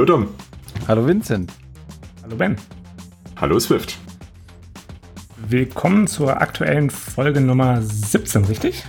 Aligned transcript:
Hallo 0.00 0.06
Dom. 0.06 0.28
Hallo 0.88 1.06
Vincent. 1.06 1.52
Hallo 2.22 2.34
Ben. 2.34 2.56
Hallo 3.36 3.60
Swift. 3.60 3.98
Willkommen 5.46 6.06
zur 6.06 6.40
aktuellen 6.40 6.88
Folge 6.88 7.42
Nummer 7.42 7.82
17, 7.82 8.46
richtig? 8.46 8.82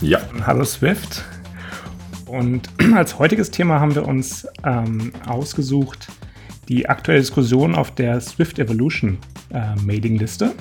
Ja. 0.00 0.18
Hallo 0.44 0.64
Swift. 0.64 1.24
Und 2.26 2.68
als 2.92 3.20
heutiges 3.20 3.52
Thema 3.52 3.78
haben 3.78 3.94
wir 3.94 4.04
uns 4.04 4.44
ähm, 4.64 5.12
ausgesucht 5.28 6.08
die 6.68 6.88
aktuelle 6.88 7.20
Diskussion 7.20 7.76
auf 7.76 7.92
der 7.94 8.20
Swift 8.20 8.58
Evolution 8.58 9.18
äh, 9.54 9.76
Mailingliste, 9.76 10.54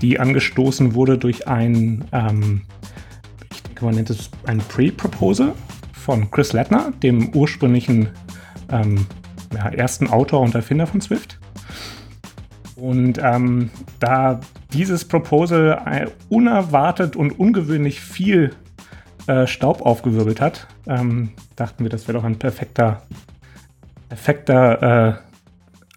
die 0.00 0.18
angestoßen 0.20 0.94
wurde 0.94 1.18
durch 1.18 1.46
ein, 1.46 2.06
ähm, 2.12 2.62
ich 3.52 3.62
denke, 3.62 3.84
man 3.84 3.94
nennt 3.94 4.08
es 4.08 4.30
ein 4.46 4.60
Pre-Proposal 4.60 5.52
von 5.92 6.30
Chris 6.30 6.54
Lettner, 6.54 6.94
dem 7.02 7.28
ursprünglichen 7.34 8.08
ähm, 8.72 9.06
ja, 9.54 9.68
ersten 9.68 10.08
Autor 10.08 10.40
und 10.40 10.54
Erfinder 10.54 10.86
von 10.86 11.00
Swift. 11.00 11.38
Und 12.76 13.18
ähm, 13.22 13.70
da 14.00 14.40
dieses 14.72 15.06
Proposal 15.06 15.82
äh, 15.86 16.10
unerwartet 16.28 17.14
und 17.14 17.38
ungewöhnlich 17.38 18.00
viel 18.00 18.56
äh, 19.28 19.46
Staub 19.46 19.82
aufgewirbelt 19.82 20.40
hat, 20.40 20.66
ähm, 20.86 21.30
dachten 21.54 21.84
wir, 21.84 21.90
das 21.90 22.08
wäre 22.08 22.18
doch 22.18 22.24
ein 22.24 22.38
perfekter, 22.38 23.02
perfekter 24.08 25.20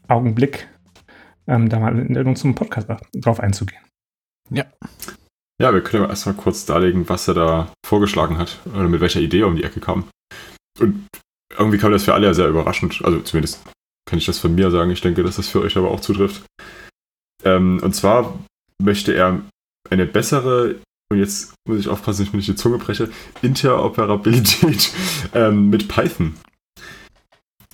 äh, 0.07 0.11
Augenblick, 0.13 0.67
ähm, 1.47 1.69
da 1.69 1.79
mal 1.79 1.97
in 1.97 2.17
unserem 2.27 2.53
Podcast 2.53 2.87
drauf 3.15 3.39
einzugehen. 3.39 3.81
Ja. 4.51 4.65
Ja, 5.59 5.73
wir 5.73 5.81
können 5.81 6.09
erstmal 6.09 6.35
kurz 6.35 6.65
darlegen, 6.65 7.07
was 7.07 7.27
er 7.29 7.33
da 7.33 7.67
vorgeschlagen 7.85 8.37
hat 8.37 8.59
oder 8.65 8.89
mit 8.89 8.99
welcher 8.99 9.21
Idee 9.21 9.39
er 9.39 9.47
um 9.47 9.55
die 9.55 9.63
Ecke 9.63 9.79
kam. 9.79 10.03
Und 10.79 11.07
irgendwie 11.57 11.77
kam 11.77 11.91
das 11.91 12.03
für 12.03 12.13
alle 12.13 12.27
ja 12.27 12.33
sehr 12.33 12.47
überraschend. 12.47 13.01
Also 13.03 13.21
zumindest 13.21 13.63
kann 14.07 14.19
ich 14.19 14.25
das 14.25 14.39
von 14.39 14.53
mir 14.55 14.71
sagen. 14.71 14.91
Ich 14.91 15.01
denke, 15.01 15.23
dass 15.23 15.37
das 15.37 15.47
für 15.47 15.61
euch 15.61 15.77
aber 15.77 15.91
auch 15.91 15.99
zutrifft. 15.99 16.43
Ähm, 17.43 17.79
und 17.83 17.93
zwar 17.93 18.39
möchte 18.81 19.13
er 19.13 19.41
eine 19.89 20.05
bessere, 20.05 20.79
und 21.11 21.19
jetzt 21.19 21.53
muss 21.67 21.79
ich 21.79 21.87
aufpassen, 21.87 22.21
dass 22.21 22.27
ich 22.27 22.33
mir 22.33 22.37
nicht 22.37 22.49
die 22.49 22.55
Zunge 22.55 22.77
breche, 22.77 23.09
Interoperabilität 23.41 24.91
ähm, 25.33 25.69
mit 25.69 25.87
Python. 25.87 26.35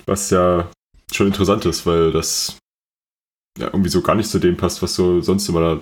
Was 0.06 0.30
ja 0.30 0.70
schon 1.12 1.28
interessant 1.28 1.64
ist, 1.64 1.86
weil 1.86 2.12
das 2.12 2.58
ja 3.58 3.66
irgendwie 3.66 3.90
so 3.90 4.02
gar 4.02 4.14
nicht 4.14 4.30
zu 4.30 4.38
dem 4.38 4.56
passt, 4.56 4.82
was 4.82 4.94
so 4.94 5.20
sonst 5.20 5.48
immer 5.48 5.60
da 5.60 5.80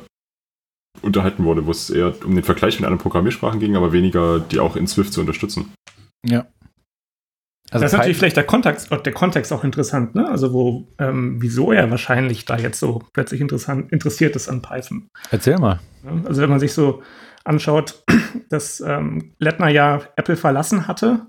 unterhalten 1.02 1.44
wurde, 1.44 1.66
wo 1.66 1.70
es 1.70 1.90
eher 1.90 2.14
um 2.24 2.34
den 2.34 2.44
Vergleich 2.44 2.78
mit 2.78 2.84
anderen 2.84 3.02
Programmiersprachen 3.02 3.60
ging, 3.60 3.76
aber 3.76 3.92
weniger 3.92 4.40
die 4.40 4.60
auch 4.60 4.76
in 4.76 4.86
Swift 4.86 5.12
zu 5.12 5.20
unterstützen. 5.20 5.72
Ja. 6.26 6.46
Also 7.70 7.84
das 7.84 7.92
ist 7.92 7.98
natürlich 7.98 8.18
vielleicht 8.18 8.36
der 8.36 8.44
Kontext, 8.44 8.90
der 8.90 9.12
Kontext 9.12 9.52
auch 9.52 9.62
interessant, 9.62 10.14
ne? 10.14 10.28
Also 10.28 10.52
wo, 10.52 10.88
ähm, 10.98 11.36
wieso 11.40 11.70
er 11.70 11.90
wahrscheinlich 11.90 12.44
da 12.44 12.56
jetzt 12.56 12.80
so 12.80 13.02
plötzlich 13.12 13.40
interessant, 13.40 13.92
interessiert 13.92 14.34
ist 14.34 14.48
an 14.48 14.60
Python. 14.60 15.08
Erzähl 15.30 15.56
mal. 15.58 15.78
Also 16.24 16.42
wenn 16.42 16.50
man 16.50 16.58
sich 16.58 16.72
so 16.72 17.02
anschaut, 17.44 18.02
dass 18.50 18.80
ähm, 18.80 19.34
Lettner 19.38 19.68
ja 19.68 20.00
Apple 20.16 20.36
verlassen 20.36 20.88
hatte 20.88 21.26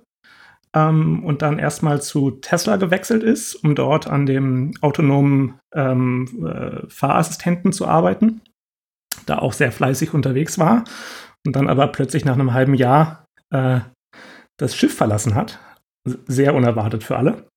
ähm, 0.76 1.24
und 1.24 1.44
dann 1.44 1.60
erstmal 1.60 2.02
zu 2.02 2.32
Tesla 2.32 2.78
gewechselt 2.78 3.22
ist, 3.22 3.56
um 3.56 3.76
dort 3.76 4.08
an 4.08 4.26
dem 4.26 4.74
autonomen 4.82 5.60
ähm, 5.76 6.28
äh, 6.44 6.88
Fahrassistenten 6.90 7.72
zu 7.72 7.88
arbeiten, 7.88 8.42
da 9.28 9.38
auch 9.38 9.54
sehr 9.54 9.72
fleißig 9.72 10.16
unterwegs 10.16 10.58
war 10.58 10.86
und 11.46 11.56
dann 11.56 11.70
aber 11.70 11.88
plötzlich 11.88 12.26
nach 12.26 12.34
einem 12.34 12.54
halben 12.54 12.74
Jahr 12.74 13.26
äh, 13.52 13.82
das 14.58 14.76
Schiff 14.76 14.96
verlassen 14.96 15.36
hat 15.36 15.60
sehr 16.06 16.56
unerwartet 16.56 17.04
für 17.04 17.18
alle. 17.18 17.48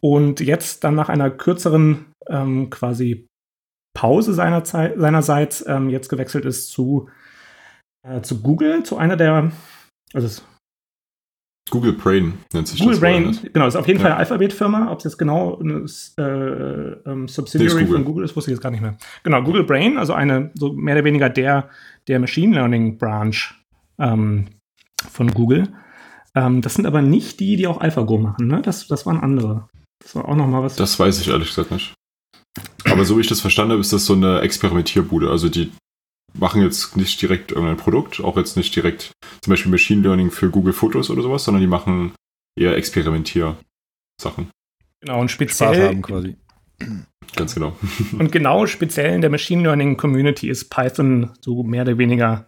Und 0.00 0.40
jetzt 0.40 0.84
dann 0.84 0.94
nach 0.94 1.08
einer 1.08 1.30
kürzeren 1.30 2.06
ähm, 2.28 2.70
quasi 2.70 3.26
Pause 3.96 4.34
seiner 4.34 4.64
Zeit, 4.64 4.94
seinerseits 4.98 5.64
ähm, 5.66 5.88
jetzt 5.88 6.08
gewechselt 6.08 6.44
ist 6.44 6.70
zu, 6.70 7.08
äh, 8.06 8.20
zu 8.20 8.42
Google, 8.42 8.82
zu 8.82 8.98
einer 8.98 9.16
der, 9.16 9.52
also 10.12 10.42
Google 11.70 11.92
Brain 11.94 12.34
nennt 12.52 12.68
sich 12.68 12.78
Google 12.78 12.94
das. 12.94 13.00
Google 13.00 13.22
Brain, 13.22 13.52
genau, 13.52 13.66
ist 13.66 13.76
auf 13.76 13.86
jeden 13.86 13.98
ja. 13.98 14.02
Fall 14.02 14.12
eine 14.12 14.20
Alphabet-Firma. 14.20 14.92
Ob 14.92 14.98
es 14.98 15.04
jetzt 15.04 15.18
genau 15.18 15.58
eine 15.58 15.86
äh, 16.18 17.10
ähm, 17.10 17.26
Subsidiary 17.26 17.86
von 17.86 18.04
Google 18.04 18.24
ist, 18.24 18.36
wusste 18.36 18.50
ich 18.50 18.56
jetzt 18.56 18.62
gar 18.62 18.70
nicht 18.70 18.82
mehr. 18.82 18.96
Genau, 19.22 19.42
Google 19.42 19.64
Brain, 19.64 19.96
also 19.96 20.12
eine 20.12 20.50
so 20.54 20.72
mehr 20.72 20.96
oder 20.96 21.04
weniger 21.04 21.30
der, 21.30 21.70
der 22.06 22.18
Machine 22.20 22.54
Learning 22.54 22.98
Branch 22.98 23.34
ähm, 23.98 24.46
von 25.10 25.30
Google. 25.32 25.68
Ähm, 26.36 26.62
das 26.62 26.74
sind 26.74 26.86
aber 26.86 27.02
nicht 27.02 27.40
die, 27.40 27.56
die 27.56 27.66
auch 27.66 27.80
AlphaGo 27.80 28.18
machen, 28.18 28.46
ne? 28.46 28.62
Das, 28.62 28.86
das 28.88 29.06
waren 29.06 29.20
andere. 29.20 29.68
Das 30.02 30.14
war 30.14 30.28
auch 30.28 30.36
nochmal 30.36 30.62
was. 30.62 30.76
Das 30.76 30.98
weiß 30.98 31.20
ich 31.20 31.28
ehrlich 31.28 31.48
gesagt 31.48 31.70
nicht. 31.70 31.94
Aber 32.84 33.04
so 33.04 33.16
wie 33.16 33.22
ich 33.22 33.28
das 33.28 33.40
verstanden 33.40 33.72
habe, 33.72 33.80
ist 33.80 33.92
das 33.92 34.06
so 34.06 34.14
eine 34.14 34.40
Experimentierbude. 34.40 35.30
Also 35.30 35.48
die 35.48 35.72
machen 36.34 36.62
jetzt 36.62 36.96
nicht 36.96 37.20
direkt 37.22 37.52
irgendein 37.52 37.76
Produkt, 37.76 38.20
auch 38.20 38.36
jetzt 38.36 38.56
nicht 38.56 38.74
direkt 38.74 39.12
zum 39.42 39.50
Beispiel 39.50 39.70
Machine 39.70 40.02
Learning 40.02 40.30
für 40.30 40.50
Google 40.50 40.72
Fotos 40.72 41.10
oder 41.10 41.22
sowas, 41.22 41.44
sondern 41.44 41.60
die 41.60 41.68
machen 41.68 42.12
eher 42.58 42.76
Experimentiersachen. 42.76 43.56
Genau, 45.00 45.20
und 45.20 45.30
speziell. 45.30 45.74
Spaß 45.74 45.88
haben 45.88 46.02
quasi. 46.02 46.36
Ganz 47.36 47.54
genau. 47.54 47.76
Und 48.18 48.30
genau 48.30 48.66
speziell 48.66 49.14
in 49.14 49.20
der 49.20 49.30
Machine 49.30 49.62
Learning 49.62 49.96
Community 49.96 50.48
ist 50.48 50.70
Python 50.70 51.30
so 51.40 51.62
mehr 51.62 51.82
oder 51.82 51.98
weniger 51.98 52.46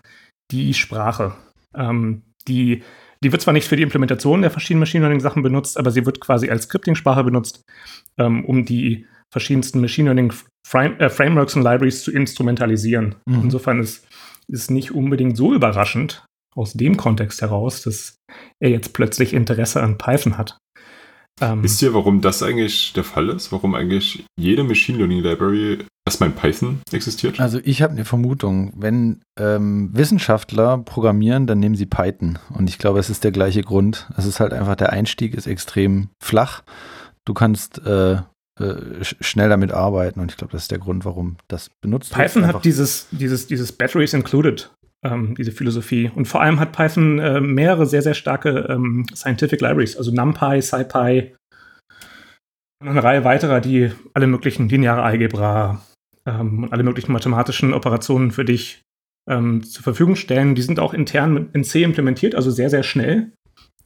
die 0.51 0.75
Sprache, 0.75 1.35
ähm, 1.75 2.23
die 2.47 2.83
die 3.26 3.32
wird 3.32 3.42
zwar 3.42 3.54
nicht 3.54 3.66
für 3.66 3.75
die 3.75 3.82
Implementation 3.82 4.42
der 4.42 4.53
verschiedenen 4.53 4.81
Machine 4.81 5.03
Learning 5.03 5.19
Sachen 5.19 5.42
benutzt, 5.42 5.78
aber 5.78 5.91
sie 5.91 6.06
wird 6.06 6.20
quasi 6.20 6.48
als 6.48 6.62
Scripting-Sprache 6.62 7.25
benutzt, 7.25 7.64
ähm, 8.19 8.44
um 8.44 8.64
die 8.64 9.04
verschiedensten 9.32 9.81
Machine 9.81 10.10
Learning 10.10 10.32
Frame, 10.64 11.00
äh, 11.00 11.10
Frameworks 11.10 11.56
und 11.56 11.62
Libraries 11.62 12.04
zu 12.04 12.12
instrumentalisieren. 12.12 13.16
Mhm. 13.26 13.41
Insofern 13.42 13.81
ist 13.81 14.06
es 14.47 14.70
nicht 14.70 14.92
unbedingt 14.92 15.37
so 15.37 15.53
überraschend 15.53 16.25
aus 16.54 16.75
dem 16.75 16.97
Kontext 16.97 17.42
heraus, 17.42 17.82
dass 17.82 18.16
er 18.62 18.70
jetzt 18.70 18.92
plötzlich 18.92 19.34
Interesse 19.34 19.82
an 19.82 19.98
Python 19.98 20.38
hat. 20.38 20.56
Ähm, 21.41 21.63
Wisst 21.63 21.83
ihr, 21.83 21.93
warum 21.93 22.21
das 22.21 22.43
eigentlich 22.43 22.93
der 22.95 23.05
Fall 23.05 23.29
ist? 23.29 23.53
Warum 23.53 23.75
eigentlich 23.75 24.25
jede 24.39 24.65
Machine 24.65 24.99
Learning 24.99 25.23
Library 25.23 25.85
erstmal 26.07 26.31
in 26.31 26.37
Python 26.37 26.81
existiert? 26.93 27.39
Also 27.41 27.61
ich 27.63 27.83
habe 27.83 27.93
eine 27.93 28.05
Vermutung, 28.05 28.73
wenn 28.75 29.21
ähm, 29.39 29.91
Wissenschaftler 29.93 30.79
programmieren, 30.79 31.47
dann 31.47 31.59
nehmen 31.59 31.75
sie 31.75 31.87
Python. 31.87 32.39
Und 32.55 32.71
ich 32.71 32.79
glaube, 32.79 32.99
es 32.99 33.11
ist 33.11 33.25
der 33.25 33.33
gleiche 33.33 33.63
Grund. 33.63 34.09
Es 34.17 34.25
ist 34.25 34.41
halt 34.41 34.53
einfach, 34.53 34.77
der 34.77 34.93
Einstieg 34.93 35.35
ist 35.35 35.47
extrem 35.47 36.09
flach. 36.23 36.63
Du 37.27 37.35
kannst 37.35 37.85
äh, 37.85 38.15
äh, 38.59 39.03
schnell 39.03 39.51
damit 39.51 39.73
arbeiten 39.73 40.21
und 40.21 40.31
ich 40.31 40.39
glaube, 40.39 40.53
das 40.53 40.63
ist 40.63 40.71
der 40.71 40.79
Grund, 40.79 41.05
warum 41.05 41.37
das 41.49 41.71
benutzt 41.83 42.13
Python 42.13 42.23
wird. 42.23 42.33
Python 42.35 42.55
hat 42.55 42.65
dieses, 42.65 43.09
dieses, 43.11 43.47
dieses 43.47 43.73
Batteries 43.73 44.15
Included 44.15 44.71
ähm, 45.05 45.34
diese 45.34 45.53
Philosophie. 45.53 46.11
Und 46.15 46.27
vor 46.27 46.41
allem 46.41 46.61
hat 46.61 46.73
Python 46.73 47.19
äh, 47.19 47.41
mehrere 47.41 47.87
sehr, 47.87 48.03
sehr 48.03 48.15
starke 48.15 48.67
ähm, 48.69 49.07
Scientific 49.15 49.61
Libraries, 49.61 49.97
also 49.97 50.12
NumPy, 50.12 50.62
SciPy 50.62 51.34
und 52.81 52.89
eine 52.89 53.03
Reihe 53.03 53.25
weiterer, 53.25 53.61
die 53.61 53.93
alle 54.15 54.27
möglichen 54.27 54.69
lineare 54.69 55.03
Algebra 55.03 55.83
ähm, 56.27 56.65
und 56.65 56.73
alle 56.73 56.83
möglichen 56.83 57.12
mathematischen 57.12 57.73
Operationen 57.73 58.31
für 58.31 58.45
dich 58.45 58.83
ähm, 59.29 59.62
zur 59.62 59.83
Verfügung 59.83 60.17
stellen. 60.17 60.55
Die 60.55 60.62
sind 60.62 60.79
auch 60.79 60.95
intern 60.95 61.51
in 61.53 61.65
C 61.65 61.83
implementiert, 61.83 62.35
also 62.35 62.51
sehr, 62.51 62.71
sehr 62.71 62.83
schnell, 62.83 63.33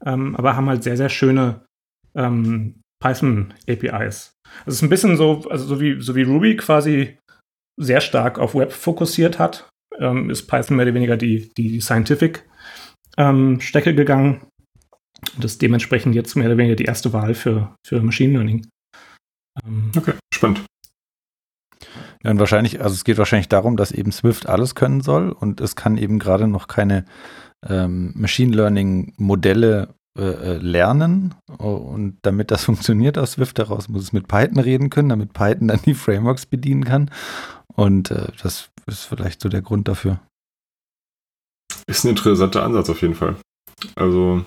ähm, 0.04 0.34
aber 0.36 0.56
haben 0.56 0.68
halt 0.68 0.82
sehr, 0.82 0.96
sehr 0.96 1.08
schöne 1.08 1.64
ähm, 2.14 2.80
Python-APIs. 3.02 4.32
Also 4.60 4.68
es 4.68 4.74
ist 4.74 4.82
ein 4.82 4.88
bisschen 4.88 5.16
so, 5.16 5.48
also 5.48 5.64
so 5.64 5.80
wie, 5.80 6.00
so 6.00 6.14
wie 6.16 6.22
Ruby 6.22 6.56
quasi 6.56 7.16
sehr 7.80 8.00
stark 8.00 8.38
auf 8.38 8.54
Web 8.54 8.72
fokussiert 8.72 9.38
hat, 9.38 9.68
ähm, 9.98 10.30
ist 10.30 10.46
Python 10.46 10.76
mehr 10.76 10.86
oder 10.86 10.94
weniger 10.94 11.16
die, 11.16 11.52
die 11.56 11.80
Scientific 11.80 12.48
ähm, 13.16 13.60
Stecke 13.60 13.94
gegangen. 13.94 14.46
Das 15.38 15.52
ist 15.52 15.62
dementsprechend 15.62 16.14
jetzt 16.14 16.34
mehr 16.36 16.46
oder 16.46 16.56
weniger 16.56 16.76
die 16.76 16.84
erste 16.84 17.12
Wahl 17.12 17.34
für, 17.34 17.74
für 17.86 18.00
Machine 18.00 18.34
Learning. 18.34 18.66
Ähm, 19.64 19.90
okay, 19.96 20.14
spannend. 20.32 20.64
Ja, 22.22 22.30
und 22.30 22.38
wahrscheinlich, 22.38 22.82
also 22.82 22.94
es 22.94 23.04
geht 23.04 23.18
wahrscheinlich 23.18 23.48
darum, 23.48 23.76
dass 23.76 23.92
eben 23.92 24.12
Swift 24.12 24.46
alles 24.48 24.74
können 24.74 25.00
soll 25.00 25.30
und 25.30 25.60
es 25.60 25.76
kann 25.76 25.96
eben 25.96 26.18
gerade 26.18 26.46
noch 26.46 26.68
keine 26.68 27.04
ähm, 27.66 28.12
Machine 28.14 28.54
Learning 28.54 29.14
Modelle 29.16 29.94
äh, 30.18 30.22
äh 30.22 30.56
lernen. 30.56 31.34
Und 31.58 32.18
damit 32.22 32.50
das 32.50 32.64
funktioniert 32.66 33.18
aus 33.18 33.32
Swift 33.32 33.58
heraus, 33.58 33.88
muss 33.88 34.02
es 34.02 34.12
mit 34.12 34.28
Python 34.28 34.58
reden 34.58 34.90
können, 34.90 35.08
damit 35.08 35.32
Python 35.32 35.68
dann 35.68 35.80
die 35.84 35.94
Frameworks 35.94 36.46
bedienen 36.46 36.84
kann. 36.84 37.10
Und 37.74 38.10
äh, 38.10 38.28
das 38.42 38.69
ist 38.86 39.04
vielleicht 39.04 39.40
so 39.40 39.48
der 39.48 39.62
Grund 39.62 39.88
dafür. 39.88 40.20
Ist 41.86 42.04
ein 42.04 42.10
interessanter 42.10 42.62
Ansatz 42.62 42.90
auf 42.90 43.02
jeden 43.02 43.14
Fall. 43.14 43.36
Also, 43.94 44.44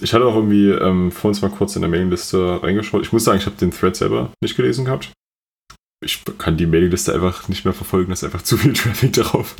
ich 0.00 0.12
hatte 0.12 0.26
auch 0.26 0.34
irgendwie 0.34 0.70
ähm, 0.70 1.12
vor 1.12 1.28
uns 1.28 1.42
mal 1.42 1.50
kurz 1.50 1.76
in 1.76 1.82
der 1.82 1.90
Mailingliste 1.90 2.62
reingeschaut. 2.62 3.02
Ich 3.02 3.12
muss 3.12 3.24
sagen, 3.24 3.38
ich 3.38 3.46
habe 3.46 3.56
den 3.56 3.70
Thread 3.70 3.96
selber 3.96 4.32
nicht 4.42 4.56
gelesen 4.56 4.84
gehabt. 4.84 5.12
Ich 6.04 6.24
kann 6.38 6.56
die 6.56 6.66
Mailingliste 6.66 7.14
einfach 7.14 7.48
nicht 7.48 7.64
mehr 7.64 7.74
verfolgen, 7.74 8.08
da 8.08 8.14
ist 8.14 8.24
einfach 8.24 8.42
zu 8.42 8.56
viel 8.56 8.72
Traffic 8.72 9.12
drauf. 9.12 9.56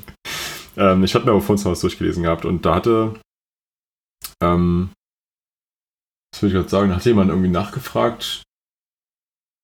ähm, 0.77 1.05
ich 1.05 1.15
hatte 1.15 1.25
mir 1.25 1.33
aber 1.33 1.41
vor 1.41 1.55
uns 1.55 1.65
mal 1.65 1.71
was 1.71 1.81
durchgelesen 1.81 2.23
gehabt 2.25 2.45
und 2.45 2.67
da 2.67 2.75
hatte, 2.75 3.21
ähm, 4.43 4.91
was 6.33 6.43
will 6.43 6.49
ich 6.49 6.55
gerade 6.55 6.69
sagen, 6.69 6.89
da 6.91 6.97
hat 6.97 7.05
jemand 7.05 7.31
irgendwie 7.31 7.51
nachgefragt. 7.51 8.43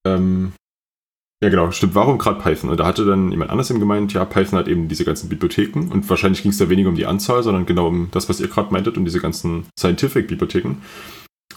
Ähm, 0.06 0.52
ja, 1.42 1.48
genau, 1.48 1.70
stimmt. 1.70 1.94
Warum 1.94 2.19
gerade 2.19 2.40
Python? 2.40 2.69
Und 2.69 2.78
da 2.78 2.87
hatte 2.87 3.06
dann 3.06 3.31
jemand 3.31 3.50
anders 3.50 3.70
eben 3.70 3.81
gemeint, 3.81 4.12
ja, 4.12 4.25
Python 4.26 4.58
hat 4.58 4.69
eben 4.69 4.88
diese 4.88 5.04
ganzen 5.04 5.28
Bibliotheken 5.31 5.90
und 5.90 6.08
wahrscheinlich 6.10 6.42
ging 6.42 6.50
es 6.50 6.58
da 6.58 6.69
weniger 6.69 6.90
um 6.90 6.96
die 6.96 7.06
Anzahl, 7.06 7.42
sondern 7.42 7.64
genau 7.64 7.88
um 7.88 8.08
das, 8.10 8.28
was 8.28 8.40
ihr 8.40 8.48
gerade 8.48 8.72
meintet, 8.72 8.98
um 8.98 9.06
diese 9.06 9.20
ganzen 9.20 9.66
Scientific-Bibliotheken. 9.78 10.76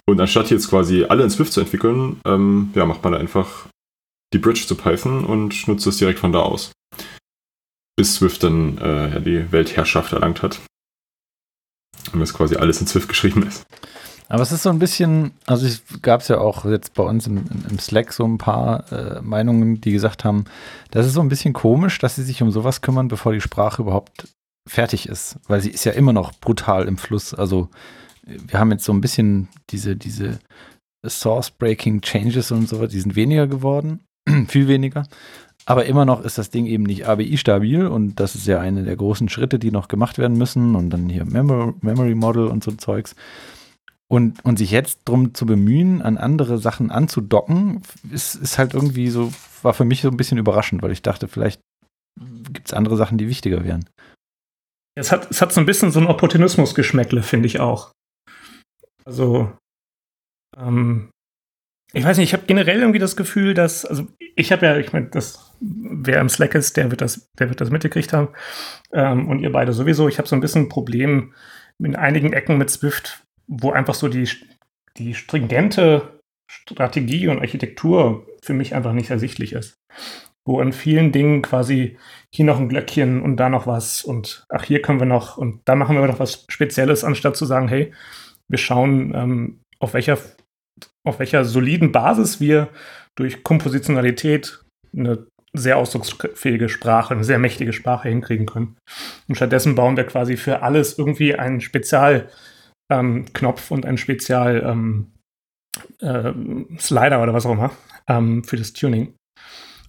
Und 0.05 0.19
anstatt 0.21 0.49
jetzt 0.51 0.69
quasi 0.69 1.03
alle 1.03 1.23
in 1.23 1.29
Swift 1.29 1.51
zu 1.51 1.59
entwickeln, 1.59 2.21
ähm, 2.25 2.71
ja, 2.75 2.85
macht 2.85 3.03
man 3.03 3.13
da 3.13 3.19
einfach 3.19 3.67
die 4.33 4.37
Bridge 4.37 4.65
zu 4.65 4.75
Python 4.75 5.25
und 5.25 5.67
nutzt 5.67 5.85
es 5.85 5.97
direkt 5.97 6.19
von 6.19 6.31
da 6.31 6.39
aus. 6.39 6.71
Bis 7.97 8.15
Swift 8.15 8.43
dann 8.43 8.77
äh, 8.77 9.13
ja, 9.13 9.19
die 9.19 9.51
Weltherrschaft 9.51 10.13
erlangt 10.13 10.41
hat. 10.41 10.61
Und 12.13 12.21
das 12.21 12.33
quasi 12.33 12.55
alles 12.55 12.79
in 12.79 12.87
Swift 12.87 13.09
geschrieben 13.09 13.43
ist. 13.43 13.63
Aber 14.29 14.41
es 14.41 14.51
ist 14.51 14.63
so 14.63 14.69
ein 14.69 14.79
bisschen, 14.79 15.31
also 15.45 15.65
es 15.65 15.83
gab 16.01 16.21
es 16.21 16.27
ja 16.27 16.39
auch 16.39 16.65
jetzt 16.65 16.93
bei 16.93 17.03
uns 17.03 17.27
im, 17.27 17.45
im 17.69 17.79
Slack 17.79 18.13
so 18.13 18.25
ein 18.25 18.37
paar 18.37 18.91
äh, 18.91 19.21
Meinungen, 19.21 19.81
die 19.81 19.91
gesagt 19.91 20.23
haben, 20.23 20.45
das 20.91 21.05
ist 21.05 21.13
so 21.13 21.21
ein 21.21 21.29
bisschen 21.29 21.53
komisch, 21.53 21.99
dass 21.99 22.15
sie 22.15 22.23
sich 22.23 22.41
um 22.41 22.51
sowas 22.51 22.81
kümmern, 22.81 23.07
bevor 23.07 23.33
die 23.33 23.41
Sprache 23.41 23.81
überhaupt 23.81 24.27
fertig 24.67 25.09
ist, 25.09 25.37
weil 25.47 25.61
sie 25.61 25.71
ist 25.71 25.83
ja 25.83 25.91
immer 25.91 26.13
noch 26.13 26.33
brutal 26.33 26.87
im 26.87 26.97
Fluss. 26.97 27.33
Also 27.33 27.69
wir 28.25 28.59
haben 28.59 28.71
jetzt 28.71 28.85
so 28.85 28.93
ein 28.93 29.01
bisschen 29.01 29.49
diese, 29.69 29.95
diese 29.95 30.39
Source-Breaking 31.05 32.01
Changes 32.01 32.51
und 32.51 32.69
so, 32.69 32.87
die 32.87 32.99
sind 32.99 33.15
weniger 33.15 33.47
geworden, 33.47 33.99
viel 34.47 34.67
weniger. 34.67 35.05
Aber 35.65 35.85
immer 35.85 36.05
noch 36.05 36.21
ist 36.23 36.37
das 36.37 36.49
Ding 36.49 36.65
eben 36.65 36.83
nicht 36.83 37.07
ABI-stabil 37.07 37.87
und 37.87 38.19
das 38.19 38.35
ist 38.35 38.47
ja 38.47 38.59
eine 38.59 38.83
der 38.83 38.97
großen 38.97 39.29
Schritte, 39.29 39.59
die 39.59 39.71
noch 39.71 39.87
gemacht 39.87 40.17
werden 40.17 40.37
müssen 40.37 40.75
und 40.75 40.89
dann 40.89 41.07
hier 41.07 41.23
Mem 41.25 41.75
Memory 41.81 42.15
Model 42.15 42.47
und 42.47 42.63
so 42.63 42.71
Zeugs. 42.71 43.15
Und, 44.13 44.45
und 44.45 44.59
sich 44.59 44.69
jetzt 44.69 44.99
drum 45.05 45.33
zu 45.33 45.47
bemühen, 45.47 46.03
an 46.03 46.19
andere 46.19 46.59
Sachen 46.59 46.91
anzudocken, 46.91 47.81
ist, 48.11 48.35
ist 48.35 48.59
halt 48.59 48.75
irgendwie 48.75 49.09
so, 49.09 49.33
war 49.63 49.73
für 49.73 49.85
mich 49.85 50.03
so 50.03 50.09
ein 50.09 50.17
bisschen 50.17 50.37
überraschend, 50.37 50.83
weil 50.83 50.91
ich 50.91 51.01
dachte, 51.01 51.27
vielleicht 51.27 51.59
gibt 52.51 52.67
es 52.67 52.73
andere 52.75 52.95
Sachen, 52.95 53.17
die 53.17 53.27
wichtiger 53.27 53.63
wären. 53.63 53.89
Es 54.95 55.11
hat, 55.11 55.31
es 55.31 55.41
hat 55.41 55.51
so 55.51 55.59
ein 55.59 55.65
bisschen 55.65 55.91
so 55.91 55.99
ein 55.99 56.05
Opportunismus-Geschmäckle, 56.05 57.23
finde 57.23 57.47
ich 57.47 57.59
auch. 57.59 57.91
Also, 59.03 59.51
ähm, 60.59 61.09
ich 61.91 62.03
weiß 62.03 62.17
nicht, 62.17 62.29
ich 62.29 62.33
habe 62.33 62.45
generell 62.45 62.81
irgendwie 62.81 62.99
das 62.99 63.15
Gefühl, 63.15 63.55
dass, 63.55 63.83
also 63.83 64.05
ich 64.35 64.51
habe 64.51 64.67
ja, 64.67 64.77
ich 64.77 64.93
meine, 64.93 65.07
das, 65.07 65.55
wer 65.59 66.21
im 66.21 66.29
Slack 66.29 66.53
ist, 66.53 66.77
der 66.77 66.91
wird 66.91 67.01
das, 67.01 67.25
der 67.39 67.49
wird 67.49 67.61
das 67.61 67.71
mitgekriegt 67.71 68.13
haben. 68.13 68.27
Ähm, 68.91 69.27
und 69.27 69.39
ihr 69.39 69.51
beide 69.51 69.73
sowieso. 69.73 70.07
Ich 70.07 70.19
habe 70.19 70.27
so 70.27 70.35
ein 70.35 70.41
bisschen 70.41 70.65
ein 70.65 70.69
Problem 70.69 71.33
in 71.79 71.95
einigen 71.95 72.31
Ecken 72.31 72.59
mit 72.59 72.69
Swift, 72.69 73.23
wo 73.47 73.71
einfach 73.71 73.93
so 73.93 74.07
die, 74.07 74.29
die 74.97 75.13
stringente 75.13 76.19
Strategie 76.49 77.27
und 77.27 77.39
Architektur 77.39 78.27
für 78.41 78.53
mich 78.53 78.75
einfach 78.75 78.93
nicht 78.93 79.09
ersichtlich 79.09 79.53
ist. 79.53 79.75
Wo 80.45 80.59
an 80.59 80.73
vielen 80.73 81.11
Dingen 81.11 81.41
quasi 81.41 81.97
hier 82.33 82.45
noch 82.45 82.59
ein 82.59 82.69
Glöckchen 82.69 83.21
und 83.21 83.37
da 83.37 83.49
noch 83.49 83.65
was 83.65 84.03
und 84.03 84.45
ach, 84.49 84.63
hier 84.63 84.81
können 84.81 84.99
wir 84.99 85.05
noch 85.05 85.37
und 85.37 85.61
da 85.65 85.75
machen 85.75 85.95
wir 85.95 86.05
noch 86.05 86.19
was 86.19 86.45
Spezielles, 86.49 87.03
anstatt 87.03 87.37
zu 87.37 87.45
sagen, 87.45 87.67
hey, 87.69 87.93
wir 88.49 88.57
schauen, 88.57 89.13
ähm, 89.15 89.61
auf, 89.79 89.93
welcher, 89.93 90.17
auf 91.05 91.19
welcher 91.19 91.45
soliden 91.45 91.91
Basis 91.91 92.41
wir 92.41 92.69
durch 93.15 93.43
Kompositionalität 93.43 94.63
eine 94.95 95.25
sehr 95.53 95.77
ausdrucksfähige 95.77 96.67
Sprache, 96.67 97.13
eine 97.13 97.23
sehr 97.23 97.39
mächtige 97.39 97.73
Sprache 97.73 98.09
hinkriegen 98.09 98.47
können. 98.47 98.75
Und 99.27 99.35
stattdessen 99.35 99.75
bauen 99.75 99.95
wir 99.95 100.03
quasi 100.05 100.35
für 100.35 100.61
alles 100.61 100.97
irgendwie 100.97 101.35
einen 101.35 101.61
Spezialknopf 101.61 102.33
ähm, 102.99 103.25
und 103.69 103.85
einen 103.85 103.97
Spezial 103.97 104.63
ähm, 104.65 105.11
äh, 106.01 106.33
Slider 106.77 107.21
oder 107.21 107.33
was 107.33 107.45
auch 107.45 107.51
immer 107.51 107.71
ähm, 108.07 108.43
für 108.43 108.57
das 108.57 108.73
Tuning. 108.73 109.13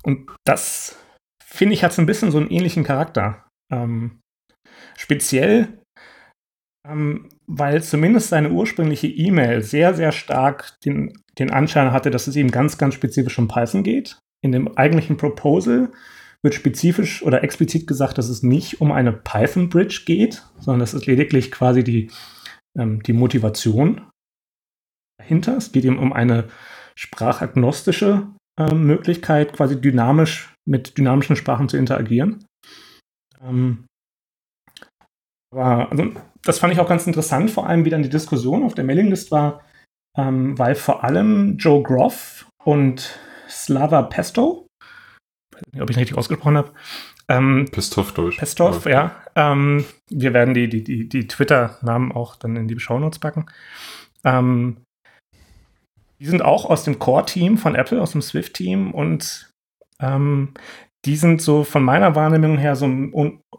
Und 0.02 0.30
das, 0.44 0.98
finde 1.42 1.74
ich, 1.74 1.84
hat 1.84 1.92
so 1.92 2.02
ein 2.02 2.06
bisschen 2.06 2.30
so 2.30 2.38
einen 2.38 2.50
ähnlichen 2.50 2.84
Charakter. 2.84 3.46
Ähm, 3.72 4.20
speziell 4.96 5.78
ähm, 6.86 7.28
weil 7.46 7.82
zumindest 7.82 8.28
seine 8.28 8.50
ursprüngliche 8.50 9.06
E-Mail 9.06 9.62
sehr, 9.62 9.94
sehr 9.94 10.12
stark 10.12 10.78
den, 10.84 11.12
den 11.38 11.50
Anschein 11.50 11.92
hatte, 11.92 12.10
dass 12.10 12.26
es 12.26 12.36
ihm 12.36 12.50
ganz, 12.50 12.78
ganz 12.78 12.94
spezifisch 12.94 13.38
um 13.38 13.48
Python 13.48 13.82
geht. 13.82 14.18
In 14.42 14.52
dem 14.52 14.76
eigentlichen 14.76 15.16
Proposal 15.16 15.90
wird 16.42 16.54
spezifisch 16.54 17.22
oder 17.22 17.42
explizit 17.42 17.86
gesagt, 17.86 18.18
dass 18.18 18.28
es 18.28 18.42
nicht 18.42 18.82
um 18.82 18.92
eine 18.92 19.12
Python 19.12 19.70
Bridge 19.70 20.02
geht, 20.04 20.44
sondern 20.58 20.80
dass 20.80 20.92
es 20.92 21.06
lediglich 21.06 21.50
quasi 21.50 21.82
die, 21.82 22.10
ähm, 22.78 23.02
die 23.02 23.12
Motivation 23.12 24.10
dahinter. 25.18 25.56
Es 25.56 25.72
geht 25.72 25.84
ihm 25.84 25.98
um 25.98 26.12
eine 26.12 26.48
sprachagnostische 26.96 28.28
äh, 28.58 28.74
Möglichkeit, 28.74 29.52
quasi 29.52 29.80
dynamisch 29.80 30.54
mit 30.66 30.96
dynamischen 30.96 31.36
Sprachen 31.36 31.68
zu 31.68 31.76
interagieren. 31.76 32.44
Ähm, 33.42 33.86
aber 35.52 35.90
also, 35.90 36.12
das 36.42 36.58
fand 36.58 36.72
ich 36.72 36.80
auch 36.80 36.88
ganz 36.88 37.06
interessant, 37.06 37.50
vor 37.50 37.66
allem 37.66 37.84
wie 37.84 37.90
dann 37.90 38.02
die 38.02 38.08
Diskussion 38.08 38.64
auf 38.64 38.74
der 38.74 38.84
Mailinglist 38.84 39.30
war, 39.30 39.64
ähm, 40.16 40.58
weil 40.58 40.74
vor 40.74 41.04
allem 41.04 41.56
Joe 41.58 41.82
Groff 41.82 42.48
und 42.64 43.18
Slava 43.48 44.02
Pesto, 44.02 44.66
ich 45.50 45.56
weiß 45.56 45.72
nicht, 45.72 45.82
ob 45.82 45.90
ich 45.90 45.96
richtig 45.96 46.16
ausgesprochen 46.16 46.56
habe, 46.56 46.72
ähm, 47.28 47.68
Pestov, 47.70 48.12
Deutsch. 48.12 48.38
Pestov, 48.38 48.86
ja. 48.86 49.16
Ähm, 49.34 49.84
wir 50.10 50.34
werden 50.34 50.54
die, 50.54 50.68
die, 50.68 50.84
die, 50.84 51.08
die 51.08 51.26
Twitter-Namen 51.26 52.12
auch 52.12 52.36
dann 52.36 52.56
in 52.56 52.68
die 52.68 52.78
Shownotes 52.78 53.18
packen. 53.18 53.46
Ähm, 54.24 54.78
die 56.20 56.26
sind 56.26 56.42
auch 56.42 56.66
aus 56.66 56.84
dem 56.84 56.98
Core-Team 56.98 57.58
von 57.58 57.74
Apple, 57.74 58.00
aus 58.00 58.12
dem 58.12 58.22
Swift-Team 58.22 58.92
und 58.92 59.50
ähm, 60.00 60.54
die 61.04 61.16
sind 61.16 61.42
so 61.42 61.64
von 61.64 61.82
meiner 61.82 62.14
Wahrnehmung 62.14 62.56
her 62.56 62.76
so, 62.76 62.88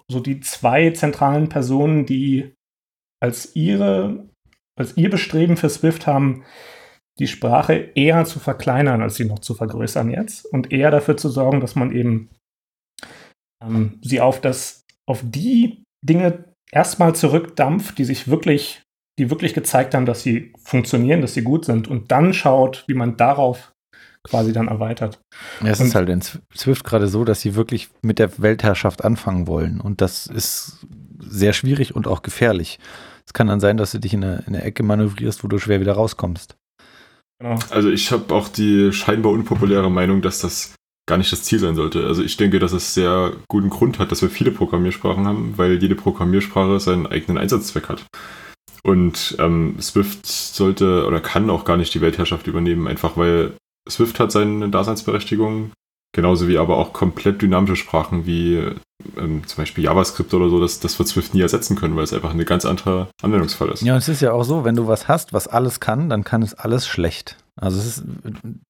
so 0.10 0.20
die 0.20 0.40
zwei 0.40 0.90
zentralen 0.92 1.50
Personen, 1.50 2.06
die 2.06 2.54
als 3.22 3.56
ihre, 3.56 4.28
als 4.80 4.98
ihr 4.98 5.10
Bestreben 5.10 5.58
für 5.58 5.70
Swift 5.70 6.08
haben, 6.08 6.44
die 7.20 7.28
Sprache 7.28 7.92
eher 7.96 8.26
zu 8.26 8.40
verkleinern, 8.40 9.02
als 9.02 9.16
sie 9.16 9.26
noch 9.26 9.40
zu 9.40 9.54
vergrößern 9.54 10.10
jetzt 10.10 10.46
und 10.46 10.72
eher 10.72 10.92
dafür 10.92 11.18
zu 11.18 11.30
sorgen, 11.30 11.62
dass 11.62 11.76
man 11.76 11.92
eben 11.92 12.30
ähm, 13.64 14.00
sie 14.02 14.22
auf 14.22 14.42
das, 14.42 14.84
auf 15.06 15.22
die 15.24 15.84
Dinge 16.02 16.46
erstmal 16.72 17.16
zurückdampft, 17.16 17.98
die 17.98 18.06
sich 18.06 18.28
wirklich, 18.28 18.84
die 19.18 19.30
wirklich 19.30 19.54
gezeigt 19.54 19.94
haben, 19.94 20.06
dass 20.06 20.24
sie 20.24 20.54
funktionieren, 20.64 21.22
dass 21.22 21.34
sie 21.34 21.44
gut 21.44 21.66
sind 21.66 21.88
und 21.88 22.12
dann 22.12 22.34
schaut, 22.34 22.84
wie 22.88 22.94
man 22.94 23.18
darauf 23.18 23.74
quasi 24.24 24.54
dann 24.54 24.68
erweitert. 24.68 25.20
Ja, 25.62 25.70
es 25.70 25.80
und, 25.80 25.88
ist 25.88 25.96
halt 25.96 26.10
in 26.10 26.22
Swift 26.22 26.84
gerade 26.84 27.08
so, 27.08 27.24
dass 27.24 27.42
sie 27.42 27.56
wirklich 27.56 27.90
mit 28.02 28.20
der 28.20 28.40
Weltherrschaft 28.40 29.04
anfangen 29.04 29.48
wollen. 29.48 29.80
Und 29.80 30.02
das 30.02 30.28
ist 30.28 30.86
sehr 31.20 31.54
schwierig 31.54 31.96
und 31.96 32.08
auch 32.08 32.24
gefährlich. 32.24 32.80
Es 33.26 33.34
kann 33.34 33.48
dann 33.48 33.60
sein, 33.60 33.78
dass 33.78 33.92
du 33.92 34.00
dich 34.00 34.14
in 34.14 34.24
eine, 34.24 34.44
in 34.48 34.56
eine 34.56 34.64
Ecke 34.64 34.84
manövrierst, 34.84 35.44
wo 35.44 35.48
du 35.48 35.60
schwer 35.60 35.80
wieder 35.80 35.94
rauskommst. 35.94 36.56
Genau. 37.40 37.60
Also 37.70 37.90
ich 37.90 38.12
habe 38.12 38.34
auch 38.34 38.48
die 38.48 38.92
scheinbar 38.94 39.32
unpopuläre 39.32 39.92
Meinung, 39.92 40.22
dass 40.22 40.40
das 40.40 40.74
gar 41.08 41.18
nicht 41.18 41.32
das 41.32 41.44
Ziel 41.44 41.60
sein 41.60 41.76
sollte. 41.76 42.06
Also 42.06 42.24
ich 42.24 42.38
denke, 42.38 42.60
dass 42.60 42.74
es 42.74 42.94
sehr 42.94 43.34
guten 43.48 43.70
Grund 43.70 44.00
hat, 44.00 44.12
dass 44.12 44.22
wir 44.22 44.30
viele 44.30 44.52
Programmiersprachen 44.52 45.26
haben, 45.28 45.54
weil 45.58 45.82
jede 45.82 45.96
Programmiersprache 45.96 46.80
seinen 46.80 47.08
eigenen 47.08 47.38
Einsatzzweck 47.38 47.90
hat. 47.90 48.06
Und 48.84 49.36
ähm, 49.40 49.78
Swift 49.82 50.26
sollte 50.26 51.06
oder 51.08 51.20
kann 51.20 51.50
auch 51.50 51.66
gar 51.66 51.78
nicht 51.78 51.94
die 51.94 52.02
Weltherrschaft 52.02 52.48
übernehmen, 52.48 52.88
einfach 52.88 53.18
weil 53.18 53.54
Swift 53.90 54.20
hat 54.20 54.32
seine 54.32 54.70
Daseinsberechtigung, 54.70 55.72
genauso 56.14 56.48
wie 56.48 56.58
aber 56.58 56.78
auch 56.78 56.94
komplett 56.94 57.42
dynamische 57.42 57.76
Sprachen 57.76 58.26
wie 58.26 58.64
ähm, 59.18 59.46
zum 59.46 59.58
Beispiel 59.58 59.84
JavaScript 59.84 60.34
oder 60.34 60.50
so, 60.50 60.60
das, 60.60 60.80
das 60.80 60.98
wird 60.98 61.10
Swift 61.10 61.34
nie 61.34 61.42
ersetzen 61.42 61.76
können, 61.76 61.96
weil 61.96 62.04
es 62.04 62.14
einfach 62.14 62.32
eine 62.32 62.46
ganz 62.46 62.66
andere 62.66 63.08
Anwendungsfall 63.22 63.70
ist. 63.70 63.82
Ja, 63.82 63.94
und 63.94 64.00
es 64.00 64.10
ist 64.10 64.22
ja 64.22 64.32
auch 64.32 64.44
so, 64.44 64.64
wenn 64.64 64.76
du 64.76 64.88
was 64.88 65.08
hast, 65.08 65.34
was 65.34 65.48
alles 65.48 65.80
kann, 65.80 66.10
dann 66.10 66.24
kann 66.24 66.42
es 66.42 66.54
alles 66.54 66.88
schlecht. 66.88 67.38
Also 67.58 67.80
ist, 67.80 68.04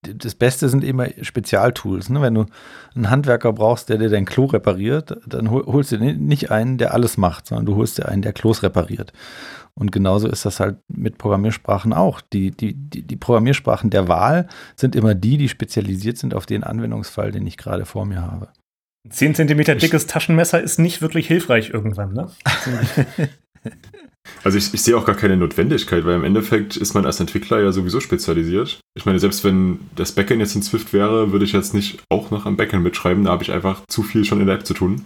das 0.01 0.35
Beste 0.35 0.69
sind 0.69 0.83
immer 0.83 1.07
Spezialtools. 1.21 2.09
Ne? 2.09 2.21
Wenn 2.21 2.35
du 2.35 2.45
einen 2.93 3.09
Handwerker 3.09 3.51
brauchst, 3.51 3.89
der 3.89 3.97
dir 3.97 4.09
dein 4.09 4.25
Klo 4.25 4.45
repariert, 4.45 5.17
dann 5.25 5.49
holst 5.49 5.91
du 5.91 5.97
nicht 5.97 6.51
einen, 6.51 6.77
der 6.77 6.93
alles 6.93 7.17
macht, 7.17 7.47
sondern 7.47 7.65
du 7.65 7.75
holst 7.75 7.97
dir 7.97 8.07
einen, 8.07 8.21
der 8.21 8.33
Klos 8.33 8.61
repariert. 8.61 9.11
Und 9.73 9.91
genauso 9.91 10.29
ist 10.29 10.45
das 10.45 10.59
halt 10.59 10.77
mit 10.87 11.17
Programmiersprachen 11.17 11.93
auch. 11.93 12.21
Die, 12.21 12.51
die, 12.51 12.75
die, 12.75 13.01
die 13.01 13.15
Programmiersprachen 13.15 13.89
der 13.89 14.07
Wahl 14.07 14.47
sind 14.75 14.95
immer 14.95 15.15
die, 15.15 15.37
die 15.37 15.49
spezialisiert 15.49 16.17
sind 16.17 16.33
auf 16.33 16.45
den 16.45 16.63
Anwendungsfall, 16.63 17.31
den 17.31 17.45
ich 17.45 17.57
gerade 17.57 17.85
vor 17.85 18.05
mir 18.05 18.21
habe. 18.21 18.49
10 19.09 19.35
cm 19.35 19.77
dickes 19.79 20.07
Taschenmesser 20.07 20.61
ist 20.61 20.79
nicht 20.79 21.01
wirklich 21.01 21.27
hilfreich 21.27 21.71
irgendwann, 21.71 22.13
ne? 22.13 22.31
Also 24.43 24.57
ich, 24.57 24.73
ich, 24.73 24.81
sehe 24.81 24.97
auch 24.97 25.05
gar 25.05 25.15
keine 25.15 25.37
Notwendigkeit, 25.37 26.05
weil 26.05 26.15
im 26.15 26.23
Endeffekt 26.23 26.77
ist 26.77 26.93
man 26.93 27.05
als 27.05 27.19
Entwickler 27.19 27.61
ja 27.61 27.71
sowieso 27.71 27.99
spezialisiert. 27.99 28.79
Ich 28.95 29.05
meine, 29.05 29.19
selbst 29.19 29.43
wenn 29.43 29.79
das 29.95 30.11
Backend 30.11 30.39
jetzt 30.39 30.55
in 30.55 30.63
Swift 30.63 30.93
wäre, 30.93 31.31
würde 31.31 31.45
ich 31.45 31.51
jetzt 31.51 31.73
nicht 31.73 31.99
auch 32.09 32.31
noch 32.31 32.45
am 32.45 32.57
Backend 32.57 32.83
mitschreiben, 32.83 33.23
da 33.23 33.31
habe 33.31 33.43
ich 33.43 33.51
einfach 33.51 33.81
zu 33.87 34.03
viel 34.03 34.25
schon 34.25 34.41
in 34.41 34.47
der 34.47 34.55
App 34.55 34.65
zu 34.65 34.73
tun. 34.73 35.05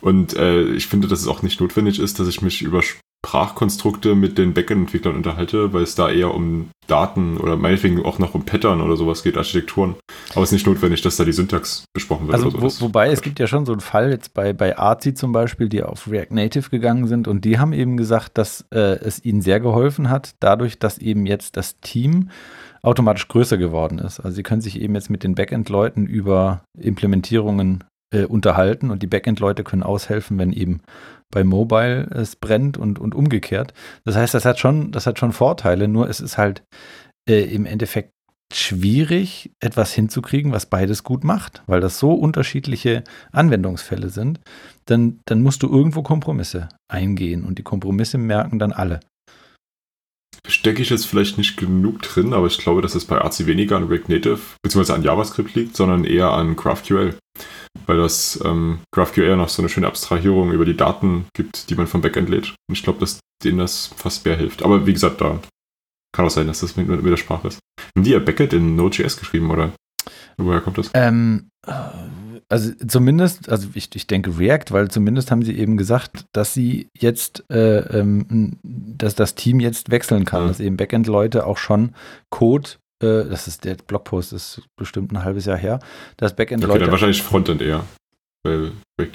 Und 0.00 0.36
äh, 0.36 0.62
ich 0.62 0.86
finde, 0.86 1.08
dass 1.08 1.20
es 1.20 1.26
auch 1.26 1.42
nicht 1.42 1.60
notwendig 1.60 1.98
ist, 1.98 2.20
dass 2.20 2.28
ich 2.28 2.42
mich 2.42 2.62
über 2.62 2.82
Sprachkonstrukte 3.26 4.14
mit 4.14 4.38
den 4.38 4.54
Backend-Entwicklern 4.54 5.16
unterhalte, 5.16 5.72
weil 5.72 5.82
es 5.82 5.94
da 5.96 6.08
eher 6.08 6.34
um 6.34 6.70
Daten 6.86 7.36
oder 7.36 7.56
meinetwegen 7.56 8.04
auch 8.04 8.18
noch 8.18 8.34
um 8.34 8.44
Pattern 8.44 8.80
oder 8.80 8.96
sowas 8.96 9.22
geht, 9.22 9.36
Architekturen. 9.36 9.96
Aber 10.30 10.42
es 10.42 10.50
ist 10.50 10.52
nicht 10.52 10.66
notwendig, 10.66 11.02
dass 11.02 11.16
da 11.16 11.24
die 11.24 11.32
Syntax 11.32 11.84
besprochen 11.92 12.28
wird. 12.28 12.34
Also 12.36 12.62
wo, 12.62 12.86
wobei 12.86 13.10
es 13.10 13.20
gibt 13.20 13.40
ja 13.40 13.46
schon 13.46 13.66
so 13.66 13.72
einen 13.72 13.80
Fall 13.80 14.10
jetzt 14.10 14.34
bei, 14.34 14.52
bei 14.52 14.78
Artsy 14.78 15.14
zum 15.14 15.32
Beispiel, 15.32 15.68
die 15.68 15.82
auf 15.82 16.08
React 16.08 16.30
Native 16.30 16.70
gegangen 16.70 17.08
sind 17.08 17.28
und 17.28 17.44
die 17.44 17.58
haben 17.58 17.72
eben 17.72 17.96
gesagt, 17.96 18.38
dass 18.38 18.64
äh, 18.72 18.98
es 19.00 19.24
ihnen 19.24 19.42
sehr 19.42 19.60
geholfen 19.60 20.08
hat, 20.08 20.36
dadurch, 20.40 20.78
dass 20.78 20.98
eben 20.98 21.26
jetzt 21.26 21.56
das 21.56 21.80
Team 21.80 22.30
automatisch 22.82 23.26
größer 23.26 23.58
geworden 23.58 23.98
ist. 23.98 24.20
Also 24.20 24.36
sie 24.36 24.42
können 24.44 24.60
sich 24.60 24.80
eben 24.80 24.94
jetzt 24.94 25.10
mit 25.10 25.24
den 25.24 25.34
Backend-Leuten 25.34 26.06
über 26.06 26.62
Implementierungen 26.78 27.84
äh, 28.10 28.24
unterhalten 28.24 28.90
und 28.90 29.02
die 29.02 29.06
Backend-Leute 29.06 29.64
können 29.64 29.82
aushelfen, 29.82 30.38
wenn 30.38 30.52
eben 30.52 30.80
bei 31.30 31.44
Mobile 31.44 32.08
es 32.10 32.36
brennt 32.36 32.76
und, 32.76 32.98
und 32.98 33.14
umgekehrt. 33.14 33.74
Das 34.04 34.16
heißt, 34.16 34.34
das 34.34 34.44
hat 34.44 34.58
schon, 34.58 34.92
das 34.92 35.06
hat 35.06 35.18
schon 35.18 35.32
Vorteile, 35.32 35.88
nur 35.88 36.08
es 36.08 36.20
ist 36.20 36.38
halt 36.38 36.62
äh, 37.28 37.42
im 37.42 37.66
Endeffekt 37.66 38.12
schwierig, 38.52 39.50
etwas 39.60 39.92
hinzukriegen, 39.92 40.52
was 40.52 40.66
beides 40.66 41.04
gut 41.04 41.22
macht, 41.22 41.62
weil 41.66 41.80
das 41.80 41.98
so 41.98 42.12
unterschiedliche 42.12 43.04
Anwendungsfälle 43.30 44.08
sind. 44.08 44.40
Dann, 44.86 45.20
dann 45.26 45.42
musst 45.42 45.62
du 45.62 45.68
irgendwo 45.68 46.02
Kompromisse 46.02 46.68
eingehen 46.90 47.44
und 47.44 47.58
die 47.58 47.62
Kompromisse 47.62 48.16
merken 48.16 48.58
dann 48.58 48.72
alle. 48.72 49.00
Stecke 50.46 50.80
ich 50.80 50.88
jetzt 50.88 51.06
vielleicht 51.06 51.36
nicht 51.36 51.58
genug 51.58 52.00
drin, 52.00 52.32
aber 52.32 52.46
ich 52.46 52.56
glaube, 52.56 52.80
dass 52.80 52.94
es 52.94 53.04
bei 53.04 53.20
Artsy 53.20 53.46
weniger 53.46 53.76
an 53.76 53.88
React 53.88 54.08
Native 54.08 54.40
bzw. 54.62 54.92
an 54.94 55.02
JavaScript 55.02 55.54
liegt, 55.54 55.76
sondern 55.76 56.04
eher 56.04 56.30
an 56.30 56.56
GraphQL 56.56 57.18
weil 57.86 57.98
das 57.98 58.40
ähm, 58.44 58.80
GraphQL 58.94 59.36
noch 59.36 59.48
so 59.48 59.62
eine 59.62 59.68
schöne 59.68 59.86
Abstrahierung 59.86 60.52
über 60.52 60.64
die 60.64 60.76
Daten 60.76 61.26
gibt, 61.34 61.70
die 61.70 61.74
man 61.74 61.86
vom 61.86 62.00
Backend 62.00 62.28
lädt. 62.28 62.54
Und 62.68 62.76
ich 62.76 62.82
glaube, 62.82 63.00
dass 63.00 63.20
denen 63.44 63.58
das 63.58 63.90
fast 63.96 64.24
mehr 64.24 64.36
hilft. 64.36 64.62
Aber 64.62 64.86
wie 64.86 64.92
gesagt, 64.92 65.20
da 65.20 65.40
kann 66.14 66.26
auch 66.26 66.30
sein, 66.30 66.46
dass 66.46 66.60
das 66.60 66.76
mit, 66.76 66.88
mit 66.88 67.04
der 67.04 67.16
Sprache 67.16 67.48
ist. 67.48 67.60
Haben 67.96 68.04
die 68.04 68.10
ja 68.10 68.18
Backend 68.18 68.52
in 68.52 68.76
Node.js 68.76 69.16
geschrieben, 69.16 69.50
oder? 69.50 69.72
Woher 70.36 70.60
kommt 70.60 70.78
das? 70.78 70.90
Ähm, 70.94 71.50
also 72.48 72.72
zumindest, 72.86 73.48
also 73.48 73.68
ich, 73.74 73.94
ich 73.94 74.06
denke 74.06 74.38
React, 74.38 74.70
weil 74.70 74.88
zumindest 74.88 75.30
haben 75.30 75.42
sie 75.42 75.56
eben 75.58 75.76
gesagt, 75.76 76.24
dass 76.32 76.54
sie 76.54 76.88
jetzt, 76.96 77.44
äh, 77.50 77.78
ähm, 77.98 78.56
dass 78.62 79.14
das 79.14 79.34
Team 79.34 79.60
jetzt 79.60 79.90
wechseln 79.90 80.24
kann, 80.24 80.44
mhm. 80.44 80.48
dass 80.48 80.60
eben 80.60 80.76
Backend-Leute 80.76 81.46
auch 81.46 81.58
schon 81.58 81.94
Code 82.30 82.70
äh, 83.02 83.24
das 83.24 83.48
ist 83.48 83.64
der 83.64 83.74
Blogpost 83.74 84.32
ist 84.32 84.62
bestimmt 84.76 85.12
ein 85.12 85.24
halbes 85.24 85.46
Jahr 85.46 85.56
her, 85.56 85.78
dass 86.16 86.34
Backend-Leute. 86.34 86.72
Okay, 86.72 86.80
dann 86.80 86.90
wahrscheinlich 86.90 87.22
Frontend 87.22 87.62
eher. 87.62 87.84
Weil 88.44 88.72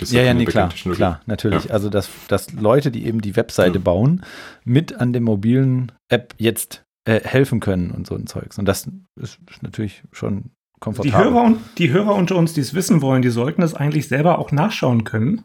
ja, 0.09 0.21
ja, 0.21 0.33
nee, 0.33 0.45
klar, 0.45 0.69
klar, 0.69 1.21
natürlich. 1.25 1.65
Ja. 1.65 1.71
Also, 1.71 1.89
dass, 1.89 2.09
dass 2.27 2.51
Leute, 2.53 2.91
die 2.91 3.05
eben 3.05 3.21
die 3.21 3.35
Webseite 3.35 3.77
ja. 3.77 3.83
bauen, 3.83 4.23
mit 4.63 4.95
an 4.99 5.13
der 5.13 5.21
mobilen 5.21 5.91
App 6.09 6.35
jetzt 6.37 6.83
äh, 7.05 7.21
helfen 7.21 7.59
können 7.59 7.91
und 7.91 8.05
so 8.07 8.15
ein 8.15 8.27
Zeugs. 8.27 8.57
Und 8.57 8.65
das 8.65 8.87
ist, 9.15 9.39
ist 9.49 9.63
natürlich 9.63 10.03
schon 10.11 10.51
komfortabel. 10.79 11.11
Die 11.11 11.17
Hörer, 11.17 11.43
und, 11.43 11.59
die 11.77 11.91
Hörer 11.91 12.15
unter 12.15 12.35
uns, 12.35 12.53
die 12.53 12.61
es 12.61 12.73
wissen 12.73 13.01
wollen, 13.01 13.21
die 13.21 13.29
sollten 13.29 13.61
das 13.61 13.73
eigentlich 13.73 14.07
selber 14.07 14.39
auch 14.39 14.51
nachschauen 14.51 15.03
können 15.03 15.43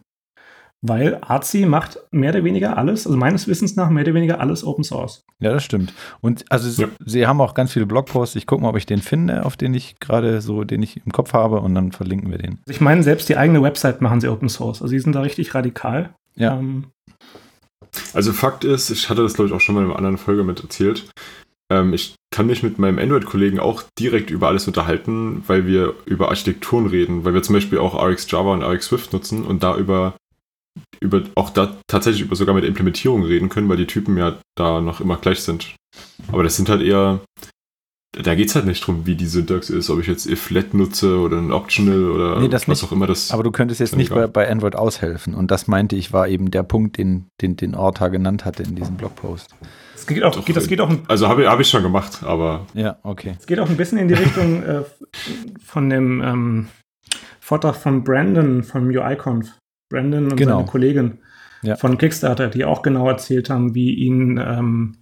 weil 0.80 1.18
Artsy 1.22 1.66
macht 1.66 1.98
mehr 2.12 2.30
oder 2.30 2.44
weniger 2.44 2.76
alles, 2.76 3.06
also 3.06 3.18
meines 3.18 3.48
Wissens 3.48 3.74
nach 3.76 3.90
mehr 3.90 4.04
oder 4.04 4.14
weniger 4.14 4.40
alles 4.40 4.64
Open 4.64 4.84
Source. 4.84 5.24
Ja, 5.40 5.52
das 5.52 5.64
stimmt. 5.64 5.92
Und 6.20 6.44
also 6.50 6.82
ja. 6.82 6.88
sie 7.04 7.26
haben 7.26 7.40
auch 7.40 7.54
ganz 7.54 7.72
viele 7.72 7.86
Blogposts. 7.86 8.36
Ich 8.36 8.46
gucke 8.46 8.62
mal, 8.62 8.70
ob 8.70 8.76
ich 8.76 8.86
den 8.86 9.02
finde, 9.02 9.44
auf 9.44 9.56
den 9.56 9.74
ich 9.74 9.98
gerade 9.98 10.40
so, 10.40 10.64
den 10.64 10.82
ich 10.82 11.00
im 11.04 11.12
Kopf 11.12 11.32
habe 11.32 11.60
und 11.60 11.74
dann 11.74 11.92
verlinken 11.92 12.30
wir 12.30 12.38
den. 12.38 12.58
Ich 12.68 12.80
meine, 12.80 13.02
selbst 13.02 13.28
die 13.28 13.36
eigene 13.36 13.62
Website 13.62 14.00
machen 14.00 14.20
sie 14.20 14.28
Open 14.28 14.48
Source. 14.48 14.80
Also 14.80 14.88
sie 14.88 15.00
sind 15.00 15.14
da 15.14 15.20
richtig 15.20 15.54
radikal. 15.54 16.14
Ja. 16.36 16.56
Ähm, 16.58 16.84
also 18.14 18.32
Fakt 18.32 18.64
ist, 18.64 18.90
ich 18.90 19.10
hatte 19.10 19.22
das 19.22 19.34
glaube 19.34 19.48
ich 19.48 19.54
auch 19.54 19.60
schon 19.60 19.74
mal 19.74 19.82
in 19.82 19.86
einer 19.86 19.96
anderen 19.96 20.18
Folge 20.18 20.44
mit 20.44 20.60
erzählt. 20.60 21.10
Ähm, 21.70 21.92
ich 21.92 22.14
kann 22.30 22.46
mich 22.46 22.62
mit 22.62 22.78
meinem 22.78 22.98
Android-Kollegen 22.98 23.58
auch 23.58 23.82
direkt 23.98 24.30
über 24.30 24.48
alles 24.48 24.66
unterhalten, 24.66 25.42
weil 25.46 25.66
wir 25.66 25.94
über 26.06 26.28
Architekturen 26.28 26.86
reden, 26.86 27.24
weil 27.24 27.34
wir 27.34 27.42
zum 27.42 27.54
Beispiel 27.54 27.78
auch 27.78 28.00
RX 28.00 28.30
Java 28.30 28.52
und 28.52 28.62
RX 28.62 28.86
Swift 28.86 29.12
nutzen 29.12 29.44
und 29.44 29.62
da 29.62 29.76
über 29.76 30.14
über 31.00 31.22
auch 31.34 31.50
da 31.50 31.76
tatsächlich 31.86 32.22
über 32.22 32.36
sogar 32.36 32.54
mit 32.54 32.64
der 32.64 32.68
Implementierung 32.68 33.24
reden 33.24 33.48
können, 33.48 33.68
weil 33.68 33.76
die 33.76 33.86
Typen 33.86 34.16
ja 34.16 34.38
da 34.56 34.80
noch 34.80 35.00
immer 35.00 35.16
gleich 35.16 35.40
sind. 35.40 35.74
Aber 36.32 36.42
das 36.42 36.56
sind 36.56 36.68
halt 36.68 36.82
eher, 36.82 37.20
da 38.12 38.34
geht 38.34 38.48
es 38.48 38.54
halt 38.54 38.66
nicht 38.66 38.86
drum, 38.86 39.06
wie 39.06 39.14
die 39.14 39.26
Syntax 39.26 39.70
ist, 39.70 39.90
ob 39.90 40.00
ich 40.00 40.06
jetzt 40.06 40.26
if 40.26 40.50
let 40.50 40.74
nutze 40.74 41.18
oder 41.18 41.38
ein 41.38 41.52
Optional 41.52 42.10
oder 42.10 42.40
nee, 42.40 42.50
was 42.50 42.66
nicht. 42.66 42.82
auch 42.84 42.92
immer 42.92 43.06
das. 43.06 43.30
Aber 43.30 43.42
du 43.42 43.50
könntest 43.50 43.80
jetzt 43.80 43.96
nicht 43.96 44.10
bei, 44.10 44.26
bei, 44.26 44.50
Android 44.50 44.76
aushelfen. 44.76 45.34
Und 45.34 45.50
das 45.50 45.68
meinte 45.68 45.96
ich, 45.96 46.12
war 46.12 46.28
eben 46.28 46.50
der 46.50 46.62
Punkt, 46.62 46.98
den, 46.98 47.26
den, 47.40 47.56
den 47.56 47.74
Orta 47.74 48.08
genannt 48.08 48.44
hatte 48.44 48.62
in 48.62 48.74
diesem 48.74 48.96
Blogpost. 48.96 49.54
Das 49.94 50.06
geht 50.06 50.22
auch, 50.22 50.34
Doch, 50.34 50.44
geht, 50.44 50.56
das 50.56 50.68
geht 50.68 50.80
auch 50.80 50.92
also 51.08 51.28
habe 51.28 51.48
hab 51.48 51.60
ich 51.60 51.68
schon 51.68 51.82
gemacht, 51.82 52.22
aber. 52.22 52.66
Ja, 52.74 52.98
okay. 53.02 53.34
Es 53.38 53.46
geht 53.46 53.60
auch 53.60 53.68
ein 53.68 53.76
bisschen 53.76 53.98
in 53.98 54.08
die 54.08 54.14
Richtung 54.14 54.62
äh, 54.62 54.84
von 55.64 55.90
dem 55.90 56.22
ähm, 56.22 56.68
Vortrag 57.40 57.76
von 57.76 58.04
Brandon 58.04 58.62
vom 58.62 58.88
UIConf. 58.88 59.56
Brandon 59.88 60.30
und 60.30 60.36
genau. 60.36 60.58
seine 60.58 60.66
Kollegin 60.68 61.18
ja. 61.62 61.76
von 61.76 61.98
Kickstarter, 61.98 62.48
die 62.48 62.64
auch 62.64 62.82
genau 62.82 63.08
erzählt 63.08 63.50
haben, 63.50 63.74
wie 63.74 63.94
ihnen 63.94 64.38
ähm, 64.38 64.98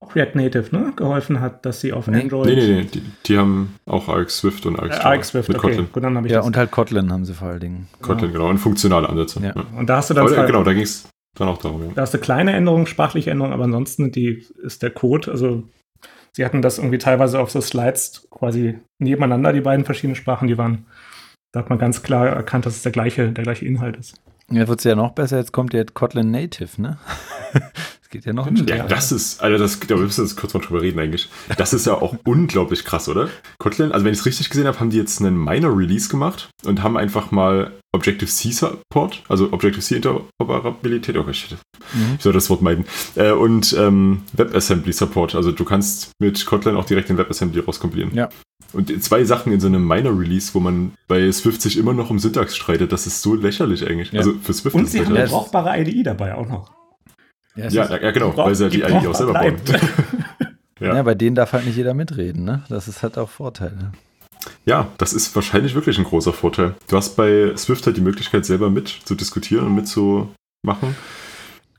auch 0.00 0.14
React 0.14 0.34
Native 0.34 0.76
ne, 0.76 0.92
geholfen 0.94 1.40
hat, 1.40 1.64
dass 1.64 1.80
sie 1.80 1.92
auf 1.92 2.06
nee. 2.06 2.20
Android. 2.20 2.46
Nee, 2.46 2.54
nee, 2.54 2.80
nee, 2.82 2.84
die, 2.84 3.02
die 3.26 3.38
haben 3.38 3.74
auch 3.86 4.08
RX 4.08 4.38
Swift 4.38 4.66
und 4.66 4.78
RX, 4.78 4.98
äh, 4.98 5.08
RX 5.08 5.28
Swift 5.28 5.48
mit 5.48 5.58
okay. 5.58 5.68
Kotlin. 5.68 5.88
Gut, 5.92 6.04
dann 6.04 6.24
ich 6.24 6.32
ja, 6.32 6.38
das. 6.38 6.46
und 6.46 6.56
halt 6.56 6.70
Kotlin 6.70 7.12
haben 7.12 7.24
sie 7.24 7.34
vor 7.34 7.48
allen 7.48 7.60
Dingen. 7.60 7.88
Kotlin, 8.02 8.32
genau, 8.32 8.48
und 8.48 8.58
funktionale 8.58 9.08
Ansätze. 9.08 9.40
Ja. 9.40 9.54
ja. 9.54 9.64
Und 9.76 9.88
da 9.88 9.96
hast 9.96 10.10
du 10.10 10.14
dann. 10.14 10.26
Aber, 10.26 10.46
genau, 10.46 10.62
da 10.62 10.72
ging 10.72 10.82
es 10.82 11.08
dann 11.34 11.48
auch 11.48 11.58
darum. 11.58 11.82
Ja. 11.82 11.88
Da 11.94 12.02
hast 12.02 12.14
du 12.14 12.18
kleine 12.18 12.52
Änderungen, 12.52 12.86
sprachliche 12.86 13.30
Änderungen, 13.30 13.54
aber 13.54 13.64
ansonsten 13.64 14.12
die, 14.12 14.44
ist 14.62 14.82
der 14.82 14.90
Code, 14.90 15.30
also 15.30 15.62
sie 16.32 16.44
hatten 16.44 16.62
das 16.62 16.78
irgendwie 16.78 16.98
teilweise 16.98 17.40
auf 17.40 17.50
so 17.50 17.60
Slides 17.60 18.28
quasi 18.30 18.78
nebeneinander, 18.98 19.52
die 19.52 19.60
beiden 19.60 19.84
verschiedenen 19.84 20.16
Sprachen, 20.16 20.48
die 20.48 20.58
waren 20.58 20.86
da 21.52 21.60
hat 21.60 21.70
man 21.70 21.78
ganz 21.78 22.02
klar 22.02 22.28
erkannt, 22.28 22.66
dass 22.66 22.76
es 22.76 22.82
der 22.82 22.92
gleiche, 22.92 23.32
der 23.32 23.44
gleiche 23.44 23.64
Inhalt 23.64 23.96
ist. 23.96 24.20
Jetzt 24.50 24.68
wird 24.68 24.78
es 24.78 24.84
ja 24.84 24.94
noch 24.94 25.12
besser, 25.12 25.38
jetzt 25.38 25.52
kommt 25.52 25.74
ja 25.74 25.84
Kotlin 25.84 26.30
Native, 26.30 26.80
ne? 26.80 26.98
Das 28.08 28.12
geht 28.12 28.24
ja 28.24 28.32
noch 28.32 28.46
ein 28.46 28.56
Ja, 28.66 28.86
das 28.86 29.12
ist, 29.12 29.42
also 29.42 29.58
das, 29.58 29.80
da 29.80 29.94
müssen 29.96 30.16
wir 30.16 30.24
jetzt 30.24 30.36
kurz 30.36 30.54
mal 30.54 30.60
drüber 30.60 30.80
reden 30.80 30.98
eigentlich. 30.98 31.28
Das 31.58 31.74
ist 31.74 31.84
ja 31.84 31.92
auch 31.92 32.16
unglaublich 32.24 32.86
krass, 32.86 33.06
oder? 33.06 33.28
Kotlin, 33.58 33.92
also 33.92 34.06
wenn 34.06 34.14
ich 34.14 34.20
es 34.20 34.24
richtig 34.24 34.48
gesehen 34.48 34.66
habe, 34.66 34.80
haben 34.80 34.88
die 34.88 34.96
jetzt 34.96 35.20
einen 35.20 35.36
Minor 35.36 35.76
Release 35.76 36.08
gemacht 36.08 36.48
und 36.64 36.82
haben 36.82 36.96
einfach 36.96 37.32
mal 37.32 37.72
Objective-C 37.94 38.52
Support, 38.52 39.24
also 39.28 39.52
Objective-C 39.52 39.96
Interoperabilität, 39.96 41.18
oh 41.18 41.24
Gott, 41.24 41.36
mhm. 41.92 42.14
ich 42.16 42.22
soll 42.22 42.32
das 42.32 42.48
Wort 42.48 42.62
meiden, 42.62 42.86
äh, 43.14 43.32
und 43.32 43.76
ähm, 43.78 44.22
WebAssembly 44.32 44.94
Support, 44.94 45.34
also 45.34 45.52
du 45.52 45.66
kannst 45.66 46.12
mit 46.18 46.46
Kotlin 46.46 46.76
auch 46.76 46.86
direkt 46.86 47.10
den 47.10 47.18
WebAssembly 47.18 47.60
rauskompilieren. 47.60 48.14
Ja. 48.14 48.30
Und 48.72 49.02
zwei 49.02 49.24
Sachen 49.24 49.52
in 49.52 49.60
so 49.60 49.66
einem 49.66 49.86
Minor 49.86 50.18
Release, 50.18 50.52
wo 50.52 50.60
man 50.60 50.92
bei 51.06 51.30
Swift 51.32 51.62
sich 51.62 51.78
immer 51.78 51.94
noch 51.94 52.10
um 52.10 52.18
Syntax 52.18 52.54
streitet, 52.54 52.92
das 52.92 53.06
ist 53.06 53.22
so 53.22 53.34
lächerlich 53.34 53.86
eigentlich. 53.86 54.12
Ja. 54.12 54.20
Also 54.20 54.34
für 54.42 54.52
Swift 54.52 54.76
Und 54.76 54.88
sie 54.88 55.04
haben 55.04 55.16
eine 55.16 55.26
brauchbare 55.26 55.78
IDE 55.80 56.02
dabei 56.02 56.34
auch 56.34 56.46
noch. 56.46 56.70
Ja, 57.56 57.68
ja, 57.68 58.00
ja, 58.00 58.10
genau, 58.10 58.36
weil 58.36 58.54
sie 58.54 58.64
ja 58.64 58.70
die 58.70 58.82
IDE 58.82 59.08
auch 59.08 59.14
selber 59.14 59.32
bauen. 59.32 59.56
ja. 60.80 60.94
ja, 60.94 61.02
bei 61.02 61.14
denen 61.14 61.34
darf 61.34 61.52
halt 61.52 61.66
nicht 61.66 61.76
jeder 61.76 61.94
mitreden, 61.94 62.44
ne? 62.44 62.62
Das 62.68 62.88
ist 62.88 63.02
halt 63.02 63.18
auch 63.18 63.28
Vorteile. 63.28 63.92
Ja, 64.64 64.88
das 64.98 65.12
ist 65.12 65.34
wahrscheinlich 65.34 65.74
wirklich 65.74 65.98
ein 65.98 66.04
großer 66.04 66.32
Vorteil. 66.32 66.74
Du 66.88 66.96
hast 66.96 67.16
bei 67.16 67.56
Swift 67.56 67.86
halt 67.86 67.96
die 67.96 68.02
Möglichkeit, 68.02 68.44
selber 68.44 68.70
mit 68.70 68.88
zu 68.88 69.14
diskutieren 69.14 69.66
und 69.66 69.74
mitzumachen. 69.74 70.94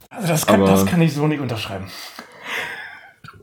Also 0.09 0.27
das 0.27 0.45
kann, 0.45 0.61
das 0.61 0.85
kann 0.85 1.01
ich 1.01 1.13
so 1.13 1.27
nicht 1.27 1.39
unterschreiben. 1.39 1.85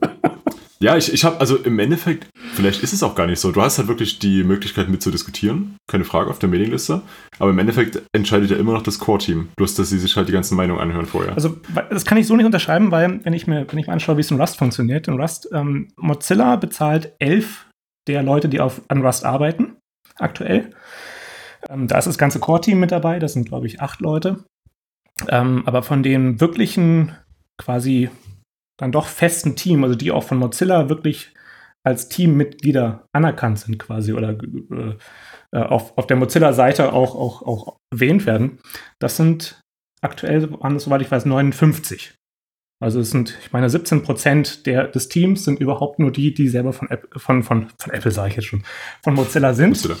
Ja, 0.79 0.95
ich, 0.95 1.11
ich 1.11 1.23
habe, 1.23 1.39
also 1.39 1.57
im 1.57 1.79
Endeffekt, 1.79 2.27
vielleicht 2.53 2.83
ist 2.83 2.93
es 2.93 3.01
auch 3.01 3.15
gar 3.15 3.25
nicht 3.25 3.39
so. 3.39 3.51
Du 3.51 3.61
hast 3.61 3.79
halt 3.79 3.87
wirklich 3.87 4.19
die 4.19 4.43
Möglichkeit 4.43 4.89
mitzudiskutieren, 4.89 5.77
keine 5.87 6.03
Frage 6.03 6.29
auf 6.29 6.39
der 6.39 6.49
Mailingliste. 6.49 7.01
Aber 7.39 7.49
im 7.49 7.59
Endeffekt 7.59 8.01
entscheidet 8.13 8.51
ja 8.51 8.57
immer 8.57 8.73
noch 8.73 8.83
das 8.83 8.99
Core-Team. 8.99 9.49
Bloß, 9.55 9.75
dass 9.75 9.89
sie 9.89 9.97
sich 9.97 10.15
halt 10.15 10.27
die 10.27 10.33
ganzen 10.33 10.55
Meinungen 10.55 10.79
anhören 10.79 11.07
vorher. 11.07 11.33
Also, 11.33 11.57
das 11.89 12.05
kann 12.05 12.17
ich 12.17 12.27
so 12.27 12.35
nicht 12.35 12.45
unterschreiben, 12.45 12.91
weil, 12.91 13.23
wenn 13.25 13.33
ich 13.33 13.47
mir, 13.47 13.65
wenn 13.69 13.79
ich 13.79 13.87
mir 13.87 13.93
anschaue, 13.93 14.17
wie 14.17 14.21
es 14.21 14.31
in 14.31 14.39
Rust 14.39 14.57
funktioniert, 14.57 15.07
in 15.07 15.19
Rust, 15.19 15.49
ähm, 15.51 15.89
Mozilla 15.97 16.55
bezahlt 16.57 17.13
elf 17.19 17.65
der 18.07 18.21
Leute, 18.21 18.47
die 18.47 18.59
auf, 18.59 18.81
an 18.87 19.03
Rust 19.03 19.25
arbeiten, 19.25 19.77
aktuell. 20.15 20.69
Ähm, 21.69 21.87
da 21.87 21.97
ist 21.97 22.05
das 22.05 22.17
ganze 22.17 22.39
Core-Team 22.39 22.79
mit 22.79 22.91
dabei, 22.91 23.19
das 23.19 23.33
sind, 23.33 23.47
glaube 23.47 23.65
ich, 23.65 23.81
acht 23.81 23.99
Leute. 23.99 24.43
Ähm, 25.27 25.63
aber 25.65 25.81
von 25.81 26.03
den 26.03 26.39
wirklichen 26.39 27.15
quasi 27.57 28.09
dann 28.77 28.91
doch 28.91 29.07
festen 29.07 29.55
Team, 29.55 29.83
also 29.83 29.95
die 29.95 30.11
auch 30.11 30.23
von 30.23 30.37
Mozilla 30.37 30.89
wirklich 30.89 31.33
als 31.85 32.09
Teammitglieder 32.09 33.05
anerkannt 33.15 33.59
sind 33.59 33.79
quasi 33.79 34.13
oder 34.13 34.31
äh, 34.31 34.95
äh, 35.53 35.59
auf, 35.59 35.97
auf 35.97 36.05
der 36.07 36.17
Mozilla-Seite 36.17 36.91
auch, 36.91 37.15
auch, 37.15 37.41
auch 37.43 37.77
erwähnt 37.93 38.25
werden, 38.25 38.59
das 38.99 39.15
sind 39.15 39.61
aktuell, 40.01 40.49
soweit 40.77 41.01
ich 41.01 41.09
weiß, 41.09 41.25
59. 41.25 42.13
Also 42.79 42.99
es 42.99 43.09
sind, 43.09 43.37
ich 43.41 43.51
meine, 43.53 43.69
17 43.69 44.03
Prozent 44.03 44.67
der, 44.67 44.87
des 44.87 45.09
Teams 45.09 45.45
sind 45.45 45.59
überhaupt 45.59 45.97
nur 45.97 46.11
die, 46.11 46.33
die 46.33 46.47
selber 46.47 46.73
von, 46.73 46.89
App, 46.89 47.07
von, 47.15 47.41
von, 47.41 47.69
von 47.79 47.93
Apple, 47.93 48.11
sage 48.11 48.29
ich 48.29 48.35
jetzt 48.35 48.45
schon, 48.45 48.63
von 49.03 49.15
Mozilla 49.15 49.53
sind. 49.53 49.69
Mozilla. 49.69 49.95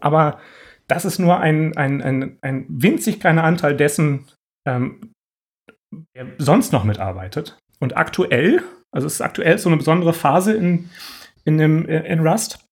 Aber 0.00 0.38
das 0.86 1.04
ist 1.04 1.18
nur 1.18 1.40
ein, 1.40 1.76
ein, 1.76 2.02
ein, 2.02 2.38
ein 2.42 2.66
winzig 2.68 3.18
kleiner 3.18 3.42
Anteil 3.42 3.76
dessen, 3.76 4.28
ähm, 4.68 5.12
wer 6.12 6.26
sonst 6.38 6.72
noch 6.72 6.84
mitarbeitet. 6.84 7.58
Und 7.84 7.98
aktuell, 7.98 8.62
also 8.92 9.06
es 9.06 9.16
ist 9.16 9.20
aktuell 9.20 9.58
so 9.58 9.68
eine 9.68 9.76
besondere 9.76 10.14
Phase 10.14 10.54
in, 10.54 10.88
in, 11.44 11.58
dem, 11.58 11.84
in 11.84 12.26
Rust, 12.26 12.66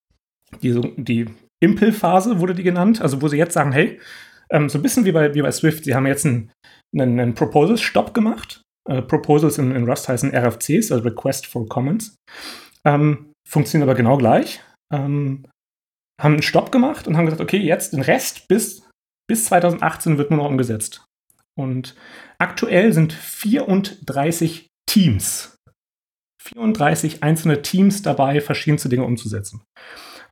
die, 0.62 0.72
die 0.96 1.26
Impel-Phase 1.62 2.40
wurde 2.40 2.54
die 2.54 2.62
genannt, 2.62 3.02
also 3.02 3.20
wo 3.20 3.28
sie 3.28 3.36
jetzt 3.36 3.52
sagen, 3.52 3.72
hey, 3.72 4.00
ähm, 4.50 4.70
so 4.70 4.78
ein 4.78 4.82
bisschen 4.82 5.04
wie 5.04 5.12
bei, 5.12 5.34
wie 5.34 5.42
bei 5.42 5.52
Swift, 5.52 5.84
sie 5.84 5.94
haben 5.94 6.06
jetzt 6.06 6.24
einen, 6.24 6.50
einen, 6.96 7.20
einen 7.20 7.34
Proposals-Stopp 7.34 8.14
gemacht. 8.14 8.62
Äh, 8.88 9.02
Proposals 9.02 9.58
in, 9.58 9.76
in, 9.76 9.84
Rust 9.84 10.08
heißen 10.08 10.34
RFCs, 10.34 10.90
also 10.90 11.04
Request 11.04 11.46
for 11.46 11.68
Comments. 11.68 12.16
Ähm, 12.86 13.34
funktionieren 13.46 13.86
aber 13.86 13.96
genau 13.96 14.16
gleich. 14.16 14.62
Ähm, 14.90 15.44
haben 16.18 16.32
einen 16.32 16.42
Stopp 16.42 16.72
gemacht 16.72 17.06
und 17.06 17.18
haben 17.18 17.26
gesagt, 17.26 17.42
okay, 17.42 17.58
jetzt 17.58 17.92
den 17.92 18.00
Rest 18.00 18.48
bis, 18.48 18.88
bis 19.28 19.44
2018 19.44 20.16
wird 20.16 20.30
nur 20.30 20.38
noch 20.38 20.48
umgesetzt. 20.48 21.04
Und 21.54 21.96
aktuell 22.38 22.94
sind 22.94 23.12
34 23.12 24.71
Teams, 24.86 25.56
34 26.42 27.22
einzelne 27.22 27.62
Teams 27.62 28.02
dabei, 28.02 28.40
verschiedenste 28.40 28.88
Dinge 28.88 29.04
umzusetzen. 29.04 29.62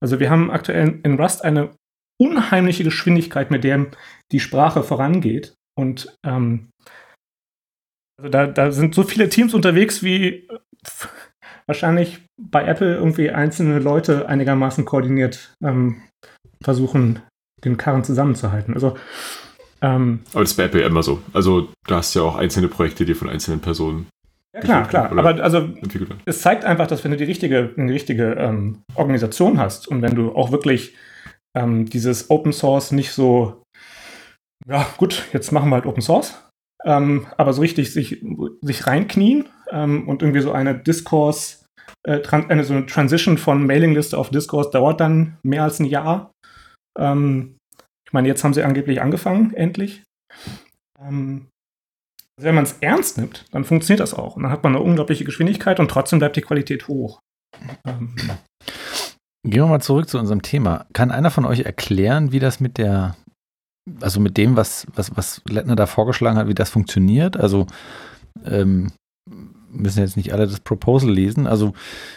Also 0.01 0.19
wir 0.19 0.31
haben 0.31 0.51
aktuell 0.51 1.01
in 1.03 1.21
Rust 1.21 1.45
eine 1.45 1.71
unheimliche 2.21 2.85
Geschwindigkeit, 2.85 3.51
mit 3.51 3.65
der 3.65 3.87
die 4.33 4.41
Sprache 4.41 4.83
vorangeht. 4.83 5.55
Und 5.79 6.17
ähm, 6.25 6.71
also 8.19 8.31
da, 8.31 8.47
da 8.47 8.73
sind 8.73 8.95
so 8.95 9.03
viele 9.03 9.29
Teams 9.29 9.55
unterwegs, 9.55 10.03
wie 10.03 10.49
wahrscheinlich 11.67 12.21
bei 12.41 12.65
Apple 12.65 12.95
irgendwie 12.95 13.31
einzelne 13.31 13.79
Leute 13.79 14.29
einigermaßen 14.29 14.85
koordiniert 14.85 15.55
ähm, 15.63 16.03
versuchen, 16.63 17.23
den 17.65 17.77
Karren 17.77 18.05
zusammenzuhalten. 18.05 18.75
Also 18.75 18.97
ähm, 19.83 20.21
Aber 20.33 20.41
das 20.41 20.51
ist 20.51 20.57
bei 20.57 20.65
Apple 20.65 20.83
immer 20.83 21.03
so. 21.03 21.23
Also 21.33 21.73
da 21.87 21.97
hast 21.97 22.15
du 22.15 22.21
ja 22.21 22.25
auch 22.27 22.37
einzelne 22.37 22.69
Projekte, 22.69 23.05
die 23.05 23.15
von 23.15 23.31
einzelnen 23.31 23.61
Personen. 23.61 24.09
Ja 24.55 24.61
klar, 24.61 24.89
klar. 24.89 25.13
Aber 25.13 25.43
also 25.43 25.69
es 26.25 26.43
zeigt 26.43 26.65
einfach, 26.65 26.87
dass 26.87 27.05
wenn 27.05 27.13
du 27.13 27.17
die 27.17 27.25
richtige, 27.25 27.73
eine 27.77 27.93
richtige 27.93 28.33
ähm, 28.33 28.83
Organisation 28.95 29.59
hast 29.59 29.87
und 29.87 30.03
wenn 30.03 30.15
du 30.15 30.35
auch 30.35 30.51
wirklich 30.51 30.97
ähm, 31.57 31.87
dieses 31.87 32.31
Open 32.31 32.53
Source 32.53 32.91
nicht 32.91 33.13
so, 33.13 33.63
ja 34.69 34.87
gut, 34.97 35.27
jetzt 35.33 35.53
machen 35.53 35.69
wir 35.71 35.77
halt 35.77 35.87
Open 35.87 36.03
Source, 36.03 36.51
ähm, 36.85 37.27
aber 37.37 37.53
so 37.53 37.61
richtig 37.61 37.93
sich, 37.93 38.25
sich 38.61 38.87
reinknien 38.87 39.49
ähm, 39.71 40.09
und 40.09 40.23
irgendwie 40.23 40.41
so 40.41 40.53
eine 40.53 40.77
Discourse, 40.77 41.65
äh, 42.05 42.21
eine 42.31 42.65
so 42.65 42.75
eine 42.75 42.87
Transition 42.87 43.39
von 43.39 43.65
Mailingliste 43.65 44.19
auf 44.19 44.31
Discourse 44.31 44.71
dauert 44.71 45.01
dann 45.01 45.39
mehr 45.45 45.63
als 45.63 45.79
ein 45.79 45.85
Jahr. 45.85 46.33
Ähm, 46.99 47.57
ich 48.05 48.13
meine, 48.13 48.27
jetzt 48.27 48.43
haben 48.43 48.55
sie 48.55 48.65
angeblich 48.65 49.01
angefangen, 49.01 49.55
endlich. 49.55 50.03
Ähm, 51.01 51.47
also 52.41 52.49
wenn 52.49 52.55
man 52.55 52.65
es 52.65 52.77
ernst 52.81 53.19
nimmt, 53.19 53.45
dann 53.51 53.65
funktioniert 53.65 54.01
das 54.01 54.15
auch. 54.15 54.37
Und 54.37 54.45
dann 54.45 54.53
hat 54.53 54.63
man 54.63 54.75
eine 54.75 54.83
unglaubliche 54.83 55.25
Geschwindigkeit 55.25 55.79
und 55.79 55.91
trotzdem 55.91 56.21
bleibt 56.21 56.37
die 56.37 56.41
Qualität 56.41 56.89
hoch. 56.89 57.21
Ähm. 57.87 58.15
Gehen 59.45 59.63
wir 59.63 59.67
mal 59.67 59.83
zurück 59.83 60.09
zu 60.09 60.19
unserem 60.19 60.41
Thema. 60.41 60.87
Kann 60.95 61.11
einer 61.11 61.31
von 61.31 61.45
euch 61.45 61.61
erklären, 61.61 62.33
wie 62.33 62.39
das 62.39 62.59
mit 62.59 62.79
der, 62.79 63.15
also 64.01 64.21
mit 64.21 64.39
dem, 64.39 64.57
was, 64.57 64.87
was, 64.95 65.15
was 65.19 65.43
Lettner 65.47 65.77
da 65.77 65.85
vorgeschlagen 65.85 66.39
hat, 66.39 66.49
wie 66.49 66.55
das 66.55 66.71
funktioniert? 66.71 67.37
Also 67.37 67.67
ähm, 68.47 68.91
müssen 69.69 70.01
jetzt 70.01 70.17
nicht 70.17 70.33
alle 70.33 70.47
das 70.47 70.61
Proposal 70.61 71.11
lesen. 71.11 71.47
Also 71.47 71.75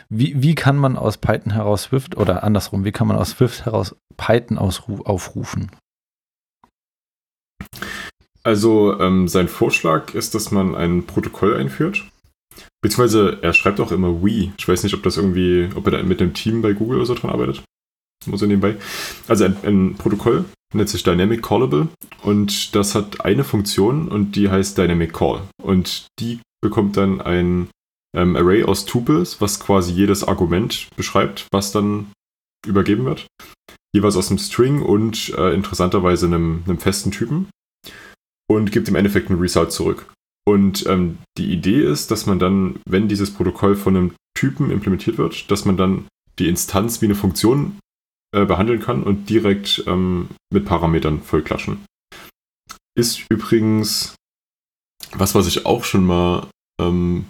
wie, 0.08 0.42
wie 0.42 0.56
kann 0.56 0.78
man 0.78 0.96
aus 0.96 1.18
Python 1.18 1.52
heraus 1.52 1.84
Swift 1.84 2.16
oder 2.16 2.46
andersrum, 2.46 2.86
wie 2.86 2.94
kann 2.94 3.08
man 3.08 3.18
aus 3.18 3.32
Swift 3.32 3.66
heraus 3.66 3.94
Python 4.16 4.58
aufrufen? 4.58 5.70
Also 8.44 9.00
ähm, 9.00 9.28
sein 9.28 9.48
Vorschlag 9.48 10.14
ist, 10.14 10.36
dass 10.36 10.52
man 10.52 10.76
ein 10.76 11.06
Protokoll 11.06 11.56
einführt. 11.56 12.04
Beziehungsweise 12.82 13.40
er 13.42 13.54
schreibt 13.54 13.80
auch 13.80 13.92
immer 13.92 14.22
we. 14.22 14.52
Ich 14.58 14.68
weiß 14.68 14.84
nicht, 14.84 14.94
ob 14.94 15.04
das 15.04 15.18
irgendwie, 15.18 15.70
ob 15.76 15.86
er 15.88 15.92
da 15.92 16.04
mit 16.04 16.20
dem 16.20 16.34
Team 16.34 16.62
bei 16.62 16.74
Google 16.74 16.98
oder 16.98 17.06
so 17.06 17.16
dran 17.16 17.32
arbeitet. 17.32 17.64
Muss 18.26 18.42
er 18.42 18.48
nebenbei. 18.48 18.76
Also 19.28 19.46
ein, 19.46 19.58
ein 19.64 19.96
Protokoll 19.96 20.46
nennt 20.74 20.90
sich 20.90 21.04
Dynamic 21.04 21.42
Callable 21.42 21.88
und 22.24 22.76
das 22.76 22.96
hat 22.96 23.24
eine 23.26 23.44
Funktion 23.44 24.08
und 24.10 24.36
die 24.36 24.50
heißt 24.50 24.78
Dynamic 24.78 25.14
Call. 25.14 25.42
Und 25.62 26.08
die 26.20 26.40
bekommt 26.62 26.98
dann 26.98 27.22
ein 27.22 27.70
ähm, 28.16 28.36
Array 28.36 28.64
aus 28.64 28.86
Tuples, 28.86 29.40
was 29.40 29.60
quasi 29.60 29.94
jedes 29.94 30.24
Argument 30.24 30.90
beschreibt, 30.96 31.48
was 31.52 31.72
dann 31.72 32.12
übergeben 32.66 33.06
wird. 33.06 33.28
Jeweils 33.94 34.16
aus 34.16 34.30
einem 34.30 34.40
String 34.40 34.82
und 34.82 35.34
äh, 35.38 35.54
interessanterweise 35.54 36.26
einem, 36.26 36.64
einem 36.66 36.80
festen 36.80 37.12
Typen 37.12 37.48
und 38.50 38.72
gibt 38.72 38.88
im 38.88 38.96
Endeffekt 38.96 39.30
ein 39.30 39.40
Result 39.40 39.72
zurück. 39.72 40.12
Und 40.46 40.86
ähm, 40.88 41.20
die 41.38 41.52
Idee 41.52 41.84
ist, 41.84 42.12
dass 42.12 42.26
man 42.26 42.40
dann, 42.40 42.80
wenn 42.86 43.08
dieses 43.08 43.34
Protokoll 43.34 43.76
von 43.76 43.96
einem 43.96 44.16
Typen 44.38 44.72
implementiert 44.72 45.18
wird, 45.18 45.50
dass 45.50 45.66
man 45.66 45.78
dann 45.78 46.06
die 46.40 46.50
Instanz 46.50 47.02
wie 47.02 47.06
eine 47.06 47.16
Funktion 47.16 47.80
äh, 48.36 48.46
behandeln 48.46 48.82
kann 48.82 49.04
und 49.04 49.30
direkt 49.30 49.84
ähm, 49.88 50.30
mit 50.52 50.66
Parametern 50.66 51.22
vollklatschen. 51.22 51.86
Ist 52.96 53.26
übrigens 53.30 54.16
was, 55.14 55.36
was 55.36 55.48
ich 55.48 55.66
auch 55.66 55.84
schon 55.84 56.06
mal, 56.06 56.48
ähm, 56.82 57.26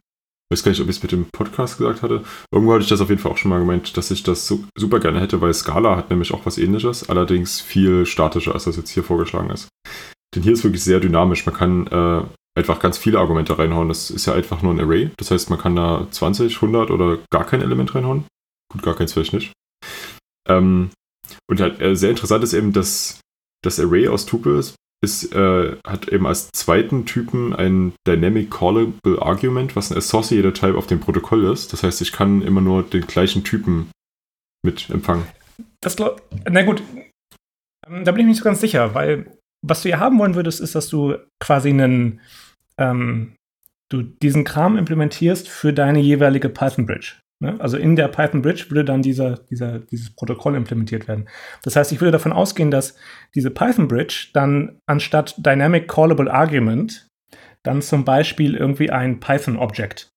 weiß 0.50 0.64
gar 0.64 0.72
nicht, 0.72 0.82
ob 0.82 0.90
ich 0.90 0.98
es 0.98 1.04
mit 1.04 1.12
dem 1.12 1.26
Podcast 1.32 1.78
gesagt 1.78 2.02
hatte. 2.02 2.24
Irgendwo 2.52 2.74
hatte 2.74 2.84
ich 2.84 2.90
das 2.90 3.02
auf 3.02 3.10
jeden 3.10 3.22
Fall 3.22 3.32
auch 3.32 3.38
schon 3.38 3.50
mal 3.50 3.60
gemeint, 3.60 3.96
dass 3.98 4.12
ich 4.12 4.24
das 4.24 4.48
so, 4.48 4.64
super 4.78 5.00
gerne 5.00 5.20
hätte, 5.20 5.42
weil 5.42 5.54
Scala 5.54 5.98
hat 5.98 6.10
nämlich 6.10 6.34
auch 6.34 6.46
was 6.46 6.58
ähnliches, 6.58 7.10
allerdings 7.10 7.62
viel 7.62 8.06
statischer, 8.06 8.54
als 8.54 8.66
das 8.66 8.78
jetzt 8.78 8.90
hier 8.90 9.04
vorgeschlagen 9.04 9.50
ist. 9.50 9.68
Denn 10.34 10.44
hier 10.44 10.54
ist 10.54 10.64
wirklich 10.64 10.84
sehr 10.84 11.00
dynamisch. 11.00 11.46
Man 11.46 11.56
kann 11.56 11.88
äh, 11.88 12.24
einfach 12.58 12.80
ganz 12.80 12.98
viele 12.98 13.20
Argumente 13.20 13.58
reinhauen. 13.58 13.88
Das 13.88 14.10
ist 14.10 14.26
ja 14.26 14.34
einfach 14.34 14.62
nur 14.62 14.74
ein 14.74 14.80
Array. 14.80 15.12
Das 15.18 15.32
heißt, 15.32 15.50
man 15.50 15.60
kann 15.60 15.76
da 15.76 16.08
20, 16.10 16.56
100 16.56 16.92
oder 16.92 17.20
gar 17.32 17.46
kein 17.46 17.62
Element 17.62 17.94
reinhauen. 17.96 18.26
Gut, 18.72 18.84
gar 18.84 18.96
keins 18.96 19.14
vielleicht 19.14 19.34
nicht. 19.34 19.54
Ähm, 20.48 20.92
und 21.50 21.62
halt, 21.62 21.82
äh, 21.82 21.96
sehr 21.96 22.10
interessant 22.10 22.44
ist 22.44 22.54
eben, 22.54 22.74
dass 22.74 23.20
das 23.64 23.80
Array 23.80 24.08
aus 24.08 24.26
Tuples 24.26 24.76
ist, 25.04 25.34
äh, 25.34 25.78
hat 25.86 26.08
eben 26.08 26.26
als 26.26 26.50
zweiten 26.52 27.06
Typen 27.06 27.54
ein 27.54 27.94
Dynamic 28.08 28.50
Callable 28.50 29.22
Argument, 29.22 29.76
was 29.76 29.92
ein 29.92 29.98
Associated 29.98 30.56
Type 30.56 30.78
auf 30.78 30.88
dem 30.88 31.00
Protokoll 31.00 31.46
ist. 31.52 31.74
Das 31.74 31.84
heißt, 31.84 32.02
ich 32.02 32.12
kann 32.12 32.42
immer 32.42 32.62
nur 32.62 32.84
den 32.84 33.06
gleichen 33.06 33.44
Typen 33.44 33.92
mit 34.66 34.90
empfangen. 34.90 35.28
Das, 35.82 35.98
na 35.98 36.64
gut, 36.64 36.82
ähm, 37.88 38.06
da 38.06 38.12
bin 38.12 38.22
ich 38.22 38.28
nicht 38.28 38.38
so 38.38 38.44
ganz 38.46 38.62
sicher, 38.62 38.96
weil 38.96 39.38
was 39.64 39.82
du 39.82 39.90
ja 39.90 40.00
haben 40.00 40.20
wollen 40.20 40.36
würdest, 40.36 40.62
ist, 40.62 40.76
dass 40.76 40.90
du 40.90 41.16
quasi 41.40 41.70
einen, 41.70 42.22
ähm, 42.78 43.36
du 43.90 44.04
diesen 44.04 44.44
Kram 44.44 44.78
implementierst 44.78 45.50
für 45.50 45.74
deine 45.74 46.00
jeweilige 46.00 46.50
Python 46.50 46.86
Bridge. 46.86 47.16
Ne? 47.42 47.60
Also 47.60 47.78
in 47.78 47.96
der 47.96 48.10
Python 48.10 48.42
Bridge 48.42 48.66
würde 48.70 48.86
dann 48.86 49.02
dieser, 49.02 49.38
dieser, 49.50 49.80
dieses 49.80 50.16
Protokoll 50.16 50.56
implementiert 50.56 51.08
werden. 51.08 51.28
Das 51.64 51.76
heißt, 51.76 51.92
ich 51.92 52.02
würde 52.02 52.12
davon 52.12 52.34
ausgehen, 52.34 52.72
dass 52.72 52.96
diese 53.36 53.52
Python 53.52 53.88
Bridge 53.88 54.30
dann 54.34 54.80
anstatt 54.86 55.36
Dynamic 55.38 55.88
Callable 55.88 56.32
Argument 56.32 57.08
dann 57.64 57.82
zum 57.82 58.04
Beispiel 58.04 58.56
irgendwie 58.56 58.92
ein 58.92 59.20
Python 59.20 59.58
Object 59.58 60.13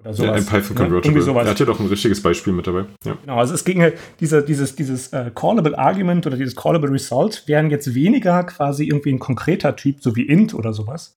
oder 0.00 0.14
sowas. 0.14 0.26
Ja, 0.26 0.32
ein 0.34 0.46
Python 0.46 0.76
ne? 0.76 0.82
Convertible. 0.82 1.24
Ne? 1.24 1.40
Er 1.40 1.50
hat 1.50 1.60
ja 1.60 1.66
doch 1.66 1.80
ein 1.80 1.86
richtiges 1.86 2.22
Beispiel 2.22 2.52
mit 2.52 2.66
dabei. 2.66 2.86
Ja. 3.04 3.16
Genau, 3.20 3.38
also 3.38 3.54
es 3.54 3.64
ging 3.64 3.80
halt, 3.80 3.98
diese, 4.20 4.44
dieses, 4.44 4.76
dieses 4.76 5.12
uh, 5.12 5.30
Callable 5.34 5.78
Argument 5.78 6.26
oder 6.26 6.36
dieses 6.36 6.56
Callable 6.56 6.90
Result 6.90 7.46
wären 7.46 7.70
jetzt 7.70 7.94
weniger 7.94 8.44
quasi 8.44 8.84
irgendwie 8.86 9.12
ein 9.12 9.18
konkreter 9.18 9.76
Typ, 9.76 10.02
so 10.02 10.14
wie 10.16 10.22
int 10.22 10.54
oder 10.54 10.72
sowas. 10.72 11.16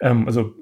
Ähm, 0.00 0.26
also 0.26 0.54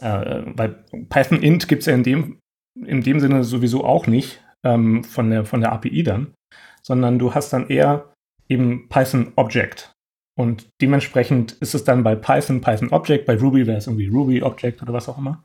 äh, 0.00 0.42
bei 0.54 0.68
Python 1.08 1.42
int 1.42 1.68
gibt 1.68 1.80
es 1.80 1.86
ja 1.86 1.94
in 1.94 2.02
dem, 2.02 2.38
in 2.84 3.02
dem 3.02 3.20
Sinne 3.20 3.44
sowieso 3.44 3.84
auch 3.84 4.06
nicht 4.06 4.42
ähm, 4.64 5.04
von, 5.04 5.30
der, 5.30 5.44
von 5.44 5.60
der 5.60 5.72
API 5.72 6.02
dann, 6.02 6.34
sondern 6.82 7.18
du 7.18 7.34
hast 7.34 7.52
dann 7.52 7.68
eher 7.68 8.12
eben 8.48 8.88
Python 8.88 9.32
Object. 9.36 9.92
Und 10.38 10.68
dementsprechend 10.80 11.52
ist 11.52 11.74
es 11.74 11.84
dann 11.84 12.02
bei 12.02 12.14
Python 12.14 12.60
Python 12.60 12.90
Object, 12.90 13.26
bei 13.26 13.36
Ruby 13.36 13.66
wäre 13.66 13.78
es 13.78 13.86
irgendwie 13.86 14.08
Ruby 14.08 14.42
Object 14.42 14.82
oder 14.82 14.92
was 14.92 15.08
auch 15.08 15.18
immer. 15.18 15.44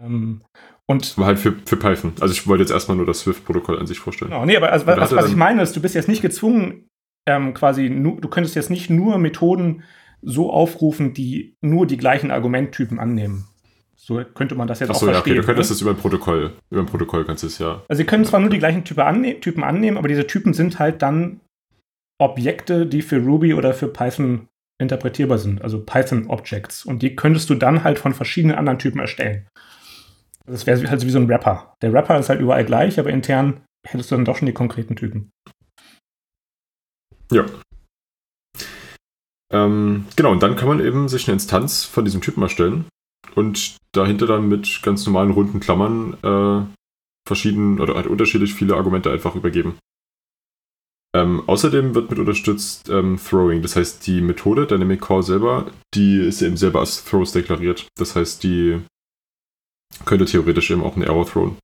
Ähm, 0.00 0.42
und 0.86 1.14
aber 1.16 1.26
halt 1.26 1.38
für, 1.38 1.54
für 1.64 1.76
Python. 1.76 2.12
Also 2.20 2.32
ich 2.32 2.46
wollte 2.46 2.62
jetzt 2.62 2.70
erstmal 2.70 2.96
nur 2.96 3.06
das 3.06 3.20
Swift-Protokoll 3.20 3.78
an 3.78 3.86
sich 3.86 3.98
vorstellen. 3.98 4.30
Genau, 4.30 4.44
nee, 4.44 4.56
aber 4.56 4.72
also, 4.72 4.86
was, 4.86 5.14
was 5.14 5.28
ich 5.28 5.36
meine 5.36 5.62
ist, 5.62 5.74
du 5.74 5.80
bist 5.80 5.94
jetzt 5.94 6.08
nicht 6.08 6.22
gezwungen, 6.22 6.88
ähm, 7.28 7.54
quasi, 7.54 7.90
nu, 7.90 8.20
du 8.20 8.28
könntest 8.28 8.54
jetzt 8.54 8.70
nicht 8.70 8.88
nur 8.88 9.18
Methoden 9.18 9.82
so 10.22 10.52
aufrufen, 10.52 11.12
die 11.12 11.56
nur 11.60 11.86
die 11.86 11.96
gleichen 11.96 12.30
Argumenttypen 12.30 12.98
annehmen. 12.98 13.48
So 13.96 14.22
könnte 14.22 14.54
man 14.54 14.68
das 14.68 14.80
jetzt 14.80 14.90
Achso, 14.90 15.06
auch 15.06 15.10
verstehen. 15.10 15.34
Ja, 15.34 15.40
okay, 15.40 15.40
du 15.40 15.46
könntest 15.46 15.70
ne? 15.70 15.74
das 15.74 15.82
über 15.82 15.90
ein 15.90 15.96
Protokoll, 15.96 16.52
über 16.70 16.80
ein 16.80 16.86
Protokoll 16.86 17.24
kannst 17.24 17.42
du 17.42 17.48
es 17.48 17.58
ja. 17.58 17.82
Also 17.88 18.00
sie 18.00 18.06
können 18.06 18.24
zwar 18.24 18.40
nur 18.40 18.50
die 18.50 18.58
gleichen 18.58 18.84
Typen, 18.84 19.00
anne 19.00 19.40
Typen 19.40 19.64
annehmen, 19.64 19.96
aber 19.96 20.08
diese 20.08 20.26
Typen 20.26 20.54
sind 20.54 20.78
halt 20.78 21.02
dann 21.02 21.40
Objekte, 22.18 22.86
die 22.86 23.02
für 23.02 23.18
Ruby 23.18 23.54
oder 23.54 23.74
für 23.74 23.88
Python 23.88 24.48
interpretierbar 24.78 25.38
sind, 25.38 25.62
also 25.62 25.82
Python 25.82 26.26
Objects. 26.28 26.84
Und 26.84 27.02
die 27.02 27.16
könntest 27.16 27.50
du 27.50 27.54
dann 27.54 27.82
halt 27.82 27.98
von 27.98 28.14
verschiedenen 28.14 28.56
anderen 28.56 28.78
Typen 28.78 29.00
erstellen. 29.00 29.48
Das 30.46 30.66
wäre 30.66 30.88
halt 30.88 31.04
wie 31.04 31.10
so 31.10 31.18
ein 31.18 31.30
Rapper. 31.30 31.74
Der 31.82 31.92
Rapper 31.92 32.18
ist 32.18 32.28
halt 32.28 32.40
überall 32.40 32.64
gleich, 32.64 32.98
aber 32.98 33.10
intern 33.10 33.62
hättest 33.86 34.10
du 34.10 34.16
dann 34.16 34.24
doch 34.24 34.36
schon 34.36 34.46
die 34.46 34.52
konkreten 34.52 34.96
Typen. 34.96 35.30
Ja. 37.32 37.44
Ähm, 39.52 40.06
genau, 40.16 40.32
und 40.32 40.42
dann 40.42 40.56
kann 40.56 40.68
man 40.68 40.80
eben 40.80 41.08
sich 41.08 41.26
eine 41.26 41.34
Instanz 41.34 41.84
von 41.84 42.04
diesem 42.04 42.20
Typen 42.20 42.42
erstellen 42.42 42.86
und 43.34 43.76
dahinter 43.92 44.26
dann 44.26 44.48
mit 44.48 44.80
ganz 44.82 45.06
normalen 45.06 45.30
runden 45.30 45.60
Klammern 45.60 46.16
äh, 46.22 46.66
verschieden 47.26 47.80
oder 47.80 47.94
halt 47.94 48.06
unterschiedlich 48.06 48.54
viele 48.54 48.74
Argumente 48.74 49.10
einfach 49.10 49.34
übergeben. 49.34 49.78
Ähm, 51.14 51.42
außerdem 51.46 51.94
wird 51.94 52.10
mit 52.10 52.18
unterstützt 52.18 52.88
ähm, 52.90 53.18
Throwing. 53.18 53.62
Das 53.62 53.76
heißt, 53.76 54.06
die 54.06 54.20
Methode 54.20 54.66
Dynamic 54.66 55.00
Call 55.00 55.22
selber, 55.22 55.70
die 55.94 56.18
ist 56.18 56.42
eben 56.42 56.56
selber 56.56 56.80
als 56.80 57.04
Throws 57.04 57.32
deklariert. 57.32 57.88
Das 57.96 58.16
heißt, 58.16 58.42
die 58.42 58.80
könnte 60.04 60.24
theoretisch 60.24 60.70
eben 60.70 60.82
auch 60.82 60.94
einen 60.94 61.04
Error 61.04 61.26
throwen. 61.26 61.56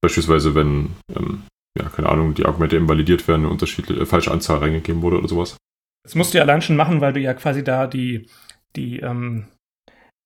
Beispielsweise, 0.00 0.54
wenn, 0.54 0.90
ähm, 1.14 1.42
ja, 1.76 1.88
keine 1.88 2.08
Ahnung, 2.08 2.34
die 2.34 2.46
Argumente 2.46 2.76
eben 2.76 2.88
validiert 2.88 3.26
werden, 3.26 3.42
eine 3.42 3.50
unterschiedliche, 3.50 4.02
äh, 4.02 4.06
falsche 4.06 4.30
Anzahl 4.30 4.58
reingegeben 4.58 5.02
wurde 5.02 5.18
oder 5.18 5.28
sowas. 5.28 5.56
Das 6.04 6.14
musst 6.14 6.32
du 6.32 6.38
ja 6.38 6.44
allein 6.44 6.62
schon 6.62 6.76
machen, 6.76 7.00
weil 7.00 7.12
du 7.12 7.20
ja 7.20 7.34
quasi 7.34 7.64
da 7.64 7.86
die, 7.86 8.28
die, 8.76 9.00
ähm, 9.00 9.48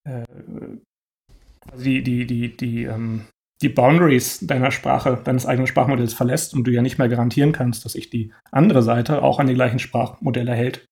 äh, 0.08 0.24
also 1.70 1.84
die, 1.84 2.02
die, 2.02 2.26
die, 2.26 2.56
die, 2.56 2.84
ähm, 2.84 3.26
die 3.62 3.68
Boundaries 3.68 4.40
deiner 4.40 4.70
Sprache, 4.70 5.20
deines 5.22 5.46
eigenen 5.46 5.66
Sprachmodells 5.66 6.14
verlässt 6.14 6.52
und 6.54 6.64
du 6.64 6.72
ja 6.72 6.82
nicht 6.82 6.98
mehr 6.98 7.08
garantieren 7.08 7.52
kannst, 7.52 7.84
dass 7.84 7.92
sich 7.92 8.10
die 8.10 8.32
andere 8.50 8.82
Seite 8.82 9.22
auch 9.22 9.38
an 9.38 9.46
die 9.46 9.54
gleichen 9.54 9.78
Sprachmodelle 9.78 10.52
hält. 10.52 10.84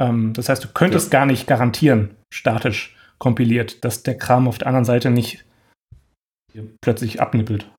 Ähm, 0.00 0.32
das 0.34 0.48
heißt, 0.48 0.62
du 0.62 0.68
könntest 0.68 1.12
ja. 1.12 1.18
gar 1.18 1.26
nicht 1.26 1.46
garantieren, 1.46 2.16
statisch 2.32 2.97
kompiliert, 3.18 3.84
dass 3.84 4.02
der 4.02 4.16
Kram 4.16 4.48
auf 4.48 4.58
der 4.58 4.68
anderen 4.68 4.84
Seite 4.84 5.10
nicht 5.10 5.44
plötzlich 6.80 7.20
abnippelt. 7.20 7.70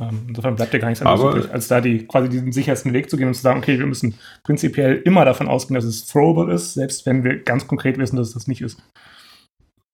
Ähm, 0.00 0.26
insofern 0.28 0.54
bleibt 0.54 0.72
dir 0.72 0.78
gar 0.78 0.88
nichts 0.88 1.04
anderes 1.04 1.34
übrig, 1.34 1.52
als 1.52 1.68
da 1.68 1.80
die, 1.80 2.06
quasi 2.06 2.28
diesen 2.28 2.52
sichersten 2.52 2.92
Weg 2.92 3.10
zu 3.10 3.16
gehen 3.16 3.28
und 3.28 3.34
zu 3.34 3.42
sagen, 3.42 3.58
okay, 3.58 3.78
wir 3.78 3.86
müssen 3.86 4.14
prinzipiell 4.44 5.02
immer 5.04 5.24
davon 5.24 5.48
ausgehen, 5.48 5.74
dass 5.74 5.84
es 5.84 6.06
throwable 6.06 6.54
ist, 6.54 6.74
selbst 6.74 7.04
wenn 7.06 7.24
wir 7.24 7.42
ganz 7.42 7.66
konkret 7.66 7.98
wissen, 7.98 8.16
dass 8.16 8.28
es 8.28 8.34
das 8.34 8.46
nicht 8.46 8.60
ist. 8.60 8.80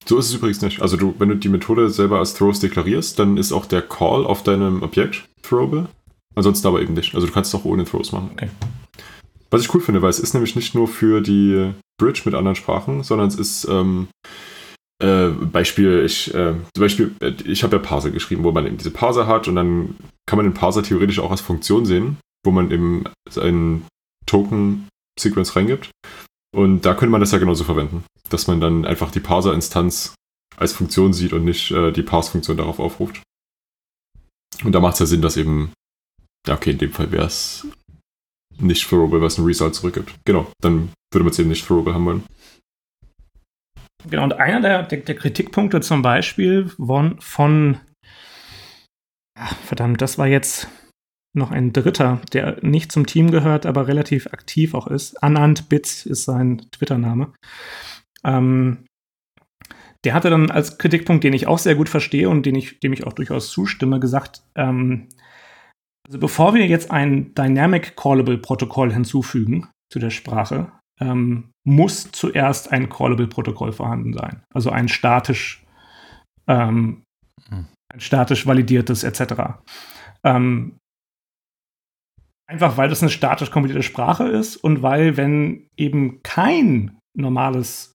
So 0.07 0.18
ist 0.18 0.28
es 0.28 0.35
übrigens 0.35 0.61
nicht. 0.61 0.83
Also 0.83 0.98
du, 0.98 1.14
wenn 1.18 1.30
du 1.30 1.37
die 1.37 1.48
Methode 1.48 1.88
selber 1.88 2.18
als 2.18 2.35
Throws 2.35 2.61
deklarierst, 2.61 3.18
dann 3.18 3.38
ist 3.38 3.52
auch 3.52 3.64
der 3.64 3.80
Call 3.80 4.26
auf 4.26 4.42
deinem 4.42 4.83
Objekt 4.83 5.24
throwable. 5.42 5.88
Ansonsten 6.35 6.66
aber 6.66 6.83
eben 6.83 6.92
nicht. 6.92 7.14
Also 7.14 7.26
du 7.26 7.33
kannst 7.33 7.54
es 7.54 7.59
auch 7.59 7.64
ohne 7.64 7.85
Throws 7.85 8.12
machen. 8.12 8.30
Okay. 8.33 8.48
Was 9.50 9.62
ich 9.62 9.72
cool 9.74 9.80
finde, 9.80 10.02
weil 10.02 10.11
es 10.11 10.18
ist 10.18 10.35
nämlich 10.35 10.57
nicht 10.57 10.74
nur 10.74 10.88
für 10.88 11.22
die 11.22 11.72
Bridge 11.96 12.22
mit 12.24 12.35
anderen 12.35 12.57
Sprachen, 12.57 13.02
sondern 13.02 13.28
es 13.28 13.37
ist 13.37 13.66
ähm, 13.70 14.09
äh, 15.05 15.29
Beispiel, 15.29 16.05
ich, 16.05 16.33
äh, 16.35 16.55
zum 16.75 16.81
Beispiel, 16.81 17.14
äh, 17.21 17.33
ich 17.45 17.62
habe 17.62 17.77
ja 17.77 17.83
Parser 17.83 18.11
geschrieben, 18.11 18.45
wo 18.45 18.53
man 18.53 18.67
eben 18.67 18.79
diese 18.79 18.90
Parser 18.90 19.27
hat 19.27 19.49
und 19.49 19.57
dann 19.57 19.97
kann 20.27 20.38
man 20.38 20.47
den 20.47 20.55
Parser 20.55 20.83
theoretisch 20.83 21.19
auch 21.19 21.31
als 21.31 21.40
Funktion 21.40 21.85
sehen, 21.85 22.17
wo 22.45 22.51
man 22.51 22.71
eben 22.71 23.05
einen 23.37 23.87
Token-Sequence 24.27 25.57
reingibt. 25.57 25.90
Und 26.57 26.83
da 26.87 26.95
könnte 26.95 27.11
man 27.11 27.21
das 27.21 27.33
ja 27.33 27.38
genauso 27.38 27.64
verwenden, 27.64 28.05
dass 28.31 28.47
man 28.47 28.61
dann 28.61 28.87
einfach 28.87 29.11
die 29.11 29.21
Parser-Instanz 29.21 30.14
als 30.57 30.73
Funktion 30.73 31.12
sieht 31.12 31.33
und 31.33 31.45
nicht 31.45 31.71
äh, 31.73 31.90
die 31.90 32.03
Parse-Funktion 32.03 32.57
darauf 32.57 32.79
aufruft. 32.79 33.21
Und 34.62 34.73
da 34.73 34.81
macht 34.81 34.95
es 34.95 35.01
ja 35.01 35.07
Sinn, 35.07 35.21
dass 35.21 35.37
eben, 35.37 35.73
ja, 36.47 36.55
okay, 36.55 36.71
in 36.71 36.79
dem 36.79 36.93
Fall 36.93 37.11
wäre 37.11 37.27
es 37.27 37.67
nicht 38.57 38.88
throwable, 38.88 39.21
was 39.21 39.37
ein 39.37 39.45
Result 39.45 39.75
zurückgibt. 39.75 40.14
Genau, 40.25 40.47
dann 40.62 40.93
würde 41.12 41.25
man 41.25 41.33
es 41.33 41.38
eben 41.40 41.49
nicht 41.49 41.67
throwable 41.67 41.93
haben 41.93 42.07
wollen. 42.07 42.25
Genau, 44.09 44.25
und 44.25 44.35
einer 44.35 44.61
der, 44.61 44.83
der, 44.83 44.99
der 44.99 45.14
Kritikpunkte 45.14 45.81
zum 45.81 46.03
Beispiel 46.03 46.69
von, 46.69 47.21
von 47.21 47.79
ach, 49.38 49.57
verdammt, 49.57 50.01
das 50.03 50.19
war 50.19 50.27
jetzt 50.27 50.69
noch 51.37 51.51
ein 51.51 51.73
dritter, 51.73 52.21
der 52.33 52.59
nicht 52.62 52.93
zum 52.93 53.07
Team 53.07 53.31
gehört, 53.31 53.67
aber 53.67 53.88
relativ 53.88 54.29
aktiv 54.29 54.75
auch 54.75 54.87
ist. 54.87 55.23
Anand 55.23 55.69
Bits 55.69 56.07
ist 56.07 56.25
sein 56.25 56.62
Twitter-Name. 56.71 57.33
Ähm, 58.25 58.87
der 60.05 60.14
hatte 60.14 60.31
dann 60.31 60.51
als 60.51 60.79
Kritikpunkt, 60.79 61.25
den 61.25 61.33
ich 61.33 61.47
auch 61.47 61.59
sehr 61.59 61.75
gut 61.75 61.88
verstehe 61.88 62.29
und 62.29 62.47
den 62.47 62.55
ich, 62.55 62.79
dem 62.81 62.93
ich 62.93 63.07
auch 63.07 63.14
durchaus 63.14 63.51
zustimme, 63.51 63.99
gesagt, 63.99 64.43
ähm, 64.55 65.09
also 66.07 66.19
bevor 66.19 66.55
wir 66.55 66.67
jetzt 66.67 66.90
ein 66.90 67.35
Dynamic 67.35 67.97
Callable 67.97 68.38
Protokoll 68.38 68.93
hinzufügen 68.93 69.69
zu 69.90 69.99
der 69.99 70.11
Sprache, 70.11 70.71
ähm, 71.00 71.50
muss 71.66 72.11
zuerst 72.12 72.72
ein 72.72 72.88
Callable 72.88 73.26
Protokoll 73.26 73.72
vorhanden 73.72 74.12
sein. 74.12 74.42
Also 74.54 74.70
ein 74.70 74.88
statisch, 74.88 75.64
ähm, 76.46 77.02
hm. 77.48 77.66
ein 77.92 78.00
statisch 78.00 78.46
validiertes 78.46 79.02
etc. 79.04 79.35
Ähm, 80.24 80.78
Einfach 82.46 82.76
weil 82.76 82.90
das 82.90 83.00
eine 83.00 83.11
statisch 83.11 83.50
kompilierte 83.50 83.83
Sprache 83.83 84.24
ist 84.24 84.57
und 84.57 84.83
weil, 84.83 85.16
wenn 85.16 85.66
eben 85.78 86.22
kein 86.22 86.98
normales, 87.16 87.92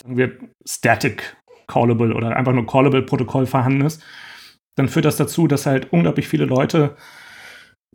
sagen 0.00 0.16
wir, 0.16 0.38
Static 0.66 1.36
Callable 1.66 2.14
oder 2.14 2.34
einfach 2.34 2.54
nur 2.54 2.66
Callable 2.66 3.02
Protokoll 3.02 3.46
vorhanden 3.46 3.82
ist, 3.82 4.02
dann 4.78 4.88
führt 4.88 5.04
das 5.04 5.18
dazu, 5.18 5.46
dass 5.46 5.66
halt 5.66 5.92
unglaublich 5.92 6.26
viele 6.26 6.46
Leute, 6.46 6.96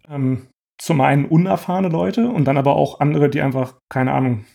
ähm, 0.08 0.48
zum 0.82 1.02
einen 1.02 1.26
unerfahrene 1.26 1.90
Leute 1.90 2.30
und 2.30 2.46
dann 2.46 2.58
aber 2.58 2.76
auch 2.76 3.00
andere, 3.00 3.30
die 3.30 3.42
einfach, 3.42 3.80
keine 3.90 4.14
Ahnung, 4.14 4.46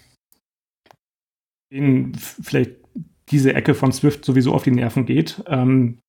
denen 1.73 2.15
vielleicht 2.15 2.73
diese 3.31 3.55
Ecke 3.55 3.75
von 3.75 3.93
Swift 3.93 4.25
sowieso 4.25 4.53
auf 4.53 4.65
die 4.65 4.73
Nerven 4.73 5.07
geht, 5.07 5.43
ähm, 5.47 6.01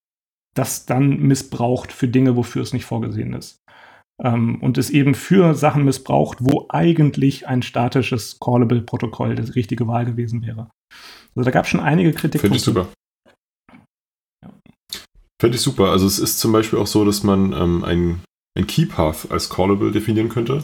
das 0.56 0.86
dann 0.86 1.20
missbraucht 1.20 1.92
für 1.92 2.08
Dinge, 2.08 2.36
wofür 2.36 2.62
es 2.62 2.74
nicht 2.74 2.86
vorgesehen 2.86 3.34
ist 3.34 3.62
ähm, 4.24 4.62
und 4.62 4.78
es 4.78 4.90
eben 4.90 5.16
für 5.16 5.56
Sachen 5.56 5.84
missbraucht, 5.84 6.38
wo 6.42 6.68
eigentlich 6.70 7.48
ein 7.48 7.62
statisches 7.62 8.40
Callable-Protokoll 8.40 9.36
die 9.36 9.52
richtige 9.52 9.88
Wahl 9.88 10.06
gewesen 10.06 10.46
wäre. 10.46 10.70
Also 11.36 11.46
da 11.46 11.52
gab 11.52 11.66
es 11.66 11.72
schon 11.72 11.80
einige 11.80 12.12
Kritikpunkte. 12.12 12.40
Finde 12.40 12.58
ich 12.58 12.64
super. 12.64 12.88
Ja. 14.44 14.54
Finde 15.42 15.56
ich 15.56 15.62
super. 15.62 15.92
Also 15.92 16.06
es 16.06 16.20
ist 16.20 16.40
zum 16.40 16.52
Beispiel 16.52 16.80
auch 16.80 16.88
so, 16.88 17.04
dass 17.04 17.24
man 17.24 17.54
ähm, 17.54 17.84
ein, 17.84 18.22
ein 18.58 18.68
Keypath 18.68 19.32
als 19.32 19.50
Callable 19.50 19.92
definieren 19.92 20.30
könnte, 20.30 20.64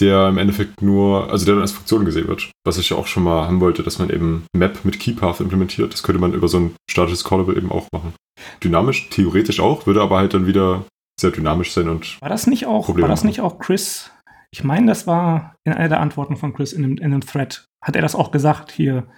der 0.00 0.28
im 0.28 0.38
Endeffekt 0.38 0.82
nur, 0.82 1.30
also 1.30 1.44
der 1.44 1.54
dann 1.54 1.62
als 1.62 1.72
Funktion 1.72 2.04
gesehen 2.04 2.28
wird. 2.28 2.50
Was 2.64 2.78
ich 2.78 2.90
ja 2.90 2.96
auch 2.96 3.06
schon 3.06 3.24
mal 3.24 3.46
haben 3.46 3.60
wollte, 3.60 3.82
dass 3.82 3.98
man 3.98 4.10
eben 4.10 4.46
Map 4.56 4.84
mit 4.84 5.00
Keypath 5.00 5.40
implementiert. 5.40 5.92
Das 5.92 6.02
könnte 6.02 6.20
man 6.20 6.34
über 6.34 6.48
so 6.48 6.58
ein 6.58 6.76
statisches 6.90 7.24
Callable 7.24 7.56
eben 7.56 7.72
auch 7.72 7.86
machen. 7.92 8.14
Dynamisch, 8.62 9.08
theoretisch 9.10 9.60
auch, 9.60 9.86
würde 9.86 10.02
aber 10.02 10.18
halt 10.18 10.34
dann 10.34 10.46
wieder 10.46 10.84
sehr 11.18 11.30
dynamisch 11.30 11.72
sein 11.72 11.88
und. 11.88 12.20
War 12.20 12.28
das 12.28 12.46
nicht 12.46 12.66
auch, 12.66 12.88
war 12.88 13.08
das 13.08 13.24
nicht 13.24 13.40
auch 13.40 13.58
Chris? 13.58 14.10
Ich 14.52 14.64
meine, 14.64 14.86
das 14.86 15.06
war 15.06 15.56
in 15.64 15.72
einer 15.72 15.88
der 15.88 16.00
Antworten 16.00 16.36
von 16.36 16.52
Chris 16.52 16.72
in 16.72 16.84
einem, 16.84 16.96
in 16.98 17.04
einem 17.04 17.20
Thread. 17.20 17.64
Hat 17.82 17.96
er 17.96 18.02
das 18.02 18.14
auch 18.14 18.30
gesagt 18.30 18.70
hier? 18.70 19.08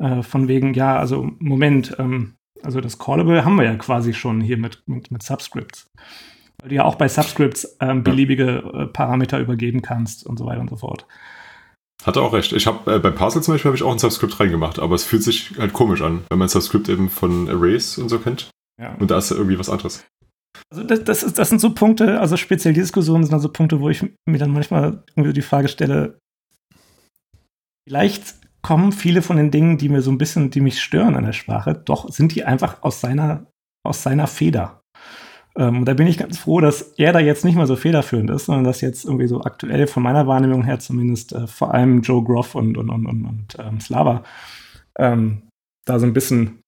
Äh, 0.00 0.22
von 0.22 0.48
wegen, 0.48 0.72
ja, 0.74 0.96
also 0.98 1.30
Moment, 1.38 1.94
ähm, 1.98 2.34
also 2.62 2.80
das 2.80 2.98
Callable 2.98 3.44
haben 3.44 3.56
wir 3.56 3.64
ja 3.64 3.76
quasi 3.76 4.14
schon 4.14 4.40
hier 4.40 4.56
mit, 4.56 4.82
mit, 4.86 5.10
mit 5.10 5.22
Subscripts. 5.22 5.86
Weil 6.60 6.68
du 6.68 6.74
ja 6.74 6.84
auch 6.84 6.96
bei 6.96 7.08
Subscripts 7.08 7.76
ähm, 7.80 8.02
beliebige 8.02 8.62
äh, 8.74 8.86
Parameter 8.86 9.38
übergeben 9.38 9.82
kannst 9.82 10.26
und 10.26 10.38
so 10.38 10.46
weiter 10.46 10.60
und 10.60 10.70
so 10.70 10.76
fort. 10.76 11.06
Hat 12.04 12.16
er 12.16 12.22
auch 12.22 12.32
recht. 12.32 12.52
Ich 12.52 12.66
habe 12.66 12.94
äh, 12.94 12.98
bei 12.98 13.10
Parcel 13.10 13.42
zum 13.42 13.54
Beispiel 13.54 13.68
habe 13.68 13.76
ich 13.76 13.82
auch 13.82 13.92
ein 13.92 13.98
Subscript 13.98 14.40
reingemacht, 14.40 14.78
aber 14.78 14.94
es 14.94 15.04
fühlt 15.04 15.22
sich 15.22 15.52
halt 15.58 15.72
komisch 15.72 16.02
an, 16.02 16.24
wenn 16.30 16.38
man 16.38 16.48
Subscript 16.48 16.88
eben 16.88 17.10
von 17.10 17.48
Arrays 17.48 17.98
und 17.98 18.08
so 18.08 18.18
kennt. 18.18 18.50
Ja. 18.80 18.94
Und 18.98 19.10
da 19.10 19.18
ist 19.18 19.30
ja 19.30 19.36
irgendwie 19.36 19.58
was 19.58 19.68
anderes. 19.68 20.04
Also 20.70 20.84
das, 20.84 21.04
das, 21.04 21.22
ist, 21.22 21.38
das 21.38 21.48
sind 21.48 21.60
so 21.60 21.74
Punkte, 21.74 22.20
also 22.20 22.36
speziell 22.36 22.74
die 22.74 22.80
Diskussionen 22.80 23.24
sind 23.24 23.34
also 23.34 23.50
Punkte, 23.50 23.80
wo 23.80 23.88
ich 23.88 24.02
mir 24.26 24.38
dann 24.38 24.52
manchmal 24.52 25.04
irgendwie 25.14 25.32
die 25.32 25.42
Frage 25.42 25.68
stelle, 25.68 26.18
vielleicht 27.88 28.34
kommen 28.62 28.92
viele 28.92 29.22
von 29.22 29.36
den 29.36 29.50
Dingen, 29.50 29.78
die 29.78 29.88
mir 29.88 30.02
so 30.02 30.10
ein 30.10 30.18
bisschen, 30.18 30.50
die 30.50 30.60
mich 30.60 30.80
stören 30.82 31.16
an 31.16 31.24
der 31.24 31.32
Sprache, 31.32 31.74
doch 31.74 32.10
sind 32.10 32.34
die 32.34 32.44
einfach 32.44 32.82
aus 32.82 33.00
seiner, 33.00 33.46
aus 33.84 34.02
seiner 34.02 34.26
Feder. 34.26 34.79
Ähm, 35.56 35.78
und 35.78 35.84
da 35.86 35.94
bin 35.94 36.06
ich 36.06 36.18
ganz 36.18 36.38
froh, 36.38 36.60
dass 36.60 36.82
er 36.96 37.12
da 37.12 37.18
jetzt 37.18 37.44
nicht 37.44 37.56
mehr 37.56 37.66
so 37.66 37.76
federführend 37.76 38.30
ist, 38.30 38.46
sondern 38.46 38.64
dass 38.64 38.80
jetzt 38.80 39.04
irgendwie 39.04 39.26
so 39.26 39.42
aktuell 39.42 39.86
von 39.86 40.02
meiner 40.02 40.26
Wahrnehmung 40.26 40.64
her 40.64 40.78
zumindest 40.78 41.32
äh, 41.32 41.46
vor 41.46 41.74
allem 41.74 42.02
Joe 42.02 42.22
Groff 42.22 42.54
und, 42.54 42.76
und, 42.76 42.90
und, 42.90 43.06
und, 43.06 43.24
und 43.24 43.56
ähm, 43.58 43.80
Slava 43.80 44.24
ähm, 44.98 45.42
da 45.86 45.98
so 45.98 46.06
ein 46.06 46.12
bisschen 46.12 46.60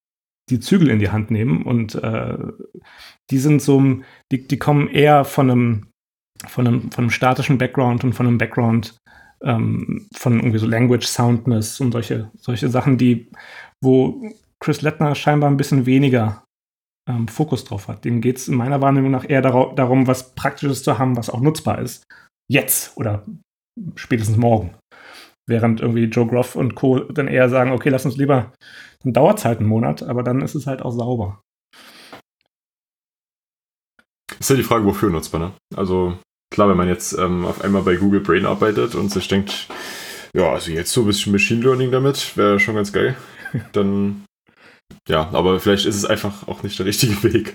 die 0.50 0.60
Zügel 0.60 0.90
in 0.90 0.98
die 0.98 1.10
Hand 1.10 1.30
nehmen. 1.30 1.62
Und 1.62 1.94
äh, 1.94 2.36
die 3.30 3.38
sind 3.38 3.62
so, 3.62 3.82
die, 4.30 4.46
die 4.46 4.58
kommen 4.58 4.88
eher 4.88 5.24
von 5.24 5.50
einem, 5.50 5.86
von 6.46 6.66
einem, 6.66 6.90
von 6.90 7.04
einem 7.04 7.10
statischen 7.10 7.58
Background 7.58 8.04
und 8.04 8.14
von 8.14 8.26
einem 8.26 8.38
Background 8.38 8.96
ähm, 9.42 10.08
von 10.14 10.34
irgendwie 10.38 10.58
so 10.58 10.66
Language 10.66 11.06
Soundness 11.06 11.80
und 11.80 11.92
solche, 11.92 12.30
solche 12.36 12.68
Sachen, 12.68 12.98
die, 12.98 13.30
wo 13.82 14.22
Chris 14.60 14.82
Lettner 14.82 15.14
scheinbar 15.14 15.50
ein 15.50 15.56
bisschen 15.56 15.86
weniger 15.86 16.41
ähm, 17.08 17.28
Fokus 17.28 17.64
drauf 17.64 17.88
hat. 17.88 18.04
Dem 18.04 18.20
geht 18.20 18.38
es 18.38 18.48
in 18.48 18.56
meiner 18.56 18.80
Wahrnehmung 18.80 19.10
nach 19.10 19.28
eher 19.28 19.42
darum, 19.42 20.06
was 20.06 20.34
Praktisches 20.34 20.82
zu 20.82 20.98
haben, 20.98 21.16
was 21.16 21.30
auch 21.30 21.40
nutzbar 21.40 21.78
ist. 21.80 22.04
Jetzt 22.50 22.96
oder 22.96 23.24
spätestens 23.96 24.36
morgen. 24.36 24.74
Während 25.48 25.80
irgendwie 25.80 26.04
Joe 26.04 26.26
Groff 26.26 26.54
und 26.54 26.74
Co. 26.74 27.00
dann 27.00 27.28
eher 27.28 27.48
sagen, 27.48 27.72
okay, 27.72 27.88
lass 27.88 28.04
uns 28.04 28.16
lieber, 28.16 28.52
dann 29.02 29.12
dauert 29.12 29.38
es 29.38 29.44
halt 29.44 29.58
einen 29.58 29.68
Monat, 29.68 30.02
aber 30.02 30.22
dann 30.22 30.40
ist 30.40 30.54
es 30.54 30.66
halt 30.66 30.82
auch 30.82 30.92
sauber. 30.92 31.40
Ist 34.38 34.50
ja 34.50 34.56
die 34.56 34.62
Frage, 34.62 34.84
wofür 34.84 35.10
nutzbar, 35.10 35.40
ne? 35.40 35.52
Also 35.76 36.16
klar, 36.52 36.68
wenn 36.68 36.76
man 36.76 36.88
jetzt 36.88 37.12
ähm, 37.18 37.44
auf 37.44 37.62
einmal 37.62 37.82
bei 37.82 37.96
Google 37.96 38.20
Brain 38.20 38.46
arbeitet 38.46 38.94
und 38.94 39.10
sich 39.10 39.28
denkt, 39.28 39.68
Ja, 40.34 40.50
also 40.52 40.70
jetzt 40.70 40.92
so 40.92 41.02
ein 41.02 41.06
bisschen 41.06 41.32
Machine 41.32 41.62
Learning 41.62 41.90
damit 41.90 42.36
wäre 42.36 42.58
schon 42.58 42.74
ganz 42.74 42.92
geil. 42.92 43.16
Dann, 43.72 44.24
ja, 45.08 45.28
aber 45.32 45.60
vielleicht 45.60 45.86
ist 45.86 45.96
es 45.96 46.04
einfach 46.04 46.46
auch 46.48 46.62
nicht 46.62 46.78
der 46.78 46.86
richtige 46.86 47.22
Weg. 47.32 47.54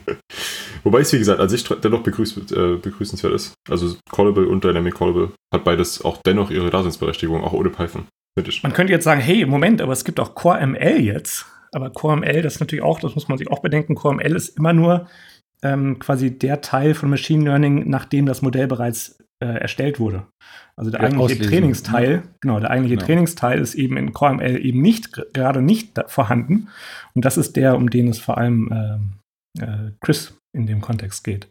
Wobei 0.83 1.01
es, 1.01 1.13
wie 1.13 1.19
gesagt, 1.19 1.39
an 1.39 1.49
sich 1.49 1.63
dennoch 1.63 2.01
begrüß, 2.01 2.51
äh, 2.51 2.77
begrüßenswert 2.77 3.33
ist. 3.33 3.53
Also 3.69 3.95
Callable 4.11 4.47
und 4.47 4.63
Dynamic 4.63 4.95
Callable 4.95 5.31
hat 5.53 5.63
beides 5.63 6.03
auch 6.03 6.17
dennoch 6.25 6.51
ihre 6.51 6.69
Daseinsberechtigung, 6.69 7.43
auch 7.43 7.53
ohne 7.53 7.69
Python. 7.69 8.07
Man 8.61 8.73
könnte 8.73 8.93
jetzt 8.93 9.03
sagen, 9.03 9.19
hey, 9.19 9.45
Moment, 9.45 9.81
aber 9.81 9.93
es 9.93 10.05
gibt 10.05 10.19
auch 10.19 10.35
Core 10.35 10.65
ML 10.65 10.99
jetzt. 10.99 11.47
Aber 11.71 11.89
Core 11.89 12.17
ML, 12.17 12.41
das 12.43 12.55
ist 12.55 12.59
natürlich 12.59 12.83
auch, 12.83 12.99
das 12.99 13.15
muss 13.15 13.27
man 13.27 13.37
sich 13.37 13.49
auch 13.49 13.59
bedenken, 13.59 13.95
Core 13.95 14.15
ML 14.15 14.35
ist 14.35 14.57
immer 14.57 14.73
nur 14.73 15.07
ähm, 15.63 15.97
quasi 15.99 16.37
der 16.37 16.61
Teil 16.61 16.93
von 16.93 17.09
Machine 17.09 17.43
Learning, 17.43 17.89
nachdem 17.89 18.25
das 18.25 18.41
Modell 18.41 18.67
bereits 18.67 19.17
erstellt 19.45 19.99
wurde. 19.99 20.25
Also 20.75 20.91
der 20.91 21.01
ja, 21.01 21.07
eigentliche 21.07 21.35
auslesen. 21.35 21.51
Trainingsteil, 21.51 22.23
genau, 22.41 22.59
der 22.59 22.71
eigentliche 22.71 22.95
genau. 22.95 23.05
Trainingsteil 23.05 23.59
ist 23.59 23.75
eben 23.75 23.97
in 23.97 24.13
Core 24.13 24.35
ML 24.35 24.65
eben 24.65 24.81
nicht, 24.81 25.11
gerade 25.33 25.61
nicht 25.61 25.99
vorhanden. 26.07 26.69
Und 27.13 27.25
das 27.25 27.37
ist 27.37 27.55
der, 27.55 27.75
um 27.75 27.89
den 27.89 28.07
es 28.07 28.19
vor 28.19 28.37
allem 28.37 28.71
äh, 28.71 29.63
äh, 29.63 29.91
Chris 30.01 30.33
in 30.55 30.67
dem 30.67 30.81
Kontext 30.81 31.23
geht. 31.23 31.49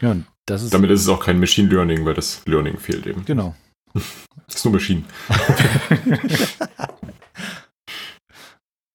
Ja, 0.00 0.16
das 0.46 0.62
ist 0.62 0.74
Damit 0.74 0.90
ist 0.90 1.02
es 1.02 1.08
auch 1.08 1.24
kein 1.24 1.40
Machine 1.40 1.68
Learning, 1.68 2.04
weil 2.04 2.14
das 2.14 2.42
Learning 2.46 2.78
fehlt 2.78 3.06
eben. 3.06 3.24
Genau. 3.24 3.54
Das 3.94 4.04
ist 4.56 4.64
nur 4.64 4.74
Machine. 4.74 5.02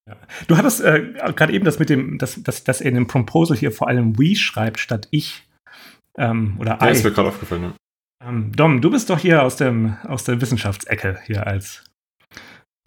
ja. 0.07 0.15
Du 0.47 0.57
hattest 0.57 0.81
äh, 0.81 1.13
gerade 1.35 1.53
eben 1.53 1.65
das 1.65 1.79
mit 1.79 1.89
dem, 1.89 2.17
dass, 2.17 2.41
dass, 2.43 2.63
dass 2.63 2.81
er 2.81 2.89
in 2.89 2.95
dem 2.95 3.07
Proposal 3.07 3.57
hier 3.57 3.71
vor 3.71 3.87
allem 3.87 4.17
we 4.17 4.35
schreibt 4.35 4.79
statt 4.79 5.07
ich. 5.11 5.47
Ähm, 6.17 6.57
oder 6.59 6.77
ja, 6.79 6.87
I. 6.87 6.91
ist 6.91 7.03
mir 7.03 7.11
gerade 7.11 7.29
aufgefallen, 7.29 7.63
ja. 7.63 7.73
Ähm, 8.23 8.51
Dom, 8.55 8.81
du 8.81 8.91
bist 8.91 9.09
doch 9.09 9.19
hier 9.19 9.43
aus, 9.43 9.55
dem, 9.55 9.97
aus 10.07 10.23
der 10.23 10.39
Wissenschaftsecke 10.41 11.19
hier 11.25 11.47
als, 11.47 11.83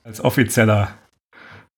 als 0.02 0.22
offizieller 0.22 0.90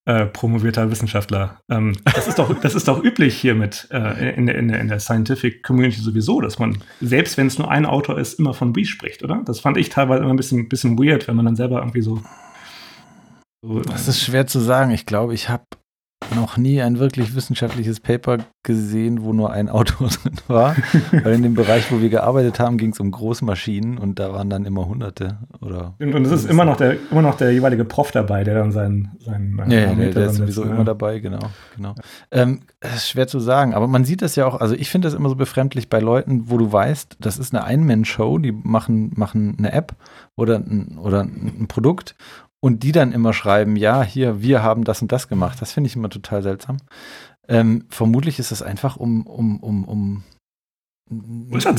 äh, 0.04 0.26
promovierter 0.26 0.90
Wissenschaftler. 0.90 1.60
Ähm, 1.70 1.96
das, 2.04 2.28
ist 2.28 2.38
doch, 2.38 2.60
das 2.60 2.74
ist 2.74 2.86
doch 2.86 3.02
üblich 3.02 3.36
hier 3.36 3.54
mit 3.54 3.88
äh, 3.90 4.34
in, 4.34 4.46
in, 4.48 4.70
in 4.70 4.88
der 4.88 5.00
Scientific 5.00 5.62
Community 5.62 6.00
sowieso, 6.00 6.40
dass 6.40 6.58
man, 6.58 6.78
selbst 7.00 7.36
wenn 7.38 7.46
es 7.46 7.58
nur 7.58 7.70
ein 7.70 7.86
Autor 7.86 8.18
ist, 8.18 8.38
immer 8.38 8.54
von 8.54 8.76
We 8.76 8.84
spricht, 8.84 9.24
oder? 9.24 9.42
Das 9.44 9.60
fand 9.60 9.78
ich 9.78 9.88
teilweise 9.88 10.22
immer 10.22 10.34
ein 10.34 10.36
bisschen, 10.36 10.68
bisschen 10.68 10.98
weird, 10.98 11.26
wenn 11.26 11.36
man 11.36 11.46
dann 11.46 11.56
selber 11.56 11.78
irgendwie 11.78 12.02
so. 12.02 12.22
so 13.62 13.80
das 13.80 14.06
ist 14.06 14.22
schwer 14.22 14.46
zu 14.46 14.60
sagen. 14.60 14.90
Ich 14.90 15.06
glaube, 15.06 15.34
ich 15.34 15.48
habe 15.48 15.64
noch 16.34 16.56
nie 16.56 16.80
ein 16.80 16.98
wirklich 16.98 17.34
wissenschaftliches 17.34 18.00
Paper 18.00 18.38
gesehen, 18.62 19.22
wo 19.22 19.32
nur 19.32 19.52
ein 19.52 19.68
Autor 19.68 20.08
drin 20.22 20.36
war. 20.48 20.76
Weil 21.12 21.34
in 21.34 21.42
dem 21.42 21.54
Bereich, 21.54 21.92
wo 21.92 22.00
wir 22.00 22.08
gearbeitet 22.08 22.58
haben, 22.58 22.78
ging 22.78 22.92
es 22.92 23.00
um 23.00 23.10
Großmaschinen 23.10 23.98
und 23.98 24.18
da 24.18 24.32
waren 24.32 24.48
dann 24.48 24.64
immer 24.64 24.86
Hunderte. 24.86 25.38
Oder 25.60 25.94
und, 25.98 26.14
und 26.14 26.24
es 26.24 26.32
ist 26.32 26.50
immer 26.50 26.64
noch, 26.64 26.76
der, 26.76 26.96
immer 27.10 27.22
noch 27.22 27.36
der 27.36 27.52
jeweilige 27.52 27.84
Prof 27.84 28.10
dabei, 28.12 28.44
der 28.44 28.54
dann 28.54 28.72
seinen. 28.72 29.12
seinen 29.18 29.58
ja, 29.70 29.78
ja 29.78 29.94
der, 29.94 30.10
der 30.10 30.26
ist 30.26 30.36
sowieso 30.36 30.64
ja. 30.64 30.70
immer 30.70 30.84
dabei, 30.84 31.18
genau. 31.18 31.50
genau. 31.76 31.94
Ähm, 32.30 32.60
ist 32.80 33.10
schwer 33.10 33.26
zu 33.28 33.38
sagen, 33.38 33.74
aber 33.74 33.86
man 33.86 34.04
sieht 34.04 34.22
das 34.22 34.36
ja 34.36 34.46
auch, 34.46 34.60
also 34.60 34.74
ich 34.74 34.88
finde 34.88 35.06
das 35.06 35.14
immer 35.14 35.28
so 35.28 35.36
befremdlich 35.36 35.90
bei 35.90 36.00
Leuten, 36.00 36.50
wo 36.50 36.56
du 36.56 36.72
weißt, 36.72 37.18
das 37.20 37.38
ist 37.38 37.54
eine 37.54 37.64
Ein-Man-Show, 37.64 38.38
die 38.38 38.52
machen, 38.52 39.12
machen 39.16 39.56
eine 39.58 39.72
App 39.72 39.94
oder, 40.34 40.62
oder 41.02 41.22
ein 41.22 41.66
Produkt 41.68 42.14
und 42.66 42.82
die 42.82 42.90
dann 42.90 43.12
immer 43.12 43.32
schreiben, 43.32 43.76
ja, 43.76 44.02
hier, 44.02 44.42
wir 44.42 44.60
haben 44.60 44.82
das 44.82 45.00
und 45.00 45.12
das 45.12 45.28
gemacht. 45.28 45.62
Das 45.62 45.70
finde 45.70 45.86
ich 45.86 45.94
immer 45.94 46.10
total 46.10 46.42
seltsam. 46.42 46.78
Ähm, 47.46 47.84
vermutlich 47.90 48.40
ist 48.40 48.50
es 48.50 48.60
einfach, 48.60 48.96
um, 48.96 49.24
um, 49.24 49.60
um, 49.60 49.84
um 49.84 50.24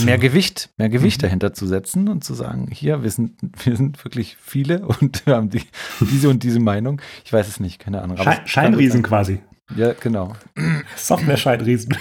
mehr 0.05 0.17
Gewicht, 0.17 0.69
mehr 0.77 0.87
Gewicht 0.87 1.17
mhm. 1.19 1.23
dahinter 1.23 1.51
zu 1.51 1.67
setzen 1.67 2.07
und 2.07 2.23
zu 2.23 2.33
sagen, 2.33 2.69
hier, 2.71 3.03
wir 3.03 3.11
sind, 3.11 3.33
wir 3.65 3.75
sind 3.75 4.01
wirklich 4.05 4.37
viele 4.39 4.87
und 4.87 5.25
wir 5.25 5.35
haben 5.35 5.49
die, 5.49 5.63
diese 5.99 6.29
und 6.29 6.43
diese 6.43 6.61
Meinung. 6.61 7.01
Ich 7.25 7.33
weiß 7.33 7.49
es 7.49 7.59
nicht, 7.59 7.79
keine 7.79 8.01
Ahnung. 8.01 8.15
Schein, 8.15 8.47
Scheinriesen 8.47 9.03
quasi. 9.03 9.41
Ja, 9.75 9.91
genau. 9.91 10.35
Software-Scheinriesen. 10.95 11.97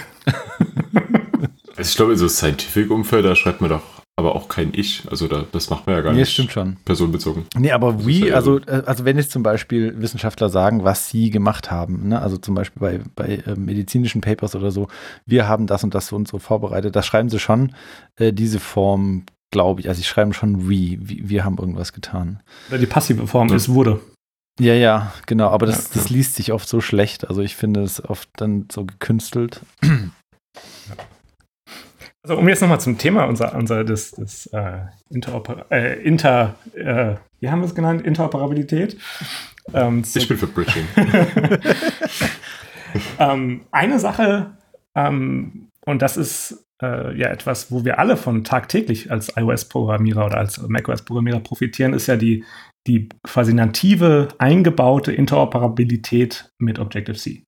Also 1.75 1.89
ich 1.89 1.95
glaube, 1.97 2.13
in 2.13 2.17
so 2.17 2.29
Scientific-Umfeld, 2.29 3.25
da 3.25 3.35
schreibt 3.35 3.59
man 3.59 3.69
doch 3.69 3.96
aber 4.17 4.35
auch 4.35 4.49
kein 4.49 4.71
Ich. 4.73 5.03
Also 5.09 5.27
da, 5.27 5.45
das 5.51 5.69
macht 5.69 5.85
man 5.85 5.95
ja 5.95 6.01
gar 6.01 6.11
nee, 6.11 6.19
nicht. 6.19 6.29
Nee, 6.29 6.33
stimmt 6.33 6.51
schon. 6.51 6.77
Personenbezogen. 6.83 7.45
Nee, 7.55 7.71
aber 7.71 8.05
wie, 8.05 8.33
also, 8.33 8.59
äh, 8.61 8.81
also 8.85 9.05
wenn 9.05 9.15
jetzt 9.15 9.31
zum 9.31 9.43
Beispiel 9.43 10.01
Wissenschaftler 10.01 10.49
sagen, 10.49 10.83
was 10.83 11.09
sie 11.09 11.29
gemacht 11.29 11.69
haben, 11.69 12.09
ne? 12.09 12.19
also 12.19 12.37
zum 12.37 12.55
Beispiel 12.55 12.79
bei, 12.79 12.99
bei 13.15 13.35
äh, 13.35 13.55
medizinischen 13.55 14.21
Papers 14.21 14.55
oder 14.55 14.71
so, 14.71 14.87
wir 15.27 15.47
haben 15.47 15.67
das 15.67 15.83
und 15.83 15.93
das 15.93 16.07
so 16.07 16.15
und 16.15 16.27
so 16.27 16.39
vorbereitet, 16.39 16.95
da 16.95 17.03
schreiben 17.03 17.29
sie 17.29 17.39
schon 17.39 17.75
äh, 18.15 18.33
diese 18.33 18.59
Form, 18.59 19.23
glaube 19.51 19.81
ich. 19.81 19.87
Also 19.87 19.99
sie 19.99 20.07
schreiben 20.07 20.33
schon 20.33 20.67
wie, 20.67 20.97
wir 21.01 21.45
haben 21.45 21.59
irgendwas 21.59 21.93
getan. 21.93 22.41
Oder 22.69 22.79
die 22.79 22.87
passive 22.87 23.27
Form 23.27 23.49
ja. 23.49 23.55
ist 23.55 23.69
wurde. 23.69 24.01
Ja, 24.59 24.73
ja, 24.73 25.13
genau, 25.27 25.49
aber 25.49 25.67
das, 25.67 25.89
ja, 25.89 26.01
das 26.01 26.09
liest 26.09 26.33
sich 26.33 26.51
oft 26.51 26.67
so 26.67 26.81
schlecht. 26.81 27.29
Also 27.29 27.43
ich 27.43 27.55
finde 27.55 27.83
es 27.83 28.03
oft 28.03 28.29
dann 28.37 28.65
so 28.71 28.83
gekünstelt. 28.83 29.61
Also 32.27 32.41
um 32.41 32.49
jetzt 32.49 32.59
nochmal 32.59 32.81
zum 32.81 32.97
Thema 32.97 33.23
unser, 33.23 33.55
unser 33.55 33.85
des, 33.85 34.11
des 34.11 34.47
äh, 34.47 34.79
Interoper 35.09 35.65
äh, 35.71 36.03
Inter, 36.03 36.55
äh, 36.75 37.15
wie 37.39 37.49
haben 37.49 37.61
wir 37.61 37.67
es 37.67 37.73
genannt? 37.73 38.05
Interoperabilität. 38.05 38.97
Ähm, 39.73 40.03
ich 40.13 40.27
bin 40.27 40.37
für 40.37 40.47
Bridging. 40.47 40.85
ähm, 43.19 43.61
eine 43.71 43.97
Sache, 43.99 44.57
ähm, 44.93 45.69
und 45.85 46.01
das 46.01 46.17
ist 46.17 46.65
äh, 46.83 47.17
ja 47.17 47.29
etwas, 47.29 47.71
wo 47.71 47.85
wir 47.85 47.97
alle 47.97 48.17
von 48.17 48.43
tagtäglich 48.43 49.09
als 49.09 49.31
iOS-Programmierer 49.37 50.25
oder 50.25 50.37
als 50.39 50.57
macOS-Programmierer 50.67 51.39
profitieren, 51.39 51.93
ist 51.93 52.07
ja 52.07 52.17
die, 52.17 52.43
die 52.87 53.07
quasi 53.23 53.53
native, 53.53 54.27
eingebaute 54.37 55.13
Interoperabilität 55.13 56.51
mit 56.57 56.77
Objective-C. 56.77 57.45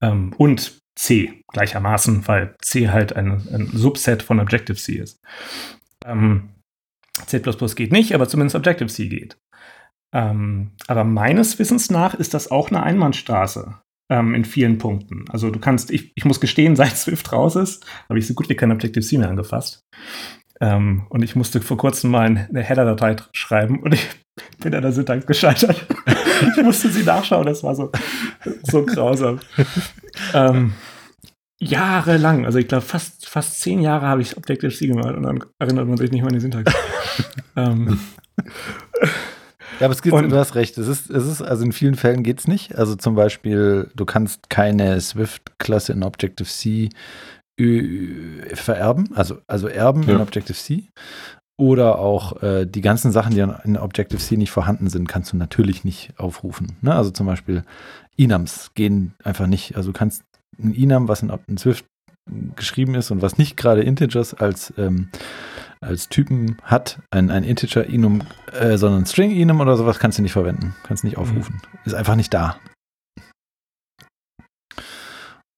Ähm, 0.00 0.32
und 0.38 0.78
C 0.98 1.44
gleichermaßen, 1.52 2.26
weil 2.26 2.56
C 2.60 2.88
halt 2.88 3.14
ein, 3.14 3.46
ein 3.52 3.70
Subset 3.72 4.22
von 4.22 4.40
Objective-C 4.40 4.94
ist. 4.94 5.20
Ähm, 6.04 6.50
C 7.26 7.40
geht 7.40 7.92
nicht, 7.92 8.14
aber 8.14 8.28
zumindest 8.28 8.56
Objective-C 8.56 9.08
geht. 9.08 9.38
Ähm, 10.12 10.72
aber 10.88 11.04
meines 11.04 11.58
Wissens 11.58 11.90
nach 11.90 12.14
ist 12.14 12.34
das 12.34 12.50
auch 12.50 12.70
eine 12.70 12.82
Einbahnstraße 12.82 13.76
ähm, 14.10 14.34
in 14.34 14.44
vielen 14.44 14.78
Punkten. 14.78 15.24
Also 15.28 15.50
du 15.50 15.60
kannst, 15.60 15.92
ich, 15.92 16.10
ich 16.16 16.24
muss 16.24 16.40
gestehen, 16.40 16.74
seit 16.76 16.96
Swift 16.96 17.32
raus 17.32 17.54
ist, 17.54 17.86
habe 18.08 18.18
ich 18.18 18.26
so 18.26 18.34
gut 18.34 18.48
wie 18.48 18.56
kein 18.56 18.72
Objective-C 18.72 19.18
mehr 19.18 19.28
angefasst. 19.28 19.84
Ähm, 20.60 21.06
und 21.10 21.22
ich 21.22 21.36
musste 21.36 21.60
vor 21.60 21.76
kurzem 21.76 22.10
mal 22.10 22.24
eine 22.24 22.62
Header-Datei 22.62 23.16
schreiben 23.32 23.80
und 23.80 23.94
ich 23.94 24.04
bin 24.58 24.74
an 24.74 24.82
der 24.82 24.90
Syntax 24.90 25.26
gescheitert. 25.26 25.86
ich 26.56 26.62
musste 26.64 26.88
sie 26.88 27.04
nachschauen, 27.04 27.46
das 27.46 27.62
war 27.62 27.76
so, 27.76 27.92
so 28.64 28.84
grausam. 28.84 29.38
ähm, 30.34 30.72
jahrelang, 31.60 32.44
also 32.46 32.58
ich 32.58 32.68
glaube 32.68 32.84
fast, 32.84 33.28
fast 33.28 33.60
zehn 33.60 33.80
Jahre 33.80 34.06
habe 34.06 34.22
ich 34.22 34.36
Objective-C 34.36 34.86
gemacht 34.86 35.14
und 35.14 35.24
dann 35.24 35.44
erinnert 35.58 35.88
man 35.88 35.96
sich 35.96 36.10
nicht 36.10 36.20
mehr 36.20 36.28
an 36.28 36.34
die 36.34 36.40
Syntax. 36.40 36.72
ähm, 37.56 37.98
ja, 39.80 39.86
aber 39.86 39.92
es 39.92 40.02
geht, 40.02 40.12
und, 40.12 40.30
du 40.30 40.36
hast 40.36 40.54
recht. 40.54 40.78
Es 40.78 40.88
ist, 40.88 41.10
es 41.10 41.26
ist, 41.26 41.42
also 41.42 41.64
in 41.64 41.72
vielen 41.72 41.94
Fällen 41.94 42.22
geht 42.22 42.40
es 42.40 42.48
nicht. 42.48 42.76
Also 42.76 42.94
zum 42.94 43.14
Beispiel, 43.14 43.90
du 43.94 44.04
kannst 44.04 44.50
keine 44.50 45.00
Swift-Klasse 45.00 45.92
in 45.92 46.02
Objective-C 46.02 46.90
vererben, 48.54 49.10
also, 49.16 49.38
also 49.48 49.66
erben 49.66 50.04
ja. 50.04 50.14
in 50.14 50.20
Objective-C. 50.20 50.84
Oder 51.60 51.98
auch 51.98 52.40
äh, 52.40 52.66
die 52.66 52.82
ganzen 52.82 53.10
Sachen, 53.10 53.34
die 53.34 53.40
in 53.40 53.76
Objective-C 53.76 54.36
nicht 54.36 54.52
vorhanden 54.52 54.88
sind, 54.88 55.08
kannst 55.08 55.32
du 55.32 55.36
natürlich 55.36 55.82
nicht 55.82 56.12
aufrufen. 56.16 56.76
Ne? 56.82 56.94
Also 56.94 57.10
zum 57.10 57.26
Beispiel 57.26 57.64
Enums 58.16 58.70
gehen 58.74 59.14
einfach 59.24 59.48
nicht. 59.48 59.74
Also 59.76 59.90
du 59.90 59.98
kannst 59.98 60.22
ein 60.62 60.74
Enum, 60.74 61.08
was 61.08 61.22
in, 61.22 61.32
in 61.46 61.58
Swift 61.58 61.84
geschrieben 62.56 62.94
ist 62.94 63.10
und 63.10 63.22
was 63.22 63.38
nicht 63.38 63.56
gerade 63.56 63.82
Integers 63.82 64.34
als, 64.34 64.72
ähm, 64.76 65.10
als 65.80 66.08
Typen 66.08 66.56
hat, 66.62 67.00
ein, 67.10 67.30
ein 67.30 67.44
Integer 67.44 67.88
Enum, 67.88 68.22
äh, 68.52 68.76
sondern 68.76 69.06
String 69.06 69.30
Enum 69.30 69.60
oder 69.60 69.76
sowas 69.76 69.98
kannst 69.98 70.18
du 70.18 70.22
nicht 70.22 70.32
verwenden. 70.32 70.74
Kannst 70.84 71.04
nicht 71.04 71.16
aufrufen. 71.16 71.54
Mhm. 71.54 71.78
Ist 71.84 71.94
einfach 71.94 72.16
nicht 72.16 72.32
da. 72.34 72.58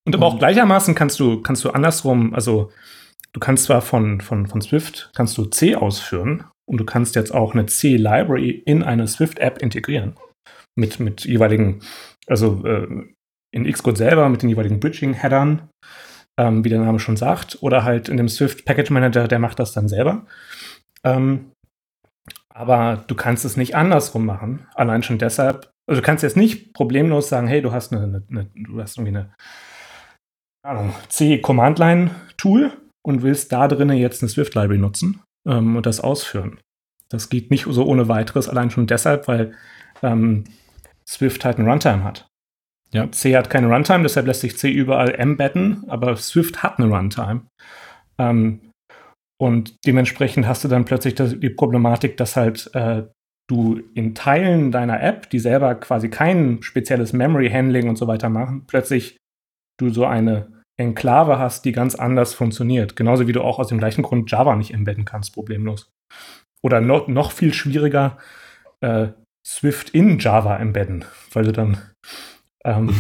Und 0.06 0.14
aber 0.14 0.26
auch 0.26 0.38
gleichermaßen 0.38 0.94
kannst 0.94 1.20
du, 1.20 1.40
kannst 1.42 1.64
du 1.64 1.70
andersrum, 1.70 2.34
also 2.34 2.72
du 3.32 3.40
kannst 3.40 3.64
zwar 3.64 3.82
von, 3.82 4.20
von, 4.20 4.46
von 4.46 4.60
Swift, 4.60 5.10
kannst 5.14 5.36
du 5.38 5.44
C 5.44 5.76
ausführen 5.76 6.44
und 6.66 6.78
du 6.78 6.84
kannst 6.84 7.16
jetzt 7.16 7.34
auch 7.34 7.52
eine 7.52 7.66
C-Library 7.66 8.50
in 8.50 8.82
eine 8.82 9.06
Swift-App 9.06 9.58
integrieren. 9.58 10.16
Mit, 10.76 11.00
mit 11.00 11.24
jeweiligen, 11.24 11.82
also 12.26 12.64
äh, 12.64 12.86
in 13.52 13.70
Xcode 13.70 13.98
selber 13.98 14.28
mit 14.28 14.42
den 14.42 14.48
jeweiligen 14.48 14.80
Bridging-Headern, 14.80 15.68
ähm, 16.38 16.64
wie 16.64 16.68
der 16.68 16.80
Name 16.80 16.98
schon 16.98 17.16
sagt, 17.16 17.58
oder 17.60 17.84
halt 17.84 18.08
in 18.08 18.16
dem 18.16 18.28
Swift 18.28 18.64
Package 18.64 18.90
Manager, 18.90 19.28
der 19.28 19.38
macht 19.38 19.58
das 19.58 19.72
dann 19.72 19.88
selber. 19.88 20.26
Ähm, 21.04 21.52
aber 22.52 23.04
du 23.06 23.14
kannst 23.14 23.44
es 23.44 23.56
nicht 23.56 23.74
andersrum 23.74 24.26
machen. 24.26 24.66
Allein 24.74 25.02
schon 25.02 25.18
deshalb, 25.18 25.70
also 25.88 26.00
du 26.00 26.06
kannst 26.06 26.22
jetzt 26.22 26.36
nicht 26.36 26.74
problemlos 26.74 27.28
sagen, 27.28 27.46
hey, 27.46 27.62
du 27.62 27.72
hast 27.72 27.92
eine, 27.92 28.02
eine, 28.02 28.22
eine 28.30 28.50
du 28.54 28.80
hast 28.80 28.98
irgendwie 28.98 29.16
eine 29.16 29.34
C-Command-Line-Tool 31.08 32.72
und 33.02 33.22
willst 33.22 33.50
da 33.52 33.66
drinnen 33.66 33.96
jetzt 33.96 34.22
eine 34.22 34.28
Swift-Library 34.28 34.78
nutzen 34.78 35.22
ähm, 35.48 35.76
und 35.76 35.86
das 35.86 36.00
ausführen. 36.00 36.60
Das 37.08 37.28
geht 37.28 37.50
nicht 37.50 37.66
so 37.68 37.84
ohne 37.86 38.08
weiteres, 38.08 38.48
allein 38.48 38.70
schon 38.70 38.86
deshalb, 38.86 39.26
weil 39.26 39.54
ähm, 40.02 40.44
Swift 41.08 41.44
halt 41.44 41.58
ein 41.58 41.68
Runtime 41.68 42.04
hat. 42.04 42.29
Ja. 42.92 43.11
C 43.12 43.37
hat 43.37 43.50
keine 43.50 43.68
Runtime, 43.68 44.03
deshalb 44.03 44.26
lässt 44.26 44.40
sich 44.40 44.59
C 44.59 44.70
überall 44.70 45.14
embedden, 45.14 45.85
aber 45.88 46.16
Swift 46.16 46.62
hat 46.62 46.79
eine 46.79 46.88
Runtime. 46.88 47.42
Ähm, 48.18 48.61
und 49.40 49.87
dementsprechend 49.87 50.46
hast 50.46 50.64
du 50.64 50.68
dann 50.68 50.85
plötzlich 50.85 51.14
das, 51.14 51.38
die 51.38 51.50
Problematik, 51.50 52.16
dass 52.16 52.37
halt 52.37 52.70
äh, 52.74 53.05
du 53.48 53.81
in 53.94 54.14
Teilen 54.14 54.70
deiner 54.70 55.03
App, 55.03 55.31
die 55.31 55.38
selber 55.38 55.74
quasi 55.76 56.09
kein 56.09 56.62
spezielles 56.62 57.12
Memory 57.12 57.50
Handling 57.50 57.88
und 57.88 57.96
so 57.96 58.07
weiter 58.07 58.29
machen, 58.29 58.66
plötzlich 58.66 59.16
du 59.81 59.90
so 59.90 60.05
eine 60.05 60.61
Enklave 60.79 61.38
hast, 61.38 61.64
die 61.64 61.72
ganz 61.72 61.94
anders 61.94 62.35
funktioniert. 62.35 62.96
Genauso 62.96 63.26
wie 63.26 63.33
du 63.33 63.42
auch 63.42 63.59
aus 63.59 63.68
dem 63.68 63.79
gleichen 63.79 64.03
Grund 64.03 64.31
Java 64.31 64.57
nicht 64.57 64.72
embedden 64.72 65.05
kannst, 65.05 65.35
problemlos. 65.35 65.90
Oder 66.62 66.81
no, 66.81 67.05
noch 67.07 67.33
viel 67.33 67.55
schwieriger, 67.55 68.18
äh, 68.81 69.09
Swift 69.46 69.90
in 69.90 70.18
Java 70.18 70.57
embedden, 70.57 71.05
weil 71.33 71.44
du 71.44 71.53
dann 71.53 71.79
ähm, 72.64 72.88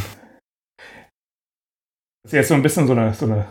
das 2.22 2.32
ist 2.32 2.32
jetzt 2.32 2.48
so 2.48 2.54
ein 2.54 2.62
bisschen 2.62 2.86
so 2.86 2.92
eine, 2.92 3.14
so 3.14 3.26
eine, 3.26 3.46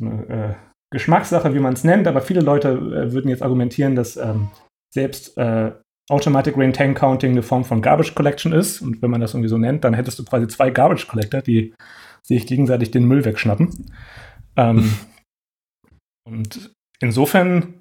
eine 0.00 0.28
äh, 0.28 0.54
Geschmackssache, 0.92 1.54
wie 1.54 1.60
man 1.60 1.74
es 1.74 1.84
nennt, 1.84 2.06
aber 2.06 2.20
viele 2.20 2.40
Leute 2.40 2.70
äh, 2.70 3.12
würden 3.12 3.28
jetzt 3.28 3.42
argumentieren, 3.42 3.96
dass 3.96 4.16
ähm, 4.16 4.50
selbst 4.92 5.36
äh, 5.36 5.72
Automatic 6.08 6.56
Rain 6.56 6.72
Tank 6.72 6.98
Counting 6.98 7.32
eine 7.32 7.42
Form 7.42 7.64
von 7.64 7.82
Garbage 7.82 8.14
Collection 8.14 8.52
ist. 8.52 8.80
Und 8.80 9.02
wenn 9.02 9.10
man 9.10 9.20
das 9.20 9.34
irgendwie 9.34 9.48
so 9.48 9.58
nennt, 9.58 9.84
dann 9.84 9.94
hättest 9.94 10.18
du 10.18 10.24
quasi 10.24 10.46
zwei 10.46 10.70
Garbage 10.70 11.08
Collector, 11.08 11.42
die 11.42 11.74
sich 12.22 12.46
gegenseitig 12.46 12.90
den 12.90 13.06
Müll 13.06 13.24
wegschnappen. 13.24 13.92
Ähm, 14.56 14.96
und 16.28 16.72
insofern 17.00 17.80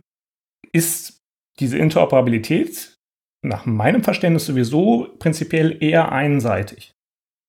ist 0.72 1.20
diese 1.60 1.78
Interoperabilität 1.78 2.96
nach 3.44 3.66
meinem 3.66 4.04
Verständnis 4.04 4.48
sowieso 4.48 5.16
prinzipiell 5.20 5.78
eher 5.82 6.12
einseitig. 6.12 6.95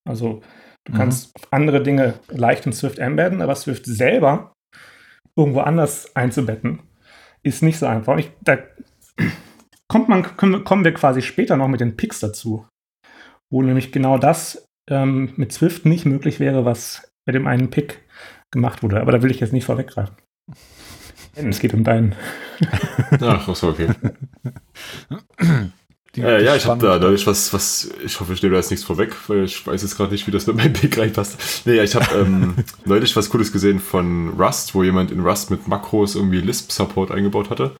Also 0.07 0.43
du 0.85 0.93
mhm. 0.93 0.97
kannst 0.97 1.35
andere 1.51 1.83
Dinge 1.83 2.15
leicht 2.29 2.67
in 2.67 2.73
Swift 2.73 2.99
embedden, 2.99 3.43
aber 3.43 3.55
Swift 3.55 3.87
selber 3.87 4.53
irgendwo 5.37 5.61
anders 5.61 6.15
einzubetten, 6.17 6.81
ist 7.43 7.63
nicht 7.63 7.79
so 7.79 7.87
einfach. 7.87 8.17
Ich, 8.19 8.31
da 8.43 8.59
kommt 9.89 10.09
man, 10.09 10.37
kommen 10.37 10.85
wir 10.85 10.95
quasi 10.95 11.23
später 11.23 11.57
noch 11.57 11.69
mit 11.69 11.81
den 11.81 11.97
Picks 11.97 12.21
dazu, 12.21 12.67
wo 13.53 13.63
nämlich 13.63 13.93
genau 13.93 14.19
das 14.19 14.67
ähm, 14.89 15.33
mit 15.37 15.53
Swift 15.53 15.85
nicht 15.85 16.07
möglich 16.07 16.41
wäre, 16.41 16.65
was 16.65 17.11
bei 17.27 17.33
dem 17.33 17.47
einen 17.47 17.71
Pick 17.71 18.03
gemacht 18.53 18.83
wurde. 18.83 19.01
Aber 19.01 19.13
da 19.13 19.23
will 19.23 19.31
ich 19.31 19.41
jetzt 19.41 19.53
nicht 19.53 19.65
vorweggreifen. 19.65 20.17
Es 21.39 21.59
geht 21.59 21.75
um 21.75 21.85
deinen. 21.85 22.15
Ach, 23.21 23.55
so, 23.55 23.69
okay. 23.69 23.91
äh, 26.17 26.45
ja, 26.45 26.57
ich 26.57 26.67
habe 26.67 26.81
da 26.81 26.99
dadurch 26.99 27.27
was, 27.27 27.53
was, 27.53 27.91
ich 28.05 28.19
hoffe, 28.21 28.33
ich 28.33 28.43
nehme 28.43 28.53
da 28.53 28.59
jetzt 28.59 28.71
nichts 28.71 28.85
vorweg, 28.85 29.15
weil 29.29 29.45
ich 29.45 29.67
weiß 29.67 29.83
jetzt 29.83 29.97
gerade 29.97 30.13
nicht, 30.13 30.27
wie 30.27 30.31
das 30.31 30.47
mit 30.47 30.57
meinem 30.57 30.73
Pick 30.73 30.99
reinpasst. 30.99 31.67
Nee, 31.67 31.81
ich 31.81 31.95
habe 31.95 32.07
ähm, 32.15 32.55
neulich 32.85 33.15
was 33.17 33.31
Cooles 33.31 33.53
gesehen 33.53 33.79
von 33.81 34.31
Rust, 34.39 34.75
wo 34.75 34.83
jemand 34.83 35.11
in 35.11 35.21
Rust 35.21 35.51
mit 35.51 35.69
Makros 35.69 36.15
irgendwie 36.15 36.41
Lisp-Support 36.41 37.11
eingebaut 37.11 37.51
hatte. 37.51 37.77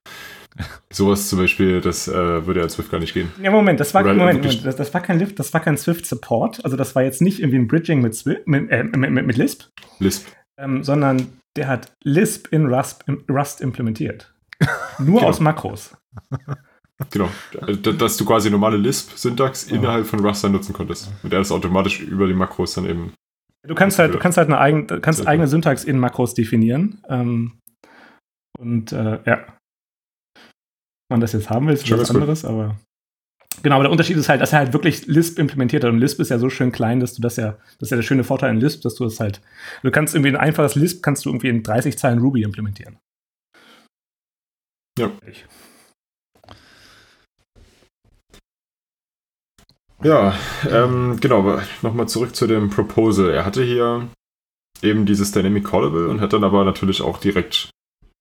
Sowas 0.91 1.29
zum 1.29 1.39
Beispiel, 1.39 1.81
das 1.81 2.07
äh, 2.07 2.45
würde 2.47 2.61
ja 2.61 2.69
Swift 2.69 2.89
gar 2.89 2.99
nicht 2.99 3.13
gehen. 3.13 3.31
Ja, 3.41 3.51
Moment, 3.51 3.79
das 3.79 3.93
war, 3.93 4.01
Moment, 4.01 4.41
Moment, 4.41 4.65
das, 4.65 4.75
das, 4.75 4.93
war 4.93 5.01
kein 5.01 5.19
Lift, 5.19 5.39
das 5.39 5.53
war 5.53 5.61
kein 5.61 5.77
Swift-Support. 5.77 6.65
Also 6.65 6.77
das 6.77 6.95
war 6.95 7.03
jetzt 7.03 7.21
nicht 7.21 7.39
irgendwie 7.39 7.59
ein 7.59 7.67
Bridging 7.67 8.01
mit, 8.01 8.15
Swift, 8.15 8.47
mit, 8.47 8.71
äh, 8.71 8.83
mit, 8.83 9.11
mit, 9.11 9.25
mit 9.25 9.37
Lisp. 9.37 9.65
Lisp. 9.99 10.27
Ähm, 10.57 10.83
sondern 10.83 11.27
der 11.55 11.67
hat 11.67 11.91
Lisp 12.03 12.47
in 12.51 12.73
Rust, 12.73 13.05
Rust 13.29 13.61
implementiert. 13.61 14.33
Nur 14.99 15.19
genau. 15.19 15.29
aus 15.29 15.39
Makros. 15.39 15.95
Genau. 17.11 17.29
Dass 17.97 18.17
du 18.17 18.25
quasi 18.25 18.49
normale 18.49 18.77
Lisp-Syntax 18.77 19.69
ja. 19.69 19.75
innerhalb 19.75 20.07
von 20.07 20.19
Rust 20.19 20.43
dann 20.43 20.51
nutzen 20.51 20.73
konntest. 20.73 21.11
Und 21.21 21.31
der 21.31 21.39
das 21.39 21.51
automatisch 21.51 21.99
über 22.01 22.27
die 22.27 22.33
Makros 22.33 22.73
dann 22.73 22.85
eben. 22.85 23.13
Du 23.63 23.75
kannst 23.75 23.99
halt, 23.99 24.13
du 24.13 24.19
kannst 24.19 24.37
halt 24.37 24.47
eine 24.47 24.59
eigen, 24.59 24.87
kannst 25.01 25.27
eigene 25.27 25.47
Syntax 25.47 25.83
in 25.83 25.99
Makros 25.99 26.33
definieren. 26.33 27.01
Ähm, 27.07 27.59
und 28.57 28.91
äh, 28.91 29.19
ja. 29.25 29.45
man 31.09 31.19
das 31.19 31.33
jetzt 31.33 31.49
haben 31.49 31.67
will, 31.67 31.75
ist 31.75 31.89
was 31.91 32.09
anderes, 32.09 32.41
gut. 32.41 32.49
aber. 32.49 32.77
Genau, 33.63 33.75
aber 33.75 33.85
der 33.85 33.91
Unterschied 33.91 34.17
ist 34.17 34.29
halt, 34.29 34.41
dass 34.41 34.53
er 34.53 34.59
halt 34.59 34.73
wirklich 34.73 35.07
Lisp 35.07 35.39
implementiert 35.39 35.83
hat. 35.83 35.91
Und 35.91 35.99
Lisp 35.99 36.19
ist 36.19 36.29
ja 36.29 36.37
so 36.37 36.49
schön 36.49 36.71
klein, 36.71 36.99
dass 36.99 37.13
du 37.13 37.21
das 37.21 37.37
ja, 37.37 37.57
das 37.79 37.87
ist 37.87 37.91
ja 37.91 37.97
der 37.97 38.03
schöne 38.03 38.23
Vorteil 38.23 38.51
in 38.51 38.59
Lisp, 38.59 38.83
dass 38.83 38.95
du 38.95 39.03
das 39.03 39.19
halt, 39.19 39.41
du 39.83 39.91
kannst 39.91 40.13
irgendwie 40.13 40.29
ein 40.29 40.35
einfaches 40.35 40.75
Lisp, 40.75 41.01
kannst 41.03 41.25
du 41.25 41.29
irgendwie 41.29 41.49
in 41.49 41.63
30 41.63 41.97
Zeilen 41.97 42.19
Ruby 42.19 42.43
implementieren. 42.43 42.97
Ja. 44.97 45.11
Ja, 50.03 50.37
ähm, 50.69 51.17
genau, 51.19 51.59
nochmal 51.81 52.07
zurück 52.07 52.35
zu 52.35 52.45
dem 52.47 52.69
Proposal. 52.69 53.31
Er 53.31 53.45
hatte 53.45 53.63
hier 53.63 54.07
eben 54.81 55.05
dieses 55.05 55.31
Dynamic 55.31 55.65
Callable 55.65 56.07
und 56.07 56.21
hat 56.21 56.33
dann 56.33 56.43
aber 56.43 56.63
natürlich 56.63 57.01
auch 57.01 57.17
direkt 57.17 57.71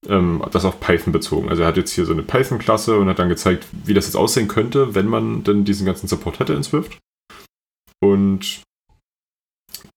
ähm, 0.09 0.43
das 0.53 0.65
auf 0.65 0.81
Python 0.81 1.13
bezogen. 1.13 1.49
Also 1.49 1.63
er 1.63 1.69
hat 1.69 1.77
jetzt 1.77 1.93
hier 1.93 2.07
so 2.07 2.13
eine 2.13 2.23
Python-Klasse 2.23 2.99
und 2.99 3.09
hat 3.09 3.19
dann 3.19 3.29
gezeigt, 3.29 3.67
wie 3.85 3.95
das 3.95 4.07
jetzt 4.07 4.17
aussehen 4.17 4.49
könnte, 4.49 4.95
wenn 4.95 5.07
man 5.07 5.45
denn 5.45 5.65
diesen 5.65 5.87
ganzen 5.87 6.09
Support 6.09 6.39
hätte 6.39 6.55
in 6.55 6.63
Swift. 6.63 6.99
Und 8.01 8.63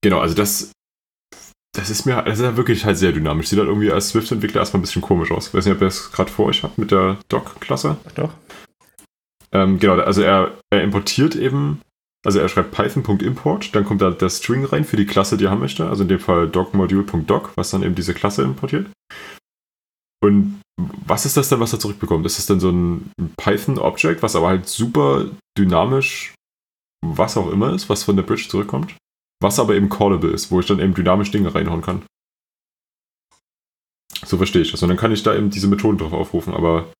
genau, 0.01 0.19
also 0.19 0.35
das, 0.35 0.71
das 1.73 1.89
ist 1.89 2.05
mir, 2.05 2.21
das 2.23 2.39
ist 2.39 2.45
ja 2.45 2.57
wirklich 2.57 2.85
halt 2.85 2.97
sehr 2.97 3.11
dynamisch. 3.13 3.47
Sieht 3.47 3.59
halt 3.59 3.69
irgendwie 3.69 3.91
als 3.91 4.09
Swift-Entwickler 4.09 4.61
erstmal 4.61 4.79
ein 4.79 4.83
bisschen 4.83 5.01
komisch 5.01 5.31
aus. 5.31 5.47
Ich 5.47 5.53
weiß 5.53 5.65
nicht, 5.65 5.75
ob 5.75 5.81
ihr 5.81 5.87
es 5.87 6.11
gerade 6.11 6.31
vor 6.31 6.47
euch 6.47 6.63
habt 6.63 6.77
mit 6.77 6.91
der 6.91 7.17
Doc-Klasse. 7.29 7.97
Doch. 8.15 8.33
Ähm, 9.51 9.79
genau, 9.79 9.95
also 9.95 10.21
er, 10.21 10.57
er 10.71 10.83
importiert 10.83 11.35
eben 11.35 11.81
also 12.25 12.39
er 12.39 12.49
schreibt 12.49 12.71
python.import, 12.71 13.73
dann 13.73 13.85
kommt 13.85 14.01
da 14.01 14.11
der 14.11 14.29
String 14.29 14.65
rein 14.65 14.83
für 14.83 14.97
die 14.97 15.05
Klasse, 15.05 15.37
die 15.37 15.45
er 15.45 15.51
haben 15.51 15.61
möchte. 15.61 15.87
Also 15.87 16.03
in 16.03 16.09
dem 16.09 16.19
Fall 16.19 16.49
docmodule.doc, 16.49 17.53
was 17.55 17.69
dann 17.69 17.83
eben 17.83 17.95
diese 17.95 18.13
Klasse 18.13 18.43
importiert. 18.43 18.87
Und 20.21 20.61
was 20.77 21.25
ist 21.25 21.37
das 21.37 21.47
dann, 21.47 21.61
was 21.61 21.71
er 21.71 21.79
zurückbekommt? 21.79 22.25
Ist 22.25 22.37
das 22.37 22.45
dann 22.45 22.59
so 22.59 22.71
ein 22.71 23.11
Python-Object, 23.37 24.21
was 24.21 24.35
aber 24.35 24.49
halt 24.49 24.67
super 24.67 25.29
dynamisch, 25.57 26.33
was 27.05 27.37
auch 27.37 27.49
immer 27.49 27.73
ist, 27.73 27.89
was 27.89 28.03
von 28.03 28.17
der 28.17 28.23
Bridge 28.23 28.47
zurückkommt? 28.49 28.97
Was 29.41 29.59
aber 29.59 29.75
eben 29.75 29.87
callable 29.87 30.31
ist, 30.31 30.51
wo 30.51 30.59
ich 30.59 30.65
dann 30.65 30.79
eben 30.79 30.93
dynamisch 30.93 31.31
Dinge 31.31 31.55
reinhauen 31.55 31.81
kann. 31.81 32.01
So 34.25 34.35
verstehe 34.35 34.61
ich 34.61 34.71
das. 34.71 34.83
Und 34.83 34.89
dann 34.89 34.97
kann 34.97 35.13
ich 35.13 35.23
da 35.23 35.33
eben 35.33 35.49
diese 35.49 35.67
Methoden 35.67 35.97
drauf 35.97 36.11
aufrufen, 36.11 36.53
aber. 36.53 36.91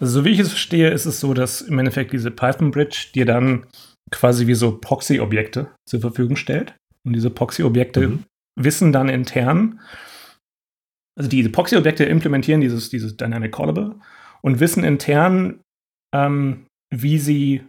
Also, 0.00 0.20
so 0.20 0.24
wie 0.24 0.30
ich 0.30 0.38
es 0.38 0.48
verstehe, 0.48 0.90
ist 0.90 1.06
es 1.06 1.20
so, 1.20 1.34
dass 1.34 1.60
im 1.60 1.78
Endeffekt 1.78 2.12
diese 2.12 2.30
Python-Bridge 2.30 3.08
dir 3.14 3.26
dann 3.26 3.66
quasi 4.10 4.46
wie 4.46 4.54
so 4.54 4.78
Proxy-Objekte 4.78 5.70
zur 5.88 6.00
Verfügung 6.00 6.36
stellt. 6.36 6.74
Und 7.04 7.14
diese 7.14 7.30
Proxy-Objekte 7.30 8.08
mhm. 8.08 8.24
wissen 8.58 8.92
dann 8.92 9.08
intern, 9.08 9.80
also 11.16 11.28
die 11.28 11.44
Epoxy-Objekte 11.44 12.04
implementieren 12.04 12.60
dieses, 12.60 12.88
dieses 12.88 13.16
Dynamic 13.16 13.52
Callable 13.52 13.96
und 14.40 14.60
wissen 14.60 14.84
intern, 14.84 15.60
ähm, 16.14 16.66
wie 16.90 17.18
sie 17.18 17.62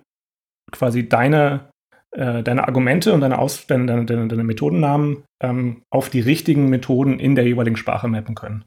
quasi 0.72 1.08
deine, 1.08 1.70
äh, 2.12 2.42
deine 2.42 2.68
Argumente 2.68 3.14
und 3.14 3.22
deine, 3.22 3.40
Aus 3.40 3.68
deine, 3.68 3.86
deine, 3.86 4.06
deine, 4.06 4.28
deine 4.28 4.44
Methodennamen 4.44 5.24
ähm, 5.42 5.82
auf 5.92 6.10
die 6.10 6.22
richtigen 6.22 6.70
Methoden 6.70 7.20
in 7.20 7.36
der 7.36 7.46
jeweiligen 7.46 7.78
Sprache 7.78 8.08
mappen 8.08 8.36
können. 8.36 8.66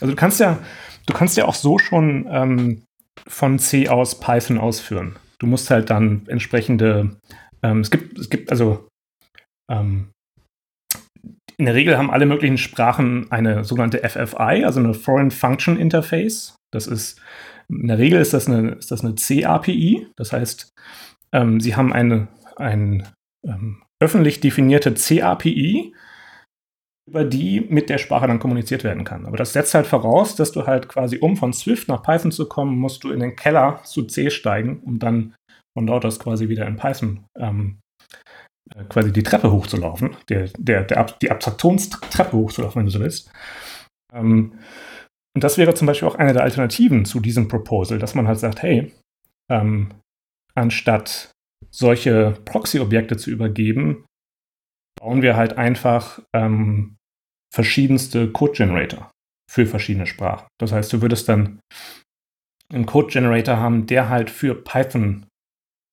Also 0.00 0.12
du 0.12 0.16
kannst 0.16 0.40
ja, 0.40 0.58
du 1.06 1.14
kannst 1.14 1.36
ja 1.36 1.46
auch 1.46 1.54
so 1.54 1.78
schon 1.78 2.26
ähm, 2.30 2.82
von 3.26 3.58
C 3.58 3.88
aus 3.88 4.20
Python 4.20 4.58
ausführen. 4.58 5.16
Du 5.38 5.46
musst 5.46 5.70
halt 5.70 5.90
dann 5.90 6.26
entsprechende, 6.26 7.16
ähm, 7.62 7.80
es 7.80 7.90
gibt, 7.90 8.18
es 8.18 8.30
gibt 8.30 8.50
also 8.50 8.88
ähm, 9.70 10.10
in 11.60 11.66
der 11.66 11.74
Regel 11.74 11.98
haben 11.98 12.10
alle 12.10 12.24
möglichen 12.24 12.56
Sprachen 12.56 13.30
eine 13.30 13.64
sogenannte 13.64 13.98
FFI, 13.98 14.64
also 14.64 14.80
eine 14.80 14.94
Foreign 14.94 15.30
Function 15.30 15.78
Interface. 15.78 16.56
Das 16.72 16.86
ist, 16.86 17.20
in 17.68 17.86
der 17.86 17.98
Regel 17.98 18.18
ist 18.18 18.32
das 18.32 18.48
eine, 18.48 18.70
ist 18.72 18.90
das 18.90 19.04
eine 19.04 19.14
C-API. 19.14 20.06
Das 20.16 20.32
heißt, 20.32 20.70
ähm, 21.34 21.60
sie 21.60 21.76
haben 21.76 21.92
eine, 21.92 22.28
ein 22.56 23.06
ähm, 23.46 23.82
öffentlich 24.02 24.40
definierte 24.40 24.94
C-API, 24.94 25.94
über 27.10 27.24
die 27.24 27.60
mit 27.60 27.90
der 27.90 27.98
Sprache 27.98 28.28
dann 28.28 28.38
kommuniziert 28.38 28.84
werden 28.84 29.02
kann. 29.02 29.26
Aber 29.26 29.36
das 29.36 29.52
setzt 29.52 29.74
halt 29.74 29.88
voraus, 29.88 30.36
dass 30.36 30.52
du 30.52 30.66
halt 30.66 30.88
quasi, 30.88 31.18
um 31.18 31.36
von 31.36 31.52
Swift 31.52 31.88
nach 31.88 32.04
Python 32.04 32.30
zu 32.30 32.48
kommen, 32.48 32.78
musst 32.78 33.02
du 33.02 33.10
in 33.10 33.18
den 33.18 33.34
Keller 33.34 33.80
zu 33.82 34.04
C 34.04 34.30
steigen, 34.30 34.80
um 34.84 35.00
dann 35.00 35.34
von 35.76 35.88
dort 35.88 36.04
aus 36.04 36.20
quasi 36.20 36.48
wieder 36.48 36.68
in 36.68 36.76
Python 36.76 37.24
ähm, 37.36 37.80
äh, 38.76 38.84
quasi 38.84 39.12
die 39.12 39.24
Treppe 39.24 39.50
hochzulaufen, 39.50 40.16
der, 40.28 40.50
der, 40.56 40.84
der 40.84 40.98
Ab 40.98 41.18
die 41.18 41.32
Abstraktionstreppe 41.32 42.36
hochzulaufen, 42.36 42.78
wenn 42.78 42.86
du 42.86 42.92
so 42.92 43.00
willst. 43.00 43.32
Ähm, 44.14 44.54
und 45.34 45.42
das 45.42 45.58
wäre 45.58 45.74
zum 45.74 45.88
Beispiel 45.88 46.06
auch 46.06 46.16
eine 46.16 46.32
der 46.32 46.44
Alternativen 46.44 47.04
zu 47.04 47.18
diesem 47.18 47.48
Proposal, 47.48 47.98
dass 47.98 48.14
man 48.14 48.28
halt 48.28 48.38
sagt, 48.38 48.62
hey, 48.62 48.92
ähm, 49.50 49.94
anstatt 50.54 51.32
solche 51.70 52.38
Proxy-Objekte 52.44 53.16
zu 53.16 53.30
übergeben, 53.30 54.04
bauen 55.00 55.22
wir 55.22 55.36
halt 55.36 55.58
einfach 55.58 56.20
ähm, 56.32 56.96
verschiedenste 57.52 58.30
Code-Generator 58.30 59.10
für 59.50 59.66
verschiedene 59.66 60.06
Sprachen. 60.06 60.46
Das 60.60 60.72
heißt, 60.72 60.92
du 60.92 61.02
würdest 61.02 61.28
dann 61.28 61.60
einen 62.72 62.86
Code-Generator 62.86 63.56
haben, 63.56 63.86
der 63.86 64.08
halt 64.08 64.30
für 64.30 64.54
Python, 64.54 65.26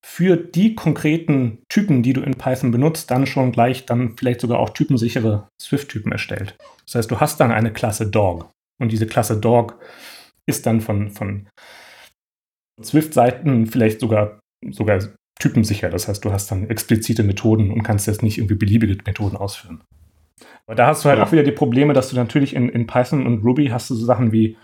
für 0.06 0.36
die 0.36 0.76
konkreten 0.76 1.58
Typen, 1.68 2.02
die 2.02 2.12
du 2.12 2.22
in 2.22 2.36
Python 2.36 2.70
benutzt, 2.70 3.10
dann 3.10 3.26
schon 3.26 3.50
gleich 3.50 3.84
dann 3.84 4.16
vielleicht 4.16 4.40
sogar 4.40 4.60
auch 4.60 4.70
typensichere 4.70 5.48
Swift-Typen 5.60 6.12
erstellt. 6.12 6.56
Das 6.86 6.94
heißt, 6.94 7.10
du 7.10 7.18
hast 7.18 7.40
dann 7.40 7.50
eine 7.50 7.72
Klasse 7.72 8.08
Dog. 8.08 8.50
Und 8.80 8.92
diese 8.92 9.06
Klasse 9.06 9.38
Dog 9.40 9.80
ist 10.46 10.66
dann 10.66 10.80
von, 10.80 11.10
von 11.10 11.48
Swift-Seiten 12.80 13.66
vielleicht 13.66 14.00
sogar, 14.00 14.38
sogar 14.70 15.00
typensicher. 15.40 15.90
Das 15.90 16.06
heißt, 16.06 16.24
du 16.24 16.32
hast 16.32 16.50
dann 16.50 16.70
explizite 16.70 17.24
Methoden 17.24 17.72
und 17.72 17.82
kannst 17.82 18.06
jetzt 18.06 18.22
nicht 18.22 18.38
irgendwie 18.38 18.54
beliebige 18.54 18.96
Methoden 19.04 19.36
ausführen. 19.36 19.82
Aber 20.68 20.74
da 20.74 20.86
hast 20.86 21.02
du 21.04 21.08
halt 21.08 21.18
ja. 21.18 21.24
auch 21.24 21.32
wieder 21.32 21.42
die 21.42 21.50
Probleme, 21.50 21.94
dass 21.94 22.10
du 22.10 22.16
natürlich 22.16 22.54
in, 22.54 22.68
in 22.68 22.86
Python 22.86 23.26
und 23.26 23.42
Ruby 23.42 23.68
hast 23.68 23.88
du 23.88 23.94
so 23.94 24.04
Sachen 24.04 24.32
wie, 24.32 24.58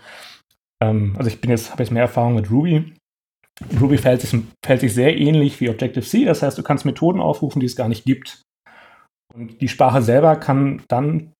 ähm, 0.81 1.15
also 1.17 1.27
ich 1.27 1.41
bin 1.41 1.49
jetzt, 1.49 1.71
habe 1.71 1.81
jetzt 1.81 1.91
mehr 1.91 2.03
Erfahrung 2.03 2.35
mit 2.35 2.51
Ruby. 2.51 2.93
Ruby 3.81 3.97
verhält 3.97 4.21
sich, 4.21 4.39
verhält 4.63 4.81
sich 4.81 4.93
sehr 4.93 5.17
ähnlich 5.17 5.59
wie 5.59 5.69
Objective-C. 5.69 6.25
Das 6.25 6.43
heißt, 6.43 6.57
du 6.59 6.63
kannst 6.63 6.85
Methoden 6.85 7.19
aufrufen, 7.19 7.59
die 7.59 7.65
es 7.65 7.75
gar 7.75 7.89
nicht 7.89 8.05
gibt. 8.05 8.43
Und 9.33 9.61
die 9.61 9.67
Sprache 9.67 10.03
selber 10.03 10.35
kann 10.35 10.83
dann 10.87 11.33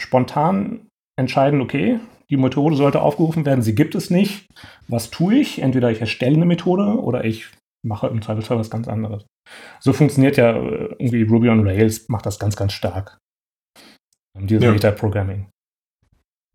spontan 0.00 0.86
entscheiden, 1.18 1.60
okay, 1.60 1.98
die 2.30 2.36
Methode 2.36 2.76
sollte 2.76 3.02
aufgerufen 3.02 3.44
werden, 3.44 3.62
sie 3.62 3.74
gibt 3.74 3.94
es 3.94 4.08
nicht. 4.08 4.46
Was 4.88 5.10
tue 5.10 5.34
ich? 5.34 5.60
Entweder 5.60 5.90
ich 5.90 6.00
erstelle 6.00 6.36
eine 6.36 6.46
Methode 6.46 7.00
oder 7.00 7.24
ich 7.24 7.50
mache 7.84 8.06
im 8.06 8.22
Zweifelsfall 8.22 8.58
was 8.58 8.70
ganz 8.70 8.86
anderes. 8.86 9.26
So 9.80 9.92
funktioniert 9.92 10.36
ja 10.36 10.52
äh, 10.52 10.94
irgendwie 10.98 11.22
Ruby 11.22 11.48
on 11.48 11.66
Rails, 11.66 12.08
macht 12.08 12.24
das 12.24 12.38
ganz, 12.38 12.56
ganz 12.56 12.72
stark. 12.72 13.18
Dieses 14.38 14.64
ja. 14.64 14.72
Meta-Programming. 14.72 15.48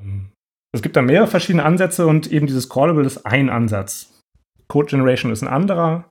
Ähm, 0.01 0.31
es 0.73 0.81
gibt 0.81 0.95
da 0.95 1.01
mehrere 1.01 1.27
verschiedene 1.27 1.63
Ansätze 1.63 2.07
und 2.07 2.31
eben 2.31 2.47
dieses 2.47 2.69
Callable 2.69 3.05
ist 3.05 3.25
ein 3.25 3.49
Ansatz. 3.49 4.21
Code 4.67 4.89
Generation 4.89 5.31
ist 5.31 5.41
ein 5.41 5.47
anderer. 5.47 6.09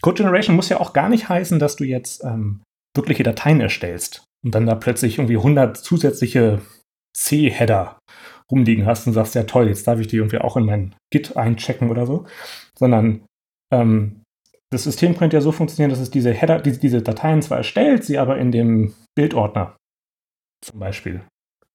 Code 0.00 0.22
Generation 0.22 0.56
muss 0.56 0.68
ja 0.68 0.80
auch 0.80 0.92
gar 0.92 1.08
nicht 1.08 1.28
heißen, 1.28 1.58
dass 1.58 1.76
du 1.76 1.84
jetzt 1.84 2.24
ähm, 2.24 2.62
wirkliche 2.96 3.22
Dateien 3.22 3.60
erstellst 3.60 4.24
und 4.44 4.54
dann 4.54 4.66
da 4.66 4.74
plötzlich 4.74 5.18
irgendwie 5.18 5.36
100 5.36 5.76
zusätzliche 5.76 6.60
C-Header 7.16 7.98
rumliegen 8.50 8.86
hast 8.86 9.06
und 9.06 9.12
sagst, 9.12 9.34
ja 9.34 9.44
toll, 9.44 9.68
jetzt 9.68 9.86
darf 9.86 10.00
ich 10.00 10.08
die 10.08 10.16
irgendwie 10.16 10.38
auch 10.38 10.56
in 10.56 10.64
mein 10.64 10.94
Git 11.12 11.36
einchecken 11.36 11.90
oder 11.90 12.06
so, 12.06 12.26
sondern 12.78 13.24
ähm, 13.72 14.22
das 14.70 14.84
System 14.84 15.16
könnte 15.16 15.36
ja 15.36 15.40
so 15.40 15.52
funktionieren, 15.52 15.90
dass 15.90 16.00
es 16.00 16.10
diese 16.10 16.32
Header, 16.32 16.60
die, 16.60 16.78
diese 16.78 17.02
Dateien 17.02 17.42
zwar 17.42 17.58
erstellt, 17.58 18.04
sie 18.04 18.18
aber 18.18 18.38
in 18.38 18.52
dem 18.52 18.94
Bildordner 19.14 19.76
zum 20.62 20.78
Beispiel 20.78 21.22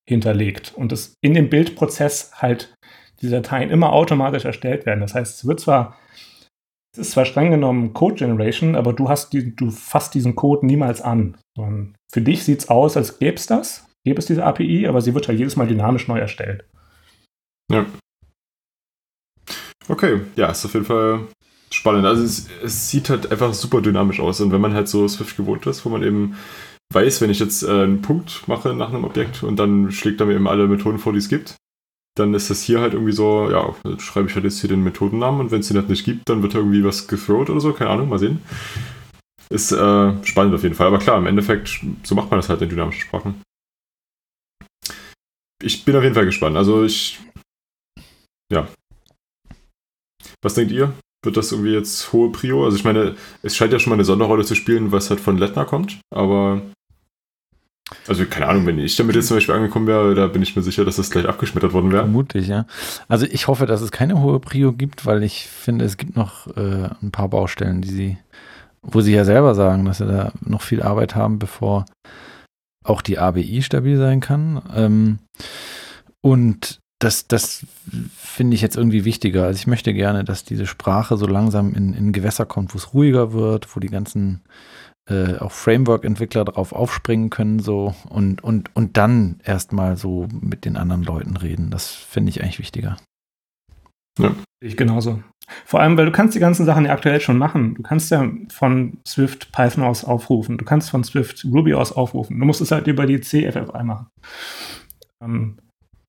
hinterlegt 0.07 0.73
und 0.75 0.91
es 0.91 1.15
in 1.21 1.33
dem 1.33 1.49
Bildprozess 1.49 2.31
halt 2.35 2.73
diese 3.21 3.35
Dateien 3.35 3.69
immer 3.69 3.93
automatisch 3.93 4.45
erstellt 4.45 4.85
werden. 4.85 5.01
Das 5.01 5.13
heißt, 5.13 5.39
es 5.39 5.47
wird 5.47 5.59
zwar, 5.59 5.97
es 6.93 6.99
ist 6.99 7.11
zwar 7.11 7.25
streng 7.25 7.51
genommen 7.51 7.93
Code 7.93 8.15
Generation, 8.15 8.75
aber 8.75 8.93
du 8.93 9.09
hast 9.09 9.33
die, 9.33 9.55
du 9.55 9.71
fasst 9.71 10.13
diesen 10.13 10.35
Code 10.35 10.65
niemals 10.65 11.01
an. 11.01 11.37
Sondern 11.55 11.95
für 12.11 12.21
dich 12.21 12.43
sieht 12.43 12.59
es 12.59 12.69
aus, 12.69 12.95
als 12.95 13.19
gäbe 13.19 13.35
es 13.35 13.47
das, 13.47 13.87
gäbe 14.05 14.19
es 14.19 14.27
diese 14.27 14.45
API, 14.45 14.87
aber 14.87 15.01
sie 15.01 15.13
wird 15.13 15.27
halt 15.27 15.39
jedes 15.39 15.55
Mal 15.55 15.67
dynamisch 15.67 16.07
neu 16.07 16.19
erstellt. 16.19 16.65
Ja. 17.71 17.85
Okay, 19.89 20.21
ja, 20.35 20.51
ist 20.51 20.65
auf 20.65 20.73
jeden 20.73 20.85
Fall 20.85 21.27
spannend. 21.71 22.05
Also 22.05 22.23
es, 22.23 22.47
es, 22.63 22.89
sieht 22.89 23.09
halt 23.09 23.31
einfach 23.31 23.53
super 23.53 23.81
dynamisch 23.81 24.19
aus. 24.19 24.41
Und 24.41 24.51
wenn 24.51 24.61
man 24.61 24.73
halt 24.73 24.87
so 24.87 25.07
Swift 25.07 25.37
gewohnt 25.37 25.65
ist, 25.65 25.85
wo 25.85 25.89
man 25.89 26.03
eben 26.03 26.37
weiß, 26.97 27.21
wenn 27.21 27.29
ich 27.29 27.39
jetzt 27.39 27.61
äh, 27.63 27.69
einen 27.69 28.01
Punkt 28.01 28.47
mache 28.47 28.73
nach 28.73 28.89
einem 28.89 29.03
Objekt 29.03 29.43
und 29.43 29.57
dann 29.57 29.91
schlägt 29.91 30.19
er 30.19 30.25
mir 30.25 30.35
eben 30.35 30.47
alle 30.47 30.67
Methoden 30.67 30.97
vor, 30.97 31.13
die 31.13 31.19
es 31.19 31.29
gibt, 31.29 31.55
dann 32.17 32.33
ist 32.33 32.49
das 32.49 32.63
hier 32.63 32.81
halt 32.81 32.93
irgendwie 32.93 33.11
so, 33.11 33.51
ja, 33.51 33.75
schreibe 33.99 34.27
ich 34.27 34.33
halt 34.33 34.45
jetzt 34.45 34.59
hier 34.59 34.69
den 34.69 34.83
Methodennamen 34.83 35.39
und 35.39 35.51
wenn 35.51 35.59
es 35.59 35.67
den 35.67 35.77
halt 35.77 35.89
nicht 35.89 36.05
gibt, 36.05 36.27
dann 36.27 36.41
wird 36.41 36.55
irgendwie 36.55 36.83
was 36.83 37.07
gethrowt 37.07 37.51
oder 37.51 37.61
so, 37.61 37.71
keine 37.73 37.91
Ahnung, 37.91 38.09
mal 38.09 38.17
sehen. 38.17 38.41
Ist 39.49 39.71
äh, 39.71 40.25
spannend 40.25 40.55
auf 40.55 40.63
jeden 40.63 40.73
Fall. 40.73 40.87
Aber 40.87 40.97
klar, 40.97 41.19
im 41.19 41.27
Endeffekt, 41.27 41.79
so 42.03 42.15
macht 42.15 42.31
man 42.31 42.39
das 42.39 42.49
halt 42.49 42.61
in 42.63 42.69
dynamischen 42.69 43.01
Sprachen. 43.01 43.41
Ich 45.61 45.85
bin 45.85 45.95
auf 45.95 46.03
jeden 46.03 46.15
Fall 46.15 46.25
gespannt. 46.25 46.57
Also 46.57 46.83
ich. 46.83 47.19
Ja. 48.51 48.67
Was 50.41 50.55
denkt 50.55 50.71
ihr? 50.71 50.93
Wird 51.23 51.37
das 51.37 51.51
irgendwie 51.51 51.73
jetzt 51.73 52.11
hohe 52.11 52.31
Prio? 52.31 52.65
Also 52.65 52.77
ich 52.77 52.83
meine, 52.83 53.15
es 53.41 53.55
scheint 53.55 53.71
ja 53.71 53.79
schon 53.79 53.91
mal 53.91 53.95
eine 53.95 54.05
Sonderrolle 54.05 54.43
zu 54.43 54.55
spielen, 54.55 54.91
was 54.91 55.09
halt 55.09 55.19
von 55.19 55.37
Lettner 55.37 55.65
kommt, 55.65 55.99
aber 56.13 56.61
also 58.07 58.25
keine 58.25 58.47
Ahnung, 58.47 58.65
wenn 58.65 58.79
ich 58.79 58.95
damit 58.95 59.15
jetzt 59.15 59.27
zum 59.27 59.37
Beispiel 59.37 59.55
angekommen 59.55 59.87
wäre, 59.87 60.13
da 60.13 60.27
bin 60.27 60.41
ich 60.41 60.55
mir 60.55 60.61
sicher, 60.61 60.83
dass 60.83 60.97
das 60.97 61.09
gleich 61.09 61.25
abgeschmettert 61.25 61.73
worden 61.73 61.91
wäre. 61.91 62.03
Vermutlich, 62.03 62.47
ja. 62.47 62.65
Also 63.07 63.25
ich 63.25 63.47
hoffe, 63.47 63.65
dass 63.65 63.81
es 63.81 63.91
keine 63.91 64.21
hohe 64.21 64.39
Prio 64.39 64.73
gibt, 64.73 65.05
weil 65.05 65.23
ich 65.23 65.47
finde, 65.47 65.85
es 65.85 65.97
gibt 65.97 66.15
noch 66.15 66.47
äh, 66.57 66.89
ein 67.01 67.11
paar 67.11 67.29
Baustellen, 67.29 67.81
die 67.81 67.89
sie, 67.89 68.17
wo 68.81 69.01
sie 69.01 69.13
ja 69.13 69.23
selber 69.23 69.55
sagen, 69.55 69.85
dass 69.85 69.99
sie 69.99 70.05
da 70.05 70.33
noch 70.41 70.61
viel 70.61 70.81
Arbeit 70.81 71.15
haben, 71.15 71.39
bevor 71.39 71.85
auch 72.83 73.01
die 73.01 73.19
ABI 73.19 73.61
stabil 73.61 73.97
sein 73.97 74.19
kann. 74.19 74.61
Ähm, 74.75 75.19
und 76.21 76.79
das, 76.99 77.27
das 77.27 77.65
finde 78.17 78.55
ich 78.55 78.61
jetzt 78.61 78.75
irgendwie 78.75 79.05
wichtiger. 79.05 79.45
Also 79.45 79.59
ich 79.59 79.67
möchte 79.67 79.93
gerne, 79.93 80.23
dass 80.23 80.43
diese 80.43 80.65
Sprache 80.65 81.15
so 81.15 81.27
langsam 81.27 81.73
in, 81.73 81.93
in 81.93 82.11
Gewässer 82.11 82.45
kommt, 82.45 82.73
wo 82.73 82.77
es 82.77 82.93
ruhiger 82.93 83.33
wird, 83.33 83.75
wo 83.75 83.79
die 83.79 83.89
ganzen 83.89 84.41
äh, 85.07 85.37
auch 85.37 85.51
Framework-Entwickler 85.51 86.45
darauf 86.45 86.73
aufspringen 86.73 87.29
können, 87.29 87.59
so 87.59 87.95
und, 88.09 88.43
und, 88.43 88.75
und 88.75 88.97
dann 88.97 89.39
erstmal 89.43 89.97
so 89.97 90.27
mit 90.41 90.65
den 90.65 90.77
anderen 90.77 91.03
Leuten 91.03 91.37
reden. 91.37 91.71
Das 91.71 91.87
finde 91.87 92.29
ich 92.29 92.43
eigentlich 92.43 92.59
wichtiger. 92.59 92.97
Ja. 94.19 94.35
Ich 94.59 94.75
genauso. 94.75 95.21
Vor 95.65 95.79
allem, 95.79 95.97
weil 95.97 96.05
du 96.05 96.11
kannst 96.11 96.35
die 96.35 96.39
ganzen 96.39 96.65
Sachen 96.65 96.85
ja 96.85 96.91
aktuell 96.91 97.21
schon 97.21 97.37
machen. 97.37 97.75
Du 97.75 97.83
kannst 97.83 98.11
ja 98.11 98.29
von 98.49 98.97
Swift 99.07 99.51
Python 99.51 99.83
aus 99.83 100.03
aufrufen. 100.03 100.57
Du 100.57 100.65
kannst 100.65 100.89
von 100.89 101.03
Swift 101.03 101.45
Ruby 101.45 101.73
aus 101.73 101.91
aufrufen. 101.91 102.39
Du 102.39 102.45
musst 102.45 102.61
es 102.61 102.71
halt 102.71 102.87
über 102.87 103.05
die 103.05 103.21
CFFI 103.21 103.83
machen. 103.83 104.07
Ähm, 105.23 105.59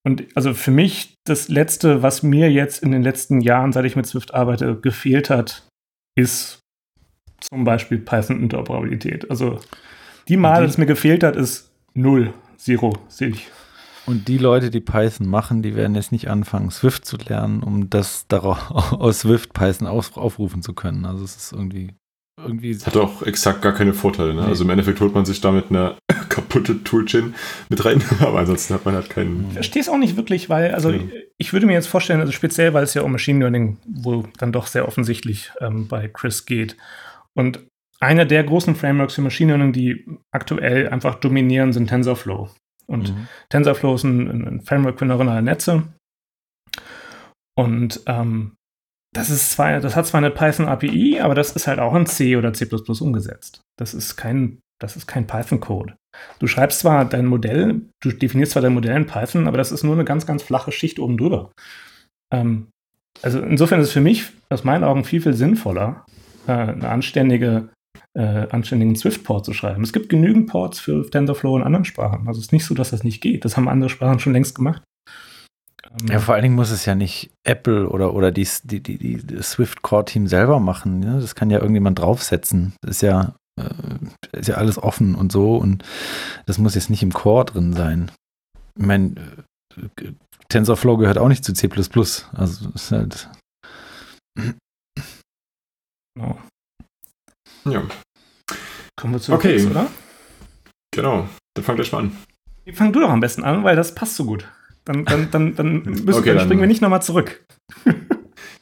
und 0.05 0.25
also 0.35 0.55
für 0.55 0.71
mich 0.71 1.15
das 1.27 1.49
Letzte, 1.49 2.03
was 2.03 2.23
mir 2.23 2.51
jetzt 2.51 2.83
in 2.83 2.91
den 2.91 3.03
letzten 3.03 3.41
Jahren, 3.41 3.73
seit 3.73 3.85
ich 3.85 3.97
mit 3.97 4.07
Swift 4.07 4.35
arbeite, 4.35 4.81
gefehlt 4.81 5.29
hat, 5.29 5.69
ist 6.17 6.58
zum 7.41 7.65
Beispiel 7.65 7.99
Python-Interoperabilität. 7.99 9.31
Also 9.31 9.61
die 10.29 10.37
Mal, 10.37 10.63
dass 10.63 10.73
es 10.73 10.79
mir 10.79 10.87
gefehlt 10.87 11.23
hat, 11.23 11.37
ist 11.37 11.71
null, 11.95 12.35
zero, 12.57 12.93
sehe 13.09 13.29
ich. 13.29 13.49
Und 14.07 14.29
die 14.29 14.39
Leute, 14.39 14.71
die 14.71 14.81
Python 14.81 15.29
machen, 15.29 15.63
die 15.63 15.77
werden 15.77 15.95
jetzt 15.95 16.13
nicht 16.13 16.29
anfangen, 16.29 16.71
Swift 16.71 17.05
zu 17.05 17.19
lernen, 17.19 17.63
um 17.63 17.91
das 17.91 18.27
daraus, 18.27 18.59
aus 18.71 19.21
Swift 19.21 19.53
Python 19.53 19.87
auf, 19.87 20.17
aufrufen 20.17 20.63
zu 20.63 20.73
können. 20.73 21.05
Also 21.05 21.25
es 21.25 21.37
ist 21.37 21.53
irgendwie 21.53 21.93
irgendwie. 22.45 22.75
Das 22.75 22.87
hat 22.87 22.97
auch 22.97 23.23
exakt 23.23 23.63
gar 23.63 23.73
keine 23.73 23.93
Vorteile. 23.93 24.35
Ne? 24.35 24.43
Nee. 24.43 24.49
Also 24.49 24.65
im 24.65 24.71
Endeffekt 24.71 25.01
holt 25.01 25.15
man 25.15 25.25
sich 25.25 25.41
damit 25.41 25.67
eine 25.71 25.97
kaputte 26.29 26.83
Toolchain 26.85 27.35
mit 27.69 27.85
rein, 27.85 28.03
aber 28.21 28.39
ansonsten 28.39 28.75
hat 28.75 28.85
man 28.85 28.95
halt 28.95 29.11
keinen. 29.11 29.47
Ich 29.49 29.55
verstehe 29.55 29.83
es 29.83 29.89
auch 29.89 29.99
nicht 29.99 30.17
wirklich, 30.17 30.49
weil, 30.49 30.75
also 30.75 30.91
ja. 30.91 31.01
ich 31.37 31.53
würde 31.53 31.67
mir 31.67 31.73
jetzt 31.75 31.89
vorstellen, 31.89 32.21
also 32.21 32.33
speziell, 32.33 32.75
weil 32.75 32.85
es 32.85 32.95
ja 32.95 33.03
um 33.03 33.13
Machine 33.13 33.41
Learning 33.41 33.77
wohl 33.87 34.25
dann 34.39 34.53
doch 34.53 34.67
sehr 34.67 34.87
offensichtlich 34.87 35.51
ähm, 35.61 35.89
bei 35.89 36.09
Chris 36.09 36.47
geht. 36.47 36.77
Und 37.39 37.65
einer 38.01 38.25
der 38.25 38.43
großen 38.43 38.75
Frameworks 38.75 39.15
für 39.15 39.23
Machine 39.23 39.53
Learning, 39.53 39.73
die 39.73 40.05
aktuell 40.33 40.89
einfach 40.89 41.15
dominieren, 41.15 41.73
sind 41.73 41.87
TensorFlow. 41.87 42.51
Und 42.87 43.15
mhm. 43.15 43.29
TensorFlow 43.51 43.95
ist 43.95 44.03
ein, 44.03 44.45
ein 44.45 44.61
Framework 44.63 44.99
für 44.99 45.07
neuronale 45.07 45.43
Netze. 45.43 45.85
Und 47.57 48.03
ähm, 48.07 48.57
das 49.15 49.31
ist 49.31 49.53
zwar, 49.53 49.79
das 49.79 49.95
hat 49.95 50.07
zwar 50.07 50.19
eine 50.19 50.33
Python 50.33 50.67
API, 50.67 51.21
aber 51.21 51.37
das 51.37 51.53
ist 51.53 51.69
halt 51.69 51.79
auch 51.79 51.95
in 51.95 52.07
C 52.07 52.37
oder 52.37 52.53
C 52.53 52.69
umgesetzt. 53.01 53.63
Das 53.79 53.95
ist 53.95 54.17
kein, 54.17 54.59
das 54.81 54.97
ist 54.97 55.07
kein 55.07 55.29
Python-Code. 55.29 55.97
Du 56.41 56.49
schreibst 56.49 56.81
zwar 56.81 57.05
dein 57.05 57.27
Modell, 57.27 57.83
du 58.01 58.11
definierst 58.11 58.53
zwar 58.53 58.63
dein 58.63 58.75
Modell 58.75 58.97
in 58.97 59.07
Python, 59.07 59.47
aber 59.47 59.59
das 59.59 59.71
ist 59.71 59.85
nur 59.85 59.95
eine 59.95 60.05
ganz, 60.05 60.27
ganz 60.27 60.43
flache 60.43 60.73
Schicht 60.73 60.99
oben 60.99 61.17
drüber. 61.17 61.53
Ähm, 62.33 62.69
also 63.23 63.41
insofern 63.41 63.81
ist 63.81 63.89
es 63.89 63.93
für 63.93 64.01
mich 64.01 64.33
aus 64.51 64.65
meinen 64.65 64.85
Augen 64.85 65.05
viel, 65.05 65.21
viel 65.21 65.35
sinnvoller, 65.35 66.05
äh, 66.49 66.53
eine 66.53 66.89
anständige 66.89 67.69
äh, 68.15 68.49
anständigen 68.51 68.97
Swift-Port 68.97 69.45
zu 69.45 69.53
schreiben. 69.53 69.83
Es 69.83 69.93
gibt 69.93 70.09
genügend 70.09 70.49
Ports 70.49 70.81
für 70.81 71.09
TensorFlow 71.09 71.57
in 71.57 71.63
anderen 71.63 71.85
Sprachen. 71.85 72.27
Also 72.27 72.39
es 72.39 72.47
ist 72.47 72.53
nicht 72.53 72.65
so, 72.65 72.75
dass 72.75 72.91
das 72.91 73.05
nicht 73.05 73.21
geht. 73.21 73.45
Das 73.45 73.57
haben 73.57 73.69
andere 73.69 73.91
Sprachen 73.91 74.19
schon 74.19 74.33
längst 74.33 74.55
gemacht. 74.55 74.83
Ähm, 75.85 76.09
ja, 76.09 76.19
vor 76.19 76.35
allen 76.35 76.43
Dingen 76.43 76.55
muss 76.55 76.71
es 76.71 76.85
ja 76.85 76.95
nicht 76.95 77.31
Apple 77.45 77.89
oder, 77.89 78.15
oder 78.15 78.31
die, 78.31 78.47
die, 78.65 78.81
die, 78.81 78.99
die 78.99 79.43
Swift-Core-Team 79.43 80.27
selber 80.27 80.61
machen. 80.61 81.01
Ne? 81.01 81.21
Das 81.21 81.35
kann 81.35 81.51
ja 81.51 81.59
irgendjemand 81.59 81.99
draufsetzen. 81.99 82.75
Das 82.83 82.97
ist 82.97 83.03
ja, 83.03 83.35
äh, 83.61 84.39
ist 84.39 84.49
ja 84.49 84.57
alles 84.57 84.83
offen 84.83 85.15
und 85.15 85.33
so 85.33 85.57
und 85.57 85.85
das 86.47 86.59
muss 86.59 86.75
jetzt 86.75 86.91
nicht 86.91 87.03
im 87.03 87.13
Core 87.13 87.45
drin 87.47 87.73
sein. 87.73 88.11
Ich 88.79 88.87
meine, 88.87 89.15
äh, 89.77 90.13
TensorFlow 90.49 90.97
gehört 90.97 91.19
auch 91.19 91.29
nicht 91.29 91.45
zu 91.45 91.53
C. 91.53 91.69
Also 92.33 92.71
ist 92.75 92.91
halt. 92.91 93.29
Genau. 96.19 96.39
Ja. 97.65 97.83
Kommen 98.97 99.15
wir 99.15 99.21
zu 99.21 99.33
okay. 99.33 99.57
Quiz, 99.57 99.71
oder? 99.71 99.87
Genau. 100.93 101.29
Dann 101.55 101.65
fang 101.65 101.77
gleich 101.77 101.93
mal 101.93 101.99
an. 101.99 102.17
Fang 102.73 102.93
du 102.93 103.01
doch 103.01 103.11
am 103.11 103.21
besten 103.21 103.45
an, 103.45 103.63
weil 103.63 103.77
das 103.77 103.95
passt 103.95 104.17
so 104.17 104.25
gut. 104.25 104.49
Dann, 104.85 105.05
dann, 105.05 105.31
dann, 105.31 105.55
dann, 105.55 105.83
müssen, 105.85 106.15
okay, 106.15 106.35
dann 106.35 106.45
springen 106.45 106.61
wir 106.61 106.67
nicht 106.67 106.83
nochmal 106.83 107.03
zurück. 107.03 107.45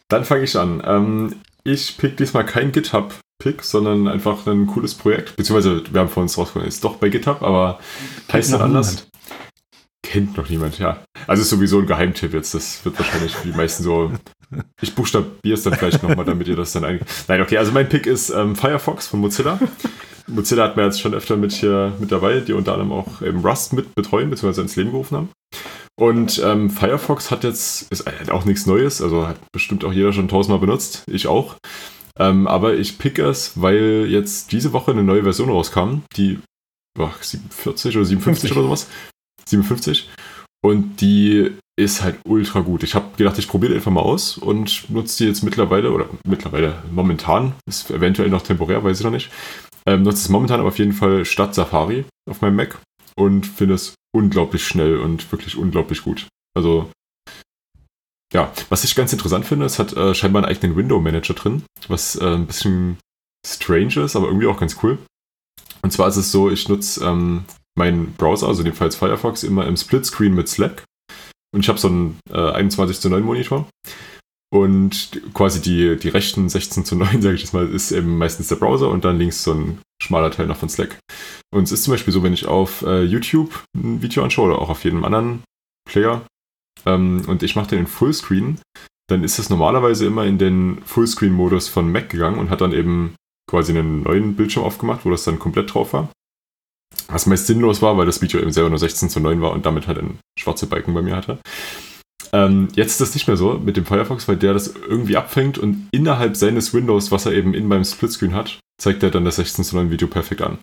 Dann 0.09 0.25
fange 0.25 0.45
ich 0.45 0.57
an. 0.57 0.81
Ähm, 0.87 1.35
ich 1.65 1.99
pick 1.99 2.17
diesmal 2.17 2.47
kein 2.47 2.71
GitHub-Pick, 2.71 3.65
sondern 3.65 4.07
einfach 4.07 4.47
ein 4.47 4.69
cooles 4.69 4.95
Projekt. 4.95 5.35
Beziehungsweise, 5.35 5.83
wir 5.93 6.01
haben 6.01 6.09
vor 6.09 6.23
uns 6.23 6.39
rausgefunden, 6.39 6.69
ist 6.69 6.85
doch 6.85 6.99
bei 6.99 7.09
GitHub, 7.09 7.43
aber 7.43 7.81
heißt 8.33 8.53
dann 8.53 8.61
anders. 8.61 8.91
Niemand. 8.93 9.09
Kennt 10.05 10.37
noch 10.37 10.49
niemand, 10.49 10.79
ja. 10.79 11.03
Also 11.27 11.43
ist 11.43 11.51
sowieso 11.51 11.81
ein 11.81 11.87
Geheimtipp 11.87 12.35
jetzt. 12.35 12.55
Das 12.55 12.85
wird 12.85 12.97
wahrscheinlich 13.01 13.35
für 13.35 13.49
die 13.49 13.57
meisten 13.57 13.83
so. 13.83 14.13
Ich 14.81 14.95
buchstabiere 14.95 15.55
es 15.55 15.63
dann 15.63 15.75
vielleicht 15.75 16.03
nochmal, 16.03 16.25
damit 16.25 16.49
ihr 16.49 16.57
das 16.57 16.73
dann 16.73 16.85
eigentlich. 16.85 17.09
Nein, 17.29 17.41
okay, 17.41 17.59
also 17.59 17.73
mein 17.73 17.89
Pick 17.89 18.07
ist 18.07 18.31
ähm, 18.31 18.55
Firefox 18.57 19.07
von 19.07 19.21
Mozilla. 19.21 19.59
Mozilla 20.29 20.65
hat 20.65 20.77
mir 20.77 20.85
jetzt 20.85 21.01
schon 21.01 21.15
öfter 21.15 21.37
mit 21.37 21.53
hier 21.53 21.93
mit 21.99 22.13
dabei, 22.13 22.41
die 22.41 22.53
unter 22.53 22.73
anderem 22.73 22.93
auch 22.93 23.23
eben 23.23 23.45
Rust 23.45 23.73
mit 23.73 23.95
betreuen, 23.95 24.31
beziehungsweise 24.31 24.63
ins 24.63 24.77
Leben 24.77 24.91
gerufen 24.91 25.17
haben. 25.17 25.29
Und 25.99 26.43
ähm, 26.45 26.69
Firefox 26.69 27.31
hat 27.31 27.45
jetzt, 27.45 27.91
ist 27.91 28.07
halt 28.07 28.31
auch 28.31 28.45
nichts 28.45 28.67
Neues, 28.67 29.01
also 29.01 29.27
hat 29.27 29.39
bestimmt 29.53 29.85
auch 29.85 29.93
jeder 29.93 30.13
schon 30.13 30.29
tausendmal 30.29 30.61
benutzt, 30.61 31.05
ich 31.07 31.27
auch. 31.27 31.57
Ähm, 32.19 32.47
aber 32.47 32.75
ich 32.75 32.99
pick 32.99 33.19
es, 33.19 33.61
weil 33.61 34.07
jetzt 34.09 34.53
diese 34.53 34.73
Woche 34.73 34.91
eine 34.91 35.03
neue 35.03 35.23
Version 35.23 35.51
rauskam, 35.51 36.03
die 36.17 36.39
oh, 36.99 37.11
47 37.21 37.97
oder 37.97 38.05
57 38.05 38.51
50. 38.51 38.53
oder 38.53 38.63
sowas. 38.63 38.89
57. 39.49 40.11
Und 40.63 41.01
die 41.01 41.53
ist 41.79 42.03
halt 42.03 42.19
ultra 42.25 42.61
gut. 42.61 42.83
Ich 42.83 42.95
habe 42.95 43.17
gedacht, 43.17 43.39
ich 43.39 43.49
probiere 43.49 43.75
einfach 43.75 43.93
mal 43.93 44.01
aus 44.01 44.39
und 44.39 44.89
nutze 44.91 45.19
die 45.19 45.29
jetzt 45.29 45.43
mittlerweile, 45.43 45.93
oder 45.93 46.09
mittlerweile 46.27 46.83
momentan, 46.91 47.55
ist 47.67 47.91
eventuell 47.91 48.31
noch 48.31 48.43
temporär, 48.43 48.83
weiß 48.83 48.99
ich 48.99 49.05
noch 49.05 49.11
nicht. 49.11 49.31
Ähm, 49.87 50.03
nutze 50.03 50.19
es 50.19 50.29
momentan 50.29 50.61
aber 50.61 50.71
auf 50.71 50.79
jeden 50.79 50.95
Fall 50.95 51.25
statt 51.25 51.55
Safari 51.55 52.05
auf 52.29 52.41
meinem 52.41 52.57
Mac 52.57 52.79
und 53.17 53.47
finde 53.47 53.75
es 53.75 53.95
unglaublich 54.15 54.67
schnell 54.67 54.99
und 54.99 55.31
wirklich 55.31 55.57
unglaublich 55.57 56.03
gut. 56.03 56.27
Also, 56.57 56.91
ja, 58.33 58.51
was 58.71 58.85
ich 58.85 58.95
ganz 58.95 59.13
interessant 59.13 59.45
finde, 59.45 59.67
es 59.67 59.79
hat 59.79 59.93
äh, 59.93 60.15
scheinbar 60.15 60.43
einen 60.43 60.51
eigenen 60.51 60.77
Window 60.77 60.99
Manager 60.99 61.35
drin, 61.35 61.63
was 61.89 62.17
äh, 62.17 62.25
ein 62.25 62.47
bisschen 62.47 62.99
strange 63.47 64.01
ist, 64.01 64.17
aber 64.17 64.27
irgendwie 64.27 64.47
auch 64.47 64.59
ganz 64.59 64.79
cool. 64.83 64.99
Und 65.83 65.93
zwar 65.93 66.09
ist 66.09 66.17
es 66.17 66.33
so, 66.33 66.51
ich 66.51 66.69
nutze 66.69 67.05
ähm, 67.05 67.45
meinen 67.79 68.15
Browser, 68.15 68.49
also 68.49 68.63
in 68.63 68.67
dem 68.67 68.75
Fall 68.75 68.91
Firefox, 68.91 69.45
immer 69.45 69.67
im 69.67 69.77
Splitscreen 69.77 70.35
mit 70.35 70.49
Slack. 70.49 70.85
Und 71.57 71.63
ich 71.63 71.71
habe 71.71 71.79
so 71.79 71.89
einen 71.89 72.19
äh, 72.31 72.51
21 72.53 73.01
zu 73.01 73.09
9 73.09 73.23
Monitor. 73.23 73.67
Und 74.55 75.23
quasi 75.33 75.63
die, 75.63 75.97
die 75.97 76.11
rechten 76.11 76.51
16 76.51 76.85
zu 76.85 76.97
9, 76.97 77.23
sage 77.23 77.35
ich 77.35 77.41
jetzt 77.41 77.55
mal, 77.55 77.67
ist 77.67 77.93
eben 77.93 78.19
meistens 78.19 78.49
der 78.49 78.57
Browser 78.57 78.91
und 78.91 79.07
dann 79.07 79.17
links 79.17 79.43
so 79.43 79.55
ein 79.55 79.79
schmaler 80.03 80.31
Teil 80.31 80.49
noch 80.49 80.59
von 80.59 80.69
Slack. 80.69 80.99
Und 81.51 81.63
es 81.63 81.73
ist 81.73 81.85
zum 81.85 81.93
Beispiel 81.93 82.13
so, 82.13 82.23
wenn 82.23 82.35
ich 82.35 82.45
auf 82.45 82.83
äh, 82.83 83.05
YouTube 83.05 83.65
ein 83.75 84.03
Video 84.03 84.23
anschaue 84.23 84.51
oder 84.51 84.61
auch 84.61 84.69
auf 84.69 84.85
jedem 84.85 85.03
anderen 85.03 85.45
Player 85.91 86.27
ähm, 86.85 87.23
und 87.27 87.43
ich 87.43 87.57
mache 87.57 87.71
den 87.71 87.79
in 87.81 87.87
Fullscreen, 87.87 88.61
dann 89.09 89.25
ist 89.25 89.39
es 89.39 89.49
normalerweise 89.49 90.05
immer 90.05 90.27
in 90.27 90.37
den 90.37 90.83
Fullscreen-Modus 90.85 91.69
von 91.69 91.91
Mac 91.91 92.11
gegangen 92.11 92.39
und 92.39 92.51
hat 92.51 92.61
dann 92.61 92.73
eben 92.73 93.15
quasi 93.49 93.73
einen 93.73 94.03
neuen 94.03 94.37
Bildschirm 94.37 94.65
aufgemacht, 94.65 95.07
wo 95.07 95.11
das 95.11 95.25
dann 95.25 95.39
komplett 95.39 95.73
drauf 95.73 95.95
war. 95.95 96.11
Was 97.09 97.27
meist 97.27 97.47
sinnlos 97.47 97.83
war, 97.83 97.97
weil 97.97 98.07
das 98.07 98.21
Video 98.23 98.41
eben 98.41 98.53
selber 98.53 98.71
nur 98.71 98.79
16 98.79 99.11
zu 99.11 99.21
9 99.21 99.41
war 99.41 99.53
und 99.53 99.67
damit 99.67 99.87
halt 99.87 99.99
ein 99.99 100.19
schwarze 100.39 100.67
Balken 100.67 100.95
bei 100.95 101.03
mir 101.03 101.17
hatte. 101.17 101.39
Ähm, 102.33 102.69
jetzt 102.75 102.93
ist 102.93 103.01
das 103.01 103.15
nicht 103.15 103.29
mehr 103.29 103.37
so 103.37 103.55
mit 103.55 103.77
dem 103.77 103.87
Firefox, 103.87 104.27
weil 104.29 104.37
der 104.37 104.53
das 104.53 104.75
irgendwie 104.89 105.17
abfängt 105.17 105.59
und 105.59 105.89
innerhalb 105.93 106.37
seines 106.37 106.75
Windows, 106.75 107.11
was 107.13 107.27
er 107.27 107.33
eben 107.33 107.55
in 107.55 107.69
meinem 107.69 107.85
Splitscreen 107.85 108.35
hat, 108.35 108.59
zeigt 108.81 109.03
er 109.03 109.11
dann 109.11 109.25
das 109.25 109.37
16 109.37 109.65
zu 109.65 109.77
9 109.77 109.91
Video 109.91 110.09
perfekt 110.09 110.43
an. 110.43 110.59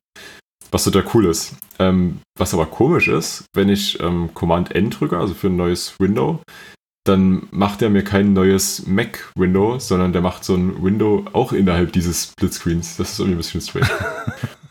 Was 0.71 0.83
total 0.83 1.05
cool 1.13 1.25
ist. 1.25 1.55
Ähm, 1.79 2.19
was 2.37 2.53
aber 2.53 2.65
komisch 2.65 3.07
ist, 3.07 3.45
wenn 3.53 3.69
ich 3.69 3.99
ähm, 4.01 4.31
Command 4.33 4.75
N 4.75 4.89
drücke, 4.89 5.17
also 5.17 5.33
für 5.33 5.47
ein 5.47 5.55
neues 5.55 5.93
Window, 5.99 6.41
dann 7.05 7.47
macht 7.51 7.81
er 7.81 7.89
mir 7.89 8.03
kein 8.03 8.33
neues 8.33 8.87
Mac-Window, 8.87 9.77
sondern 9.79 10.13
der 10.13 10.21
macht 10.21 10.43
so 10.43 10.55
ein 10.55 10.83
Window 10.83 11.25
auch 11.33 11.51
innerhalb 11.51 11.91
dieses 11.91 12.31
Splitscreens. 12.31 12.97
Das 12.97 13.11
ist 13.11 13.19
irgendwie 13.19 13.35
ein 13.35 13.37
bisschen 13.37 13.61
strange. 13.61 13.89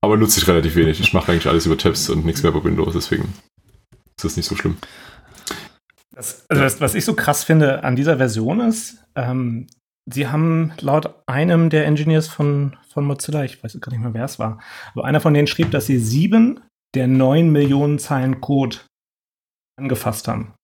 aber 0.00 0.16
nutze 0.16 0.40
ich 0.40 0.48
relativ 0.48 0.76
wenig. 0.76 1.00
Ich 1.00 1.12
mache 1.12 1.32
eigentlich 1.32 1.48
alles 1.48 1.66
über 1.66 1.78
Tabs 1.78 2.08
und 2.10 2.24
nichts 2.24 2.42
mehr 2.42 2.52
bei 2.52 2.62
Windows, 2.64 2.94
deswegen 2.94 3.32
ist 4.16 4.24
das 4.24 4.36
nicht 4.36 4.46
so 4.46 4.56
schlimm. 4.56 4.76
Das, 6.14 6.44
also 6.48 6.62
das, 6.62 6.80
was 6.80 6.94
ich 6.94 7.04
so 7.04 7.14
krass 7.14 7.44
finde 7.44 7.84
an 7.84 7.96
dieser 7.96 8.18
Version 8.18 8.60
ist, 8.60 9.02
ähm, 9.14 9.66
sie 10.10 10.28
haben 10.28 10.72
laut 10.80 11.14
einem 11.26 11.70
der 11.70 11.86
Engineers 11.86 12.28
von, 12.28 12.76
von 12.92 13.04
Mozilla, 13.04 13.44
ich 13.44 13.62
weiß 13.62 13.78
gar 13.80 13.90
nicht 13.92 14.02
mehr, 14.02 14.14
wer 14.14 14.24
es 14.24 14.38
war, 14.38 14.60
aber 14.94 15.04
einer 15.04 15.20
von 15.20 15.32
denen 15.32 15.46
schrieb, 15.46 15.70
dass 15.70 15.86
sie 15.86 15.98
sieben 15.98 16.60
der 16.94 17.06
neun 17.06 17.50
Millionen 17.50 17.98
Zeilen 17.98 18.40
Code 18.40 18.76
angefasst 19.78 20.28
haben 20.28 20.54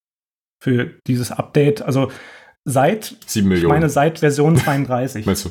für 0.63 0.99
dieses 1.07 1.31
Update. 1.31 1.81
Also 1.81 2.11
seit, 2.65 3.17
sieben 3.25 3.47
Millionen. 3.47 3.65
ich 3.65 3.73
meine, 3.73 3.89
seit 3.89 4.19
Version 4.19 4.55
32. 4.55 5.25
Meinst 5.25 5.45
du? 5.45 5.49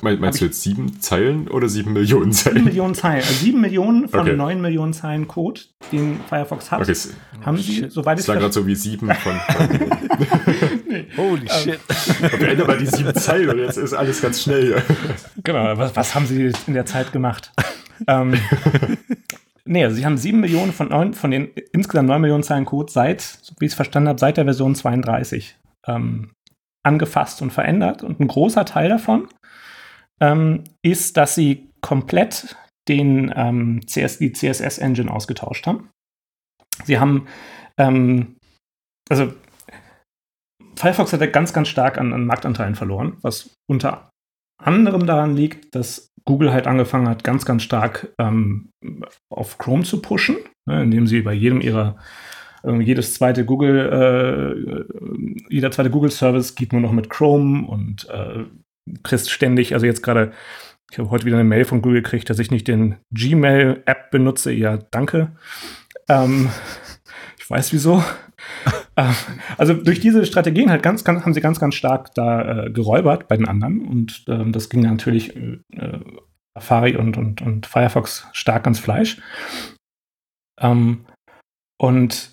Meinst 0.00 0.40
du 0.40 0.46
jetzt 0.46 0.62
sieben 0.62 1.00
Zeilen 1.00 1.48
oder 1.48 1.68
sieben 1.68 1.92
Millionen 1.92 2.32
Zeilen? 2.32 2.56
Sieben 2.56 2.64
Millionen 2.66 2.94
Zeilen. 2.94 3.16
Also 3.16 3.32
sieben 3.34 3.60
Millionen 3.60 4.08
von 4.08 4.20
okay. 4.20 4.34
neun 4.34 4.60
Millionen 4.62 4.94
Zeilen 4.94 5.28
Code, 5.28 5.60
den 5.92 6.18
Firefox 6.28 6.70
hat. 6.70 6.80
Okay. 6.80 6.94
Haben 7.44 7.58
sie, 7.58 7.86
soweit 7.90 8.18
es 8.18 8.26
war 8.26 8.36
gerade 8.36 8.52
so 8.52 8.66
wie 8.66 8.74
sieben 8.74 9.12
von. 9.14 9.38
nee. 10.88 11.06
Holy 11.16 11.42
ähm, 11.42 11.48
shit. 11.48 11.80
Okay, 12.22 12.52
Ende 12.52 12.64
mal 12.64 12.78
die 12.78 12.86
sieben 12.86 13.14
Zeilen 13.14 13.50
und 13.50 13.58
jetzt 13.58 13.76
ist 13.76 13.92
alles 13.92 14.22
ganz 14.22 14.42
schnell. 14.42 14.82
genau, 15.44 15.76
was, 15.76 15.94
was 15.94 16.14
haben 16.14 16.26
sie 16.26 16.52
in 16.66 16.74
der 16.74 16.86
Zeit 16.86 17.12
gemacht? 17.12 17.52
ähm, 18.06 18.34
nee, 19.66 19.84
also 19.84 19.96
sie 19.96 20.06
haben 20.06 20.16
sieben 20.16 20.40
Millionen 20.40 20.72
von, 20.72 20.88
neun, 20.88 21.12
von 21.12 21.30
den 21.30 21.48
insgesamt 21.72 22.08
neun 22.08 22.22
Millionen 22.22 22.42
Zeilen 22.42 22.64
Code 22.64 22.90
seit, 22.90 23.20
so 23.20 23.54
wie 23.58 23.66
ich 23.66 23.72
es 23.72 23.76
verstanden 23.76 24.08
habe, 24.08 24.18
seit 24.18 24.38
der 24.38 24.44
Version 24.44 24.74
32 24.74 25.58
ähm, 25.86 26.30
angefasst 26.82 27.42
und 27.42 27.52
verändert. 27.52 28.02
Und 28.02 28.20
ein 28.20 28.28
großer 28.28 28.64
Teil 28.64 28.88
davon 28.88 29.28
ähm, 30.20 30.64
ist, 30.82 31.16
dass 31.16 31.34
sie 31.34 31.70
komplett 31.80 32.56
den 32.88 33.32
ähm, 33.34 33.80
CS, 33.86 34.18
die 34.18 34.32
CSS-Engine 34.32 35.10
ausgetauscht 35.10 35.66
haben. 35.66 35.90
Sie 36.84 36.98
haben, 36.98 37.26
ähm, 37.78 38.36
also 39.08 39.32
Firefox 40.76 41.12
hat 41.12 41.32
ganz, 41.32 41.52
ganz 41.52 41.68
stark 41.68 41.98
an, 41.98 42.12
an, 42.12 42.26
Marktanteilen 42.26 42.74
verloren, 42.74 43.16
was 43.22 43.54
unter 43.68 44.10
anderem 44.62 45.06
daran 45.06 45.34
liegt, 45.36 45.74
dass 45.74 46.08
Google 46.24 46.52
halt 46.52 46.66
angefangen 46.66 47.08
hat, 47.08 47.24
ganz, 47.24 47.44
ganz 47.44 47.62
stark 47.62 48.12
ähm, 48.18 48.70
auf 49.30 49.58
Chrome 49.58 49.84
zu 49.84 50.02
pushen, 50.02 50.36
ne, 50.68 50.82
indem 50.82 51.06
sie 51.06 51.22
bei 51.22 51.32
jedem 51.32 51.60
ihrer 51.60 51.96
jedes 52.80 53.14
zweite 53.14 53.44
Google, 53.44 54.86
äh, 54.88 55.54
jeder 55.54 55.70
zweite 55.70 55.90
Google-Service 55.90 56.56
geht 56.56 56.72
nur 56.72 56.82
noch 56.82 56.90
mit 56.90 57.10
Chrome 57.10 57.64
und 57.64 58.08
äh, 58.08 58.44
kriegst 59.02 59.30
ständig, 59.30 59.74
also 59.74 59.86
jetzt 59.86 60.02
gerade, 60.02 60.32
ich 60.90 60.98
habe 60.98 61.10
heute 61.10 61.24
wieder 61.24 61.36
eine 61.36 61.48
Mail 61.48 61.64
von 61.64 61.82
Google 61.82 62.02
gekriegt, 62.02 62.30
dass 62.30 62.38
ich 62.38 62.50
nicht 62.50 62.68
den 62.68 62.96
Gmail-App 63.12 64.10
benutze. 64.10 64.52
Ja, 64.52 64.78
danke. 64.90 65.32
Ähm, 66.08 66.50
ich 67.38 67.48
weiß 67.48 67.72
wieso. 67.72 68.02
Ähm, 68.98 69.14
also 69.58 69.74
durch 69.74 70.00
diese 70.00 70.24
Strategien 70.24 70.70
halt 70.70 70.82
ganz, 70.82 71.04
ganz, 71.04 71.22
haben 71.22 71.34
sie 71.34 71.42
ganz, 71.42 71.60
ganz 71.60 71.74
stark 71.74 72.14
da 72.14 72.64
äh, 72.64 72.70
geräubert 72.70 73.28
bei 73.28 73.36
den 73.36 73.46
anderen 73.46 73.86
und 73.86 74.24
ähm, 74.28 74.52
das 74.52 74.70
ging 74.70 74.80
natürlich 74.80 75.36
äh, 75.36 75.58
Safari 76.54 76.96
und, 76.96 77.18
und, 77.18 77.42
und 77.42 77.66
Firefox 77.66 78.26
stark 78.32 78.64
ans 78.64 78.78
Fleisch. 78.78 79.20
Ähm, 80.58 81.04
und 81.78 82.32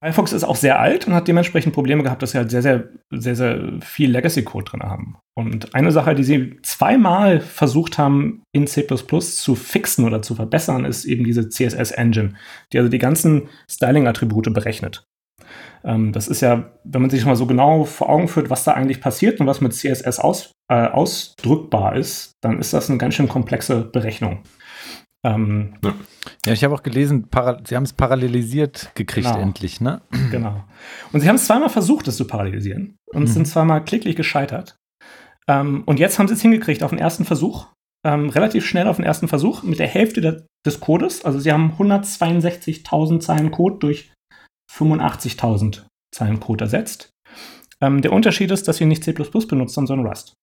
Firefox 0.00 0.32
ist 0.32 0.44
auch 0.44 0.56
sehr 0.56 0.78
alt 0.78 1.06
und 1.06 1.14
hat 1.14 1.26
dementsprechend 1.26 1.74
Probleme 1.74 2.04
gehabt, 2.04 2.22
dass 2.22 2.30
sie 2.30 2.38
halt 2.38 2.50
sehr, 2.50 2.62
sehr, 2.62 2.88
sehr, 3.10 3.34
sehr 3.34 3.72
viel 3.80 4.10
Legacy-Code 4.12 4.70
drin 4.70 4.82
haben. 4.82 5.16
Und 5.34 5.74
eine 5.74 5.90
Sache, 5.90 6.14
die 6.14 6.22
sie 6.22 6.56
zweimal 6.62 7.40
versucht 7.40 7.98
haben, 7.98 8.42
in 8.52 8.68
C 8.68 8.86
zu 8.86 9.54
fixen 9.56 10.04
oder 10.04 10.22
zu 10.22 10.36
verbessern, 10.36 10.84
ist 10.84 11.04
eben 11.04 11.24
diese 11.24 11.48
CSS-Engine, 11.48 12.34
die 12.72 12.78
also 12.78 12.88
die 12.88 12.98
ganzen 12.98 13.48
Styling-Attribute 13.68 14.52
berechnet. 14.54 15.04
Ähm, 15.84 16.12
das 16.12 16.28
ist 16.28 16.42
ja, 16.42 16.70
wenn 16.84 17.00
man 17.00 17.10
sich 17.10 17.24
mal 17.24 17.36
so 17.36 17.46
genau 17.46 17.84
vor 17.84 18.08
Augen 18.08 18.28
führt, 18.28 18.50
was 18.50 18.64
da 18.64 18.72
eigentlich 18.72 19.00
passiert 19.00 19.40
und 19.40 19.46
was 19.46 19.60
mit 19.60 19.74
CSS 19.74 20.18
aus, 20.20 20.52
äh, 20.68 20.86
ausdrückbar 20.86 21.96
ist, 21.96 22.32
dann 22.40 22.60
ist 22.60 22.72
das 22.72 22.88
eine 22.88 22.98
ganz 22.98 23.14
schön 23.14 23.28
komplexe 23.28 23.80
Berechnung. 23.80 24.42
Ähm, 25.26 25.74
ja. 25.84 25.94
ja. 26.46 26.52
ich 26.52 26.64
habe 26.64 26.74
auch 26.74 26.82
gelesen, 26.82 27.28
sie 27.66 27.76
haben 27.76 27.82
es 27.82 27.92
parallelisiert 27.92 28.92
gekriegt 28.94 29.26
genau. 29.26 29.40
endlich, 29.40 29.80
ne? 29.80 30.02
Genau. 30.30 30.64
Und 31.12 31.20
sie 31.20 31.28
haben 31.28 31.36
es 31.36 31.46
zweimal 31.46 31.70
versucht, 31.70 32.08
es 32.08 32.16
zu 32.16 32.26
parallelisieren 32.26 32.96
und 33.12 33.22
mhm. 33.22 33.26
sind 33.26 33.48
zweimal 33.48 33.84
kläglich 33.84 34.16
gescheitert. 34.16 34.76
Ähm, 35.48 35.82
und 35.86 35.98
jetzt 35.98 36.18
haben 36.18 36.28
sie 36.28 36.34
es 36.34 36.42
hingekriegt 36.42 36.82
auf 36.82 36.90
den 36.90 36.98
ersten 36.98 37.24
Versuch, 37.24 37.66
ähm, 38.06 38.28
relativ 38.28 38.64
schnell 38.66 38.86
auf 38.86 38.96
den 38.96 39.04
ersten 39.04 39.28
Versuch 39.28 39.62
mit 39.62 39.78
der 39.78 39.88
Hälfte 39.88 40.20
der, 40.20 40.46
des 40.64 40.80
Codes. 40.80 41.24
Also 41.24 41.40
sie 41.40 41.52
haben 41.52 41.74
162.000 41.78 43.20
Zeilen 43.20 43.50
Code 43.50 43.78
durch 43.78 44.12
85.000 44.72 45.84
Zeilen 46.14 46.38
Code 46.38 46.64
ersetzt. 46.64 47.10
Ähm, 47.80 48.02
der 48.02 48.12
Unterschied 48.12 48.50
ist, 48.50 48.68
dass 48.68 48.76
sie 48.76 48.86
nicht 48.86 49.04
C++ 49.04 49.12
benutzt, 49.12 49.74
sondern 49.74 50.06
Rust. 50.06 50.34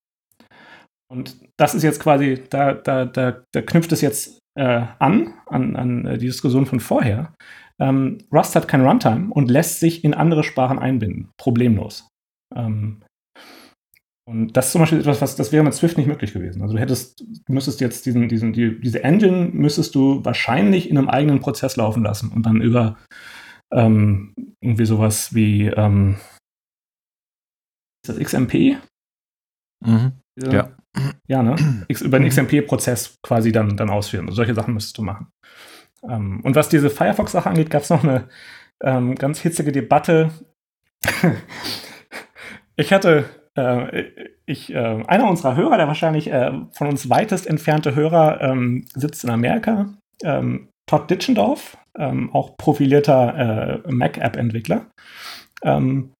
Und 1.10 1.38
das 1.58 1.76
ist 1.76 1.84
jetzt 1.84 2.00
quasi, 2.00 2.44
da, 2.50 2.74
da, 2.74 3.06
da, 3.06 3.44
da 3.54 3.62
knüpft 3.62 3.92
es 3.92 4.02
jetzt 4.02 4.40
äh, 4.56 4.86
an, 5.00 5.34
an, 5.48 5.76
an 5.76 6.06
äh, 6.06 6.18
die 6.18 6.28
Diskussion 6.28 6.66
von 6.66 6.80
vorher. 6.80 7.34
Ähm, 7.80 8.20
Rust 8.32 8.56
hat 8.56 8.68
kein 8.68 8.86
Runtime 8.86 9.32
und 9.32 9.52
lässt 9.52 9.80
sich 9.80 10.04
in 10.04 10.14
andere 10.14 10.44
Sprachen 10.44 10.80
einbinden. 10.80 11.30
Problemlos. 11.38 12.08
Ähm, 12.56 13.02
und 14.28 14.58
das 14.58 14.68
ist 14.68 14.72
zum 14.72 14.82
Beispiel 14.82 15.00
etwas, 15.00 15.22
was 15.22 15.36
das 15.36 15.52
wäre 15.52 15.64
mit 15.64 15.76
Swift 15.76 15.98
nicht 15.98 16.08
möglich 16.08 16.34
gewesen. 16.34 16.62
Also 16.64 16.74
du 16.74 16.80
hättest, 16.80 17.20
du 17.20 17.54
müsstest 17.54 17.80
jetzt 17.80 18.06
diesen, 18.06 18.28
diesen, 18.28 18.54
die, 18.54 18.80
diese 18.80 19.04
Engine 19.04 19.50
müsstest 19.54 19.94
du 19.94 20.26
wahrscheinlich 20.26 20.90
in 20.90 20.98
einem 20.98 21.10
eigenen 21.10 21.42
Prozess 21.42 21.76
laufen 21.76 22.04
lassen 22.04 22.32
und 22.32 22.44
dann 22.46 22.60
über 22.60 22.98
ähm, 23.72 24.34
irgendwie 24.62 24.86
sowas 24.86 25.36
wie 25.36 25.68
ähm, 25.68 26.18
ist 28.04 28.18
das 28.18 28.20
XMP? 28.20 28.78
Mhm. 29.86 30.14
Ja. 30.38 30.76
Ja, 31.28 31.44
ne? 31.44 31.56
Über 32.02 32.20
den 32.20 32.30
XMP-Prozess 32.30 33.18
quasi 33.24 33.52
dann, 33.52 33.78
dann 33.78 33.90
ausführen. 33.90 34.26
Also 34.26 34.38
solche 34.38 34.56
Sachen 34.56 34.74
müsstest 34.74 34.98
du 34.98 35.04
machen. 35.04 35.28
Ähm, 36.08 36.42
und 36.44 36.56
was 36.56 36.70
diese 36.70 36.90
Firefox-Sache 36.90 37.50
angeht, 37.50 37.70
gab 37.70 37.84
es 37.84 37.90
noch 37.90 38.04
eine 38.04 38.28
ähm, 38.84 39.16
ganz 39.16 39.40
hitzige 39.40 39.72
Debatte. 39.72 40.32
ich 42.76 42.94
hatte 42.94 43.26
äh, 43.56 44.06
ich, 44.46 44.74
äh, 44.74 45.04
einer 45.08 45.30
unserer 45.30 45.56
Hörer, 45.56 45.78
der 45.78 45.88
wahrscheinlich 45.88 46.32
äh, 46.32 46.52
von 46.72 46.88
uns 46.88 47.10
weitest 47.10 47.48
entfernte 47.48 47.96
Hörer, 47.96 48.42
ähm, 48.42 48.86
sitzt 48.94 49.24
in 49.24 49.30
Amerika. 49.30 49.88
Ähm, 50.24 50.70
Todd 50.88 51.10
Ditchendorf, 51.10 51.78
ähm, 51.98 52.32
auch 52.34 52.58
profilierter 52.58 53.84
äh, 53.86 53.92
Mac-App-Entwickler. 53.92 54.86
Ähm, 55.64 56.12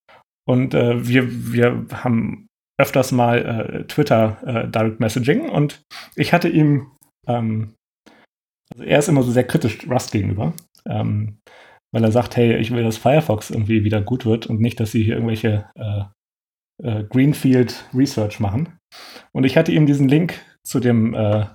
und 0.48 0.74
äh, 0.74 1.08
wir, 1.08 1.54
wir 1.54 1.86
haben 2.04 2.45
öfters 2.78 3.12
mal 3.12 3.46
äh, 3.46 3.84
Twitter 3.88 4.68
Direct 4.70 5.00
Messaging 5.00 5.50
und 5.50 5.82
ich 6.16 6.34
hatte 6.34 6.50
ihm, 6.50 6.92
ähm, 7.28 7.76
also 8.72 8.84
er 8.84 9.00
ist 9.00 9.08
immer 9.08 9.24
so 9.24 9.32
sehr 9.32 9.48
kritisch 9.48 9.88
Rust 9.90 10.12
gegenüber 10.12 10.54
ähm, 10.88 11.38
weil 11.92 12.04
er 12.04 12.12
sagt, 12.12 12.36
hey, 12.36 12.58
ich 12.58 12.72
will, 12.72 12.84
dass 12.84 12.98
Firefox 12.98 13.50
irgendwie 13.50 13.84
wieder 13.84 14.02
gut 14.02 14.26
wird 14.26 14.48
und 14.48 14.60
nicht, 14.60 14.80
dass 14.80 14.92
sie 14.92 15.04
hier 15.04 15.16
irgendwelche 15.16 15.70
äh, 15.76 16.04
äh, 16.84 17.04
Greenfield 17.06 17.86
Research 17.94 18.40
machen. 18.40 18.78
Und 19.32 19.46
ich 19.46 19.58
hatte 19.58 19.72
ihm 19.72 19.86
diesen 19.86 20.08
Link 20.08 20.34
zu 20.64 20.80
dem 20.80 21.14
äh, 21.14 21.46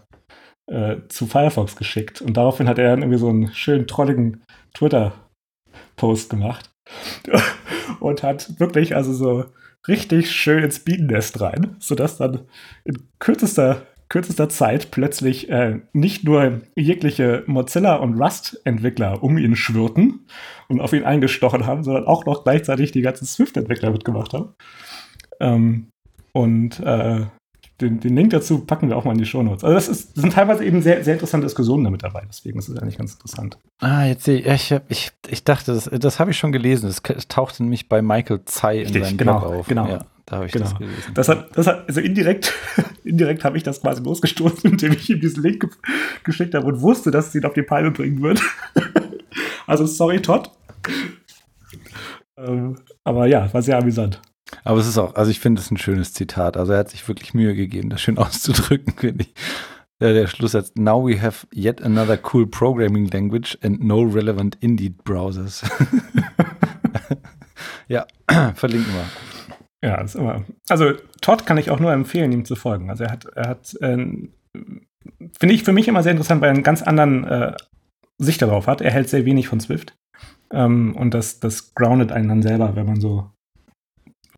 äh, 0.71 1.07
zu 1.09 1.27
Firefox 1.27 1.77
geschickt 1.77 2.23
und 2.23 2.37
daraufhin 2.37 2.69
hat 2.69 2.79
er 2.79 2.91
dann 2.91 3.03
irgendwie 3.03 3.19
so 3.19 3.29
einen 3.29 3.53
schönen 3.53 3.87
trolligen 3.87 4.45
Twitter-Post 4.75 6.31
gemacht 6.31 6.71
und 8.01 8.23
hat 8.23 8.59
wirklich 8.61 8.95
also 8.95 9.13
so 9.13 9.45
richtig 9.89 10.31
schön 10.31 10.65
ins 10.65 10.81
Bienennest 10.81 11.41
rein, 11.41 11.77
sodass 11.79 12.19
dann 12.19 12.41
in 12.85 12.99
kürzester 13.19 13.87
kürzester 14.11 14.49
Zeit 14.49 14.91
plötzlich 14.91 15.49
äh, 15.51 15.81
nicht 15.93 16.25
nur 16.25 16.63
jegliche 16.75 17.45
Mozilla 17.47 17.95
und 17.95 18.21
Rust-Entwickler 18.21 19.23
um 19.23 19.39
ihn 19.39 19.55
schwirrten 19.55 20.27
und 20.69 20.81
auf 20.81 20.93
ihn 20.93 21.05
eingestochen 21.05 21.65
haben, 21.65 21.85
sondern 21.85 22.07
auch 22.07 22.27
noch 22.27 22.43
gleichzeitig 22.43 22.91
die 22.91 23.03
ganzen 23.03 23.25
Swift-Entwickler 23.25 23.93
mitgemacht 23.93 24.33
haben. 24.35 24.55
Ähm, 25.39 25.91
und 26.33 26.81
äh, 26.81 27.27
den, 27.81 28.01
den, 28.01 28.17
Link 28.17 28.31
dazu 28.31 28.61
packen 28.61 28.89
wir 28.89 28.97
auch 28.97 29.05
mal 29.05 29.13
in 29.13 29.19
die 29.19 29.27
Show 29.27 29.43
Notes. 29.43 29.65
Also 29.65 29.75
das, 29.75 29.89
ist, 29.89 30.17
das 30.17 30.23
sind 30.23 30.33
teilweise 30.33 30.65
eben 30.65 30.83
sehr, 30.83 31.03
sehr 31.05 31.15
interessante 31.15 31.47
Diskussionen 31.47 31.85
damit 31.85 32.03
dabei. 32.03 32.25
Deswegen 32.29 32.59
ist 32.59 32.69
es 32.69 32.77
eigentlich 32.77 32.99
ganz 32.99 33.13
interessant. 33.15 33.59
Ah, 33.79 34.05
jetzt 34.05 34.25
sehe 34.25 34.41
ich, 34.41 34.71
ich, 34.71 34.81
ich, 34.89 35.13
ich 35.29 35.45
dachte, 35.45 35.73
das, 35.75 35.91
das 35.93 36.21
habe 36.21 36.31
ich 36.31 36.39
schon 36.39 36.53
gelesen. 36.53 36.87
Das 36.87 37.03
tauchte 37.29 37.63
nämlich 37.63 37.89
bei 37.89 38.03
Michael 38.03 38.45
Zei 38.45 38.83
in 38.83 38.93
seinem 38.93 39.17
genau, 39.17 39.41
Blog 39.41 39.53
auf. 39.53 39.67
Genau, 39.67 39.89
ja, 39.89 40.05
da 40.27 40.37
habe 40.37 40.47
ich 40.47 40.53
genau. 40.53 40.67
das 40.67 40.79
gelesen. 40.79 41.15
Das 41.15 41.29
hat, 41.29 41.57
das 41.57 41.67
hat, 41.67 41.89
also 41.89 42.01
indirekt, 42.01 42.53
indirekt 43.05 43.45
habe 43.45 43.57
ich 43.57 43.63
das 43.63 43.81
quasi 43.81 44.03
losgestoßen, 44.03 44.71
indem 44.71 44.93
ich 44.93 45.11
ihm 45.11 45.21
diesen 45.21 45.43
Link 45.43 45.61
ge 45.61 45.71
geschickt 46.25 46.55
habe 46.55 46.67
und 46.67 46.81
wusste, 46.81 47.11
dass 47.11 47.29
es 47.29 47.35
ihn 47.35 47.45
auf 47.45 47.55
die 47.55 47.63
Palme 47.63 47.91
bringen 47.91 48.23
wird. 48.23 48.41
also 49.67 49.87
sorry, 49.87 50.21
Todd. 50.21 50.51
ähm, 52.37 52.77
aber 53.05 53.27
ja, 53.27 53.53
war 53.53 53.63
sehr 53.63 53.79
amüsant. 53.79 54.21
Aber 54.65 54.79
es 54.79 54.87
ist 54.87 54.99
auch, 54.99 55.15
also 55.15 55.31
ich 55.31 55.41
finde 55.41 55.61
es 55.61 55.71
ein 55.71 55.77
schönes 55.77 56.13
Zitat. 56.13 56.57
Also 56.57 56.73
er 56.73 56.81
hat 56.81 56.91
sich 56.91 57.07
wirklich 57.07 57.35
Mühe 57.35 57.55
gegeben, 57.55 57.91
das 57.91 58.01
schön 58.01 58.19
auszudrücken, 58.19 58.95
finde 58.97 59.25
ich. 59.25 59.35
Der, 60.01 60.15
der 60.15 60.27
Schlusssatz, 60.29 60.73
now 60.77 61.07
we 61.07 61.21
have 61.21 61.47
yet 61.55 61.83
another 61.83 62.19
cool 62.33 62.47
programming 62.47 63.11
language 63.11 63.59
and 63.63 63.85
no 63.85 64.01
relevant 64.01 64.57
Indeed 64.61 65.05
browsers. 65.05 65.63
ja, 67.89 68.07
verlinken 68.55 68.93
wir. 68.95 69.89
Ja, 69.89 70.01
ist 70.01 70.15
immer. 70.15 70.45
Also 70.69 70.93
Todd 71.21 71.45
kann 71.45 71.59
ich 71.59 71.71
auch 71.71 71.81
nur 71.81 71.93
empfehlen, 71.93 72.33
ihm 72.33 72.45
zu 72.45 72.57
folgen. 72.57 72.91
Also 72.91 73.05
er 73.05 73.13
hat, 73.13 73.25
er 73.27 73.49
hat, 73.49 73.75
äh, 73.81 73.95
finde 73.95 75.55
ich 75.55 75.65
für 75.65 75.73
mich 75.73 75.89
immer 75.89 76.03
sehr 76.03 76.13
interessant, 76.13 76.41
weil 76.41 76.49
er 76.49 76.55
einen 76.55 76.63
ganz 76.63 76.83
anderen 76.83 77.25
äh, 77.25 77.55
Sicht 78.19 78.41
darauf 78.41 78.67
hat. 78.67 78.81
Er 78.81 78.91
hält 78.91 79.09
sehr 79.09 79.27
wenig 79.27 79.49
von 79.49 79.61
Swift. 79.61 79.97
Ähm, 80.53 80.97
und 80.97 81.13
das, 81.13 81.41
das 81.41 81.75
groundet 81.75 82.13
einen 82.13 82.29
dann 82.29 82.43
selber, 82.43 82.77
wenn 82.77 82.87
man 82.87 83.01
so 83.01 83.31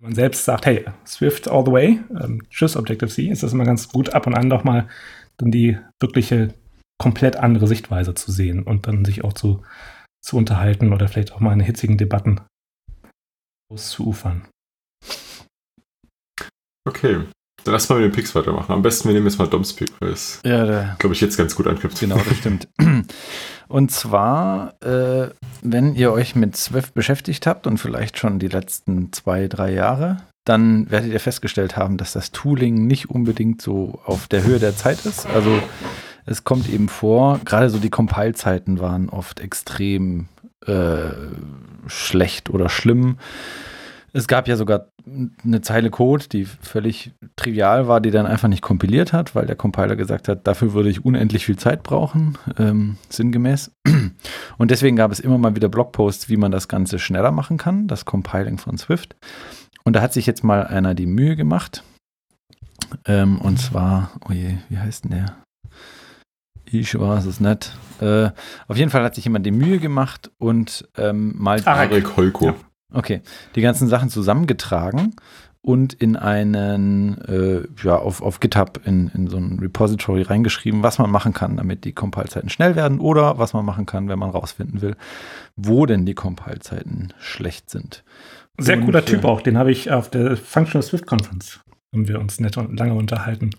wenn 0.03 0.09
man 0.09 0.17
selbst 0.17 0.45
sagt, 0.45 0.67
hey, 0.67 0.85
Swift 1.07 1.49
all 1.49 1.65
the 1.65 1.71
way, 1.71 2.01
ähm, 2.21 2.43
tschüss 2.51 2.77
Objective-C, 2.77 3.29
ist 3.29 3.45
das 3.45 3.53
immer 3.53 3.65
ganz 3.65 3.89
gut, 3.89 4.11
ab 4.11 4.27
und 4.27 4.35
an 4.35 4.51
doch 4.51 4.65
mal 4.65 4.89
dann 5.37 5.53
die 5.53 5.79
wirkliche 6.01 6.53
komplett 6.99 7.37
andere 7.37 7.69
Sichtweise 7.69 8.13
zu 8.15 8.33
sehen 8.33 8.65
und 8.65 8.89
dann 8.89 9.05
sich 9.05 9.23
auch 9.23 9.33
zu, 9.33 9.63
zu 10.21 10.37
unterhalten 10.37 10.93
oder 10.93 11.07
vielleicht 11.07 11.33
auch 11.33 11.39
mal 11.39 11.53
in 11.53 11.61
hitzigen 11.61 11.99
Debatten 11.99 12.41
auszuufern. 13.73 14.43
Okay, 16.85 17.21
dann 17.63 17.73
lass 17.73 17.89
mal 17.89 18.01
mit 18.01 18.07
den 18.07 18.13
Picks 18.13 18.35
weitermachen. 18.35 18.73
Am 18.73 18.83
besten 18.83 19.09
wir 19.09 19.15
nehmen 19.15 19.27
jetzt 19.27 19.39
mal 19.39 19.47
Doms 19.47 19.73
Pick, 19.73 19.93
weil 20.01 20.11
es, 20.11 20.41
ja, 20.45 20.97
glaube 20.99 21.15
ich, 21.15 21.21
jetzt 21.21 21.37
ganz 21.37 21.55
gut 21.55 21.69
anknüpft. 21.69 22.01
Genau, 22.01 22.17
das 22.17 22.39
stimmt. 22.39 22.67
Und 23.73 23.91
zwar, 23.91 24.75
äh, 24.83 25.31
wenn 25.63 25.95
ihr 25.95 26.13
euch 26.13 26.37
mit 26.37 26.59
Swift 26.59 26.93
beschäftigt 26.93 27.47
habt 27.47 27.67
und 27.67 27.79
vielleicht 27.79 28.19
schon 28.19 28.39
die 28.39 28.49
letzten 28.49 29.15
zwei, 29.15 29.49
drei 29.49 29.73
Jahre, 29.73 30.19
dann 30.45 30.91
werdet 30.91 31.11
ihr 31.11 31.21
festgestellt 31.21 31.75
haben, 31.75 31.97
dass 31.97 32.13
das 32.13 32.33
Tooling 32.33 32.87
nicht 32.87 33.09
unbedingt 33.09 33.63
so 33.63 33.99
auf 34.05 34.29
der 34.29 34.45
Höhe 34.45 34.59
der 34.59 34.77
Zeit 34.77 35.07
ist. 35.07 35.25
Also 35.25 35.59
es 36.27 36.45
kommt 36.45 36.69
eben 36.69 36.91
vor, 36.91 37.41
gerade 37.47 37.71
so 37.71 37.79
die 37.79 37.89
Compile-Zeiten 37.89 38.79
waren 38.79 39.09
oft 39.09 39.41
extrem 39.41 40.29
äh, 40.67 41.09
schlecht 41.87 42.51
oder 42.51 42.69
schlimm. 42.69 43.17
Es 44.15 44.29
gab 44.29 44.47
ja 44.47 44.57
sogar 44.57 44.89
eine 45.43 45.63
Zeile 45.63 45.91
Code, 45.91 46.27
die 46.31 46.45
völlig 46.45 47.13
trivial 47.37 47.89
war, 47.89 48.01
die 48.01 48.11
dann 48.11 48.27
einfach 48.27 48.49
nicht 48.49 48.63
kompiliert 48.63 49.13
hat, 49.13 49.35
weil 49.35 49.47
der 49.47 49.57
Compiler 49.57 49.97
gesagt 49.97 50.29
hat, 50.29 50.47
dafür 50.47 50.75
würde 50.75 50.91
ich 50.91 51.05
unendlich 51.05 51.47
viel 51.47 51.57
Zeit 51.57 51.83
brauchen, 51.83 52.37
ähm, 52.59 52.99
sinngemäß. 53.09 53.73
Und 54.59 54.71
deswegen 54.71 54.97
gab 54.97 55.13
es 55.13 55.21
immer 55.21 55.39
mal 55.39 55.57
wieder 55.57 55.69
Blogposts, 55.69 56.29
wie 56.29 56.37
man 56.37 56.53
das 56.53 56.69
Ganze 56.69 56.99
schneller 56.99 57.31
machen 57.31 57.57
kann, 57.57 57.89
das 57.89 58.05
Compiling 58.05 58.59
von 58.59 58.77
Swift. 58.77 59.17
Und 59.85 59.97
da 59.97 60.03
hat 60.03 60.13
sich 60.13 60.27
jetzt 60.27 60.45
mal 60.45 60.67
einer 60.67 60.95
die 60.95 61.07
Mühe 61.07 61.35
gemacht. 61.35 61.83
Ähm, 63.07 63.41
und 63.41 63.59
zwar, 63.59 64.13
oh 64.29 64.33
je, 64.33 64.59
wie 64.69 64.79
heißt 64.79 65.05
denn 65.05 65.13
der? 65.13 65.37
Ich 66.67 66.99
weiß 66.99 67.25
es 67.27 67.41
nicht. 67.41 67.77
Äh, 68.01 68.31
auf 68.69 68.77
jeden 68.77 68.91
Fall 68.91 69.05
hat 69.05 69.15
sich 69.15 69.25
jemand 69.25 69.45
die 69.47 69.51
Mühe 69.51 69.79
gemacht 69.79 70.31
und 70.39 70.89
ähm, 70.97 71.35
mal. 71.37 71.61
Arek 71.65 72.17
Holko. 72.17 72.47
Ja. 72.47 72.55
Okay, 72.93 73.23
die 73.55 73.61
ganzen 73.61 73.89
Sachen 73.89 74.09
zusammengetragen 74.09 75.15
und 75.63 75.95
in 75.95 76.17
einen, 76.17 77.19
äh, 77.23 77.63
ja, 77.83 77.97
auf, 77.97 78.21
auf 78.21 78.41
GitHub 78.41 78.81
in, 78.85 79.09
in 79.15 79.29
so 79.29 79.37
ein 79.37 79.61
Repository 79.61 80.23
reingeschrieben, 80.23 80.83
was 80.83 80.99
man 80.99 81.11
machen 81.11 81.33
kann, 81.33 81.57
damit 81.57 81.85
die 81.85 81.93
Compile-Zeiten 81.93 82.49
schnell 82.49 82.75
werden 82.75 82.99
oder 82.99 83.39
was 83.39 83.53
man 83.53 83.65
machen 83.65 83.87
kann, 83.87 84.09
wenn 84.09 84.19
man 84.19 84.31
rausfinden 84.31 84.83
will, 84.83 84.97
wo 85.55 85.87
denn 85.87 86.05
die 86.05 86.15
Compile-Zeiten 86.15 87.15
schlecht 87.21 87.71
sind. 87.71 88.03
Sehr 88.59 88.77
und, 88.77 88.87
cooler 88.87 89.05
Typ 89.05 89.23
äh, 89.23 89.27
auch, 89.27 89.41
den 89.41 89.57
habe 89.57 89.71
ich 89.71 89.93
auf 89.93 90.11
der 90.11 90.37
Functional 90.37 90.83
Swift 90.83 91.07
Conference, 91.07 91.61
haben 91.93 92.09
wir 92.09 92.19
uns 92.19 92.41
nett 92.41 92.57
und 92.57 92.77
lange 92.77 92.95
unterhalten. 92.95 93.51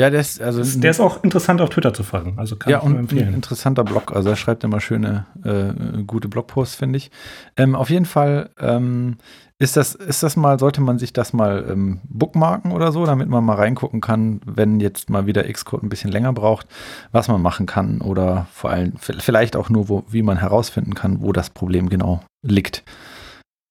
Ja, 0.00 0.08
der 0.08 0.20
ist, 0.22 0.40
also 0.40 0.62
der 0.80 0.90
ist 0.92 0.98
auch 0.98 1.22
interessant 1.22 1.60
auf 1.60 1.68
Twitter 1.68 1.92
zu 1.92 2.04
folgen. 2.04 2.38
Also 2.38 2.56
kann 2.56 2.70
ja, 2.70 2.78
ich 2.78 2.88
nur 2.88 2.98
empfehlen. 2.98 3.28
Ein 3.28 3.34
interessanter 3.34 3.84
Blog. 3.84 4.16
Also 4.16 4.30
er 4.30 4.36
schreibt 4.36 4.64
immer 4.64 4.80
schöne, 4.80 5.26
äh, 5.44 6.02
gute 6.04 6.26
Blogposts, 6.26 6.74
finde 6.74 6.96
ich. 6.96 7.10
Ähm, 7.58 7.76
auf 7.76 7.90
jeden 7.90 8.06
Fall 8.06 8.48
ähm, 8.58 9.18
ist 9.58 9.76
das, 9.76 9.94
ist 9.94 10.22
das 10.22 10.36
mal, 10.36 10.58
sollte 10.58 10.80
man 10.80 10.98
sich 10.98 11.12
das 11.12 11.34
mal 11.34 11.66
ähm, 11.68 12.00
bookmarken 12.04 12.72
oder 12.72 12.92
so, 12.92 13.04
damit 13.04 13.28
man 13.28 13.44
mal 13.44 13.56
reingucken 13.56 14.00
kann, 14.00 14.40
wenn 14.46 14.80
jetzt 14.80 15.10
mal 15.10 15.26
wieder 15.26 15.42
Xcode 15.42 15.82
ein 15.82 15.90
bisschen 15.90 16.10
länger 16.10 16.32
braucht, 16.32 16.66
was 17.12 17.28
man 17.28 17.42
machen 17.42 17.66
kann 17.66 18.00
oder 18.00 18.46
vor 18.54 18.70
allem 18.70 18.94
vielleicht 18.96 19.54
auch 19.54 19.68
nur, 19.68 19.90
wo, 19.90 20.04
wie 20.08 20.22
man 20.22 20.38
herausfinden 20.38 20.94
kann, 20.94 21.20
wo 21.20 21.32
das 21.32 21.50
Problem 21.50 21.90
genau 21.90 22.22
liegt. 22.40 22.84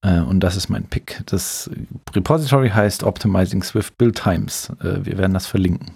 Äh, 0.05 0.19
und 0.19 0.41
das 0.41 0.55
ist 0.55 0.69
mein 0.69 0.84
Pick. 0.84 1.23
Das 1.25 1.71
Repository 2.13 2.69
heißt 2.69 3.03
Optimizing 3.03 3.63
Swift 3.63 3.97
Build 3.97 4.21
Times. 4.21 4.71
Äh, 4.84 5.05
wir 5.05 5.17
werden 5.17 5.34
das 5.34 5.47
verlinken. 5.47 5.91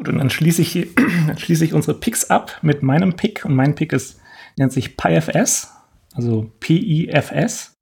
Gut, 0.00 0.08
und 0.08 0.18
dann 0.18 0.30
schließe 0.30 0.62
ich, 0.62 0.94
dann 1.26 1.38
schließe 1.38 1.64
ich 1.64 1.74
unsere 1.74 1.98
Picks 1.98 2.30
ab 2.30 2.58
mit 2.62 2.82
meinem 2.82 3.14
Pick. 3.14 3.44
Und 3.44 3.54
mein 3.54 3.74
Pick 3.74 3.92
ist, 3.92 4.20
nennt 4.58 4.72
sich 4.72 4.96
PIFS, 4.96 5.72
also 6.14 6.50
P-I-F-S, 6.60 7.76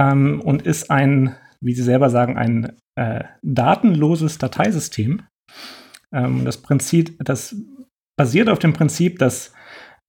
ähm, 0.00 0.40
und 0.40 0.62
ist 0.62 0.90
ein 0.90 1.36
wie 1.62 1.74
Sie 1.74 1.82
selber 1.82 2.10
sagen, 2.10 2.36
ein 2.36 2.72
äh, 2.96 3.24
datenloses 3.42 4.38
Dateisystem. 4.38 5.22
Ähm, 6.12 6.44
das 6.44 6.58
Prinzip, 6.58 7.16
das 7.24 7.56
basiert 8.18 8.48
auf 8.48 8.58
dem 8.58 8.72
Prinzip, 8.72 9.18
dass 9.18 9.52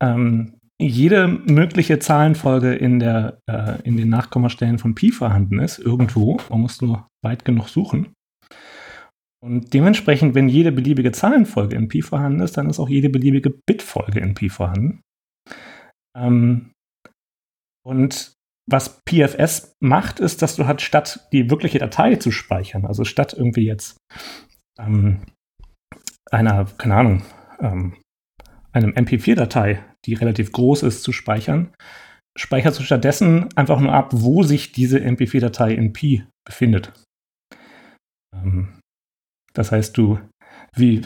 ähm, 0.02 0.56
jede 0.82 1.28
mögliche 1.28 2.00
Zahlenfolge 2.00 2.74
in, 2.74 3.00
der, 3.00 3.40
äh, 3.50 3.82
in 3.84 3.96
den 3.96 4.10
Nachkommastellen 4.10 4.80
von 4.80 4.96
Pi 4.96 5.12
vorhanden 5.12 5.60
ist, 5.60 5.80
irgendwo. 5.80 6.40
Man 6.50 6.62
muss 6.62 6.82
nur 6.82 7.08
weit 7.24 7.46
genug 7.46 7.70
suchen. 7.70 8.08
Und 9.44 9.74
dementsprechend, 9.74 10.36
wenn 10.36 10.48
jede 10.48 10.72
beliebige 10.72 11.12
Zahlenfolge 11.12 11.76
in 11.76 11.90
Pi 11.90 12.02
vorhanden 12.02 12.40
ist, 12.40 12.56
dann 12.56 12.70
ist 12.70 12.80
auch 12.80 12.88
jede 12.88 13.10
beliebige 13.10 13.50
Bitfolge 13.50 14.22
in 14.22 14.36
Pi 14.36 14.48
vorhanden. 14.48 15.02
Ähm, 16.18 16.72
und 17.86 18.36
was 18.72 19.02
PFS 19.04 19.76
macht, 19.82 20.22
ist, 20.22 20.42
dass 20.42 20.56
du 20.56 20.66
halt 20.66 20.82
statt 20.82 21.28
die 21.34 21.50
wirkliche 21.50 21.80
Datei 21.80 22.16
zu 22.16 22.32
speichern, 22.32 22.86
also 22.86 23.04
statt 23.04 23.34
irgendwie 23.34 23.66
jetzt 23.66 23.98
ähm, 24.80 25.26
einer, 26.32 26.64
keine 26.78 26.96
Ahnung, 26.96 27.24
ähm, 27.60 27.98
einem 28.72 28.92
MP4-Datei, 28.92 29.84
die 30.06 30.14
relativ 30.14 30.54
groß 30.54 30.84
ist, 30.84 31.04
zu 31.04 31.12
speichern, 31.12 31.74
speicherst 32.38 32.80
du 32.80 32.84
stattdessen 32.84 33.50
einfach 33.58 33.82
nur 33.82 33.92
ab, 33.92 34.12
wo 34.14 34.44
sich 34.44 34.72
diese 34.72 35.00
MP4-Datei 35.00 35.74
in 35.74 35.92
Pi 35.92 36.24
befindet. 36.46 36.94
Ähm, 38.34 38.80
das 39.54 39.72
heißt, 39.72 39.98
du, 39.98 40.20
wie, 40.76 41.02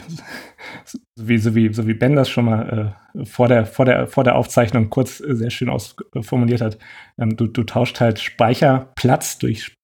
so 0.84 1.28
wie, 1.28 1.38
so 1.38 1.54
wie, 1.54 1.72
so 1.72 1.86
wie 1.86 1.94
Ben 1.94 2.16
das 2.16 2.28
schon 2.28 2.46
mal 2.46 2.94
äh, 3.14 3.24
vor, 3.24 3.48
der, 3.48 3.66
vor, 3.66 3.84
der, 3.84 4.06
vor 4.06 4.24
der 4.24 4.36
Aufzeichnung 4.36 4.90
kurz 4.90 5.20
äh, 5.20 5.34
sehr 5.34 5.50
schön 5.50 5.68
ausformuliert 5.68 6.60
hat, 6.60 6.78
ähm, 7.18 7.36
du, 7.36 7.46
du 7.46 7.64
tauscht 7.64 8.00
halt 8.00 8.18
Speicherplatz 8.18 9.38
durch, 9.38 9.74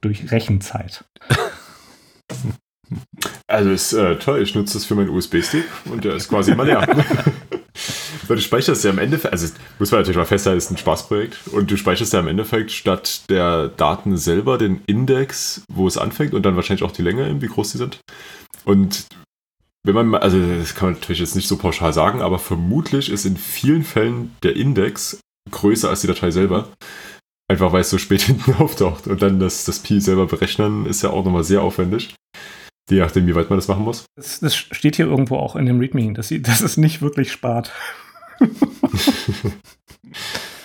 durch 0.00 0.30
Rechenzeit. 0.30 1.04
Also 3.46 3.70
ist 3.70 3.92
äh, 3.92 4.16
toll, 4.16 4.42
ich 4.42 4.54
nutze 4.54 4.74
das 4.74 4.84
für 4.84 4.94
meinen 4.94 5.08
USB-Stick 5.08 5.64
und 5.86 6.04
der 6.04 6.14
ist 6.14 6.28
quasi 6.28 6.52
immer 6.52 6.64
leer. 6.64 6.86
Weil 8.28 8.36
du 8.36 8.42
speicherst 8.42 8.84
ja 8.84 8.90
im 8.90 8.98
Endeffekt, 8.98 9.32
also 9.32 9.52
muss 9.78 9.90
man 9.90 10.00
natürlich 10.00 10.16
mal 10.16 10.24
festhalten, 10.24 10.58
es 10.58 10.66
ist 10.66 10.70
ein 10.70 10.76
Spaßprojekt 10.76 11.48
und 11.48 11.70
du 11.70 11.76
speicherst 11.76 12.12
ja 12.12 12.20
im 12.20 12.28
Endeffekt 12.28 12.70
statt 12.70 13.22
der 13.28 13.68
Daten 13.68 14.16
selber 14.16 14.58
den 14.58 14.82
Index, 14.86 15.62
wo 15.68 15.86
es 15.86 15.98
anfängt 15.98 16.34
und 16.34 16.44
dann 16.44 16.56
wahrscheinlich 16.56 16.84
auch 16.84 16.92
die 16.92 17.02
Länge, 17.02 17.40
wie 17.42 17.48
groß 17.48 17.72
die 17.72 17.78
sind. 17.78 18.00
Und 18.64 19.06
wenn 19.84 19.94
man, 19.94 20.14
also 20.14 20.38
das 20.38 20.74
kann 20.74 20.90
man 20.90 20.94
natürlich 20.94 21.20
jetzt 21.20 21.34
nicht 21.34 21.48
so 21.48 21.56
pauschal 21.56 21.92
sagen, 21.92 22.22
aber 22.22 22.38
vermutlich 22.38 23.10
ist 23.10 23.24
in 23.24 23.36
vielen 23.36 23.82
Fällen 23.82 24.36
der 24.42 24.54
Index 24.54 25.18
größer 25.50 25.88
als 25.88 26.02
die 26.02 26.06
Datei 26.06 26.30
selber. 26.30 26.68
Einfach 27.48 27.72
weil 27.72 27.80
es 27.80 27.90
so 27.90 27.98
spät 27.98 28.22
hinten 28.22 28.54
auftaucht. 28.54 29.08
Und 29.08 29.20
dann 29.22 29.40
das, 29.40 29.64
das 29.64 29.80
Pi 29.80 30.00
selber 30.00 30.26
berechnen 30.26 30.86
ist 30.86 31.02
ja 31.02 31.10
auch 31.10 31.24
nochmal 31.24 31.44
sehr 31.44 31.62
aufwendig. 31.62 32.14
Je 32.90 33.00
nachdem, 33.00 33.26
wie 33.26 33.34
weit 33.34 33.48
man 33.48 33.58
das 33.58 33.68
machen 33.68 33.84
muss. 33.84 34.04
Das, 34.16 34.40
das 34.40 34.56
steht 34.56 34.96
hier 34.96 35.06
irgendwo 35.06 35.36
auch 35.36 35.56
in 35.56 35.66
dem 35.66 35.78
README, 35.78 36.14
dass, 36.14 36.28
sie, 36.28 36.42
dass 36.42 36.60
es 36.60 36.76
nicht 36.76 37.00
wirklich 37.00 37.32
spart. 37.32 37.72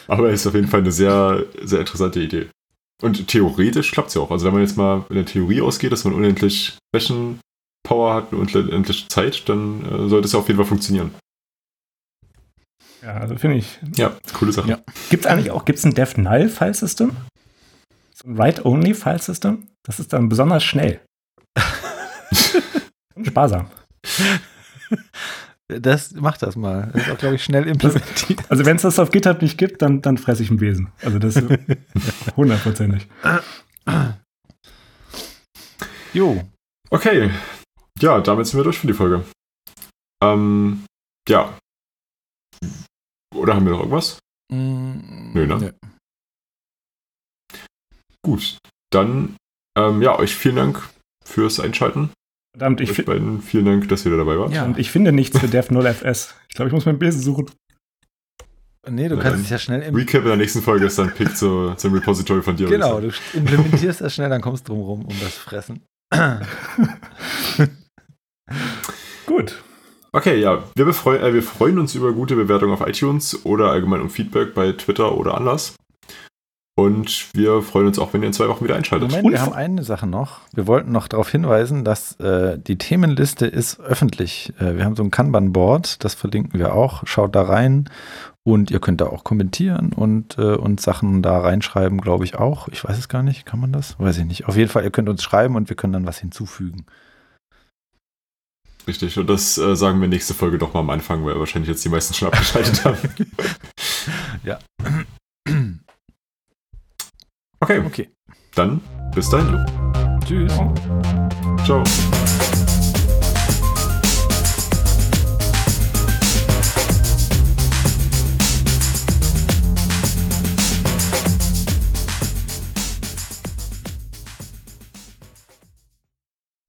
Aber 0.07 0.29
es 0.29 0.41
ist 0.41 0.47
auf 0.47 0.55
jeden 0.55 0.67
Fall 0.67 0.81
eine 0.81 0.91
sehr, 0.91 1.45
sehr 1.61 1.79
interessante 1.79 2.19
Idee. 2.19 2.49
Und 3.01 3.27
theoretisch 3.27 3.91
klappt 3.91 4.09
es 4.09 4.15
ja 4.15 4.21
auch. 4.21 4.31
Also 4.31 4.45
wenn 4.45 4.53
man 4.53 4.63
jetzt 4.63 4.77
mal 4.77 5.05
in 5.09 5.15
der 5.15 5.25
Theorie 5.25 5.61
ausgeht, 5.61 5.91
dass 5.91 6.03
man 6.03 6.13
unendlich 6.13 6.77
Rechenpower 6.95 8.13
hat 8.15 8.33
und 8.33 8.55
unendlich 8.55 9.07
Zeit, 9.09 9.47
dann 9.47 9.85
äh, 9.85 10.09
sollte 10.09 10.25
es 10.25 10.31
ja 10.31 10.39
auf 10.39 10.47
jeden 10.47 10.57
Fall 10.57 10.65
funktionieren. 10.65 11.13
Ja, 13.03 13.13
also 13.17 13.37
finde 13.37 13.57
ich. 13.57 13.79
Ja, 13.95 14.17
coole 14.33 14.51
Sache. 14.51 14.69
Ja. 14.69 14.79
Gibt 15.09 15.25
es 15.25 15.31
eigentlich 15.31 15.51
auch, 15.51 15.65
gibt 15.65 15.79
es 15.79 15.85
ein 15.85 15.93
Dev-Null-File-System? 15.93 17.15
So 18.15 18.27
ein 18.27 18.37
Write-Only-File-System? 18.37 19.67
Das 19.83 19.99
ist 19.99 20.11
dann 20.11 20.29
besonders 20.29 20.63
schnell. 20.63 20.99
Sparsam. 23.23 23.69
Das 25.69 26.11
macht 26.13 26.41
das 26.43 26.55
mal. 26.55 26.91
Das 26.93 27.03
ist 27.03 27.11
auch, 27.11 27.17
glaube 27.17 27.35
ich, 27.35 27.43
schnell 27.43 27.67
implementiert. 27.67 28.39
Also 28.49 28.65
wenn 28.65 28.77
es 28.77 28.83
das 28.83 28.99
auf 28.99 29.11
GitHub 29.11 29.41
nicht 29.41 29.57
gibt, 29.57 29.81
dann, 29.81 30.01
dann 30.01 30.17
fresse 30.17 30.43
ich 30.43 30.49
ein 30.49 30.57
Besen. 30.57 30.91
Also 31.01 31.19
das 31.19 31.35
ist 31.35 31.49
hundertprozentig. 32.37 33.07
jo. 36.13 36.41
Okay. 36.89 37.31
Ja, 37.99 38.21
damit 38.21 38.47
sind 38.47 38.59
wir 38.59 38.63
durch 38.63 38.79
für 38.79 38.87
die 38.87 38.93
Folge. 38.93 39.25
Ähm, 40.23 40.85
ja. 41.27 41.57
Oder 43.35 43.55
haben 43.55 43.65
wir 43.65 43.71
noch 43.73 43.79
irgendwas? 43.79 44.19
Mm, 44.51 45.33
Nö, 45.33 45.47
ne? 45.47 45.65
Ja. 45.65 45.89
Gut. 48.23 48.57
Dann, 48.91 49.35
ähm, 49.77 50.01
ja, 50.01 50.17
euch 50.17 50.33
vielen 50.33 50.55
Dank 50.55 50.89
fürs 51.25 51.59
Einschalten. 51.59 52.11
Verdammt, 52.57 52.81
ich 52.81 52.91
finde. 52.91 53.39
Vielen 53.45 53.65
Dank, 53.65 53.87
dass 53.87 54.03
ihr 54.03 54.09
da 54.09 54.17
dabei 54.17 54.39
wart. 54.39 54.51
Ja, 54.51 54.65
und 54.65 54.79
ich 54.79 54.89
finde 54.89 55.11
nichts 55.11 55.37
für 55.37 55.47
Dev 55.47 55.71
0 55.71 55.85
FS. 55.85 56.33
Ich 56.49 56.55
glaube, 56.55 56.69
ich 56.69 56.73
muss 56.73 56.87
mein 56.87 56.97
Besen 56.97 57.21
suchen. 57.21 57.45
Nee, 58.89 59.09
du 59.09 59.15
Na, 59.15 59.21
kannst 59.21 59.43
es 59.43 59.49
ja 59.51 59.59
schnell. 59.59 59.81
Recap 59.93 60.23
in 60.23 60.27
der 60.27 60.37
nächsten 60.37 60.63
Folge 60.63 60.87
ist 60.87 60.97
dann 60.97 61.13
Pick 61.13 61.37
zu, 61.37 61.75
zum 61.75 61.93
Repository 61.93 62.41
von 62.41 62.55
dir. 62.55 62.67
Genau, 62.67 62.99
du 62.99 63.11
implementierst 63.33 64.01
das 64.01 64.15
schnell, 64.15 64.29
dann 64.29 64.41
kommst 64.41 64.67
du 64.67 64.73
drum 64.73 64.81
rum 64.81 65.05
um 65.05 65.15
das 65.21 65.35
Fressen. 65.35 65.83
Gut. 69.27 69.61
Okay, 70.11 70.39
ja, 70.39 70.63
wir, 70.73 70.87
äh, 70.87 71.33
wir 71.33 71.43
freuen 71.43 71.77
uns 71.77 71.93
über 71.93 72.11
gute 72.11 72.35
Bewertungen 72.35 72.73
auf 72.73 72.87
iTunes 72.87 73.45
oder 73.45 73.69
allgemein 73.69 74.01
um 74.01 74.09
Feedback 74.09 74.55
bei 74.55 74.71
Twitter 74.71 75.15
oder 75.15 75.35
Anlass. 75.35 75.75
Und 76.79 77.33
wir 77.33 77.63
freuen 77.63 77.87
uns 77.87 77.97
auch, 77.97 78.13
wenn 78.13 78.21
ihr 78.21 78.27
in 78.27 78.33
zwei 78.33 78.47
Wochen 78.49 78.63
wieder 78.63 78.75
einschaltet. 78.75 79.09
Moment, 79.09 79.31
wir 79.31 79.41
haben 79.41 79.53
eine 79.53 79.83
Sache 79.83 80.05
noch. 80.05 80.41
Wir 80.53 80.67
wollten 80.67 80.91
noch 80.91 81.07
darauf 81.07 81.27
hinweisen, 81.27 81.83
dass 81.83 82.19
äh, 82.19 82.59
die 82.59 82.77
Themenliste 82.77 83.47
ist 83.47 83.79
öffentlich. 83.79 84.53
Äh, 84.59 84.75
wir 84.75 84.85
haben 84.85 84.95
so 84.95 85.01
ein 85.01 85.09
Kanban-Board, 85.09 86.03
das 86.03 86.13
verlinken 86.13 86.59
wir 86.59 86.75
auch. 86.75 87.01
Schaut 87.07 87.35
da 87.35 87.41
rein 87.41 87.89
und 88.43 88.69
ihr 88.69 88.79
könnt 88.79 89.01
da 89.01 89.07
auch 89.07 89.23
kommentieren 89.23 89.91
und, 89.91 90.37
äh, 90.37 90.53
und 90.53 90.79
Sachen 90.79 91.23
da 91.23 91.39
reinschreiben, 91.39 91.99
glaube 91.99 92.25
ich 92.25 92.35
auch. 92.35 92.67
Ich 92.67 92.83
weiß 92.83 92.95
es 92.95 93.09
gar 93.09 93.23
nicht. 93.23 93.47
Kann 93.47 93.59
man 93.59 93.71
das? 93.71 93.99
Weiß 93.99 94.19
ich 94.19 94.25
nicht. 94.25 94.45
Auf 94.47 94.55
jeden 94.55 94.69
Fall, 94.69 94.83
ihr 94.83 94.91
könnt 94.91 95.09
uns 95.09 95.23
schreiben 95.23 95.55
und 95.55 95.69
wir 95.69 95.75
können 95.75 95.93
dann 95.93 96.05
was 96.05 96.19
hinzufügen. 96.19 96.85
Richtig, 98.87 99.17
und 99.17 99.27
das 99.27 99.57
äh, 99.57 99.75
sagen 99.75 99.99
wir 99.99 100.07
nächste 100.07 100.35
Folge 100.35 100.59
doch 100.59 100.75
mal 100.75 100.81
am 100.81 100.91
Anfang, 100.91 101.25
weil 101.25 101.39
wahrscheinlich 101.39 101.69
jetzt 101.69 101.83
die 101.83 101.89
meisten 101.89 102.13
schon 102.13 102.27
abgeschaltet 102.27 102.85
haben. 102.85 102.97
ja. 104.43 104.59
Okay. 107.59 107.79
Okay. 107.85 108.09
Dann 108.55 108.81
bis 109.13 109.29
dahin. 109.29 109.65
Tschüss. 110.25 110.53
Ciao. 111.65 111.83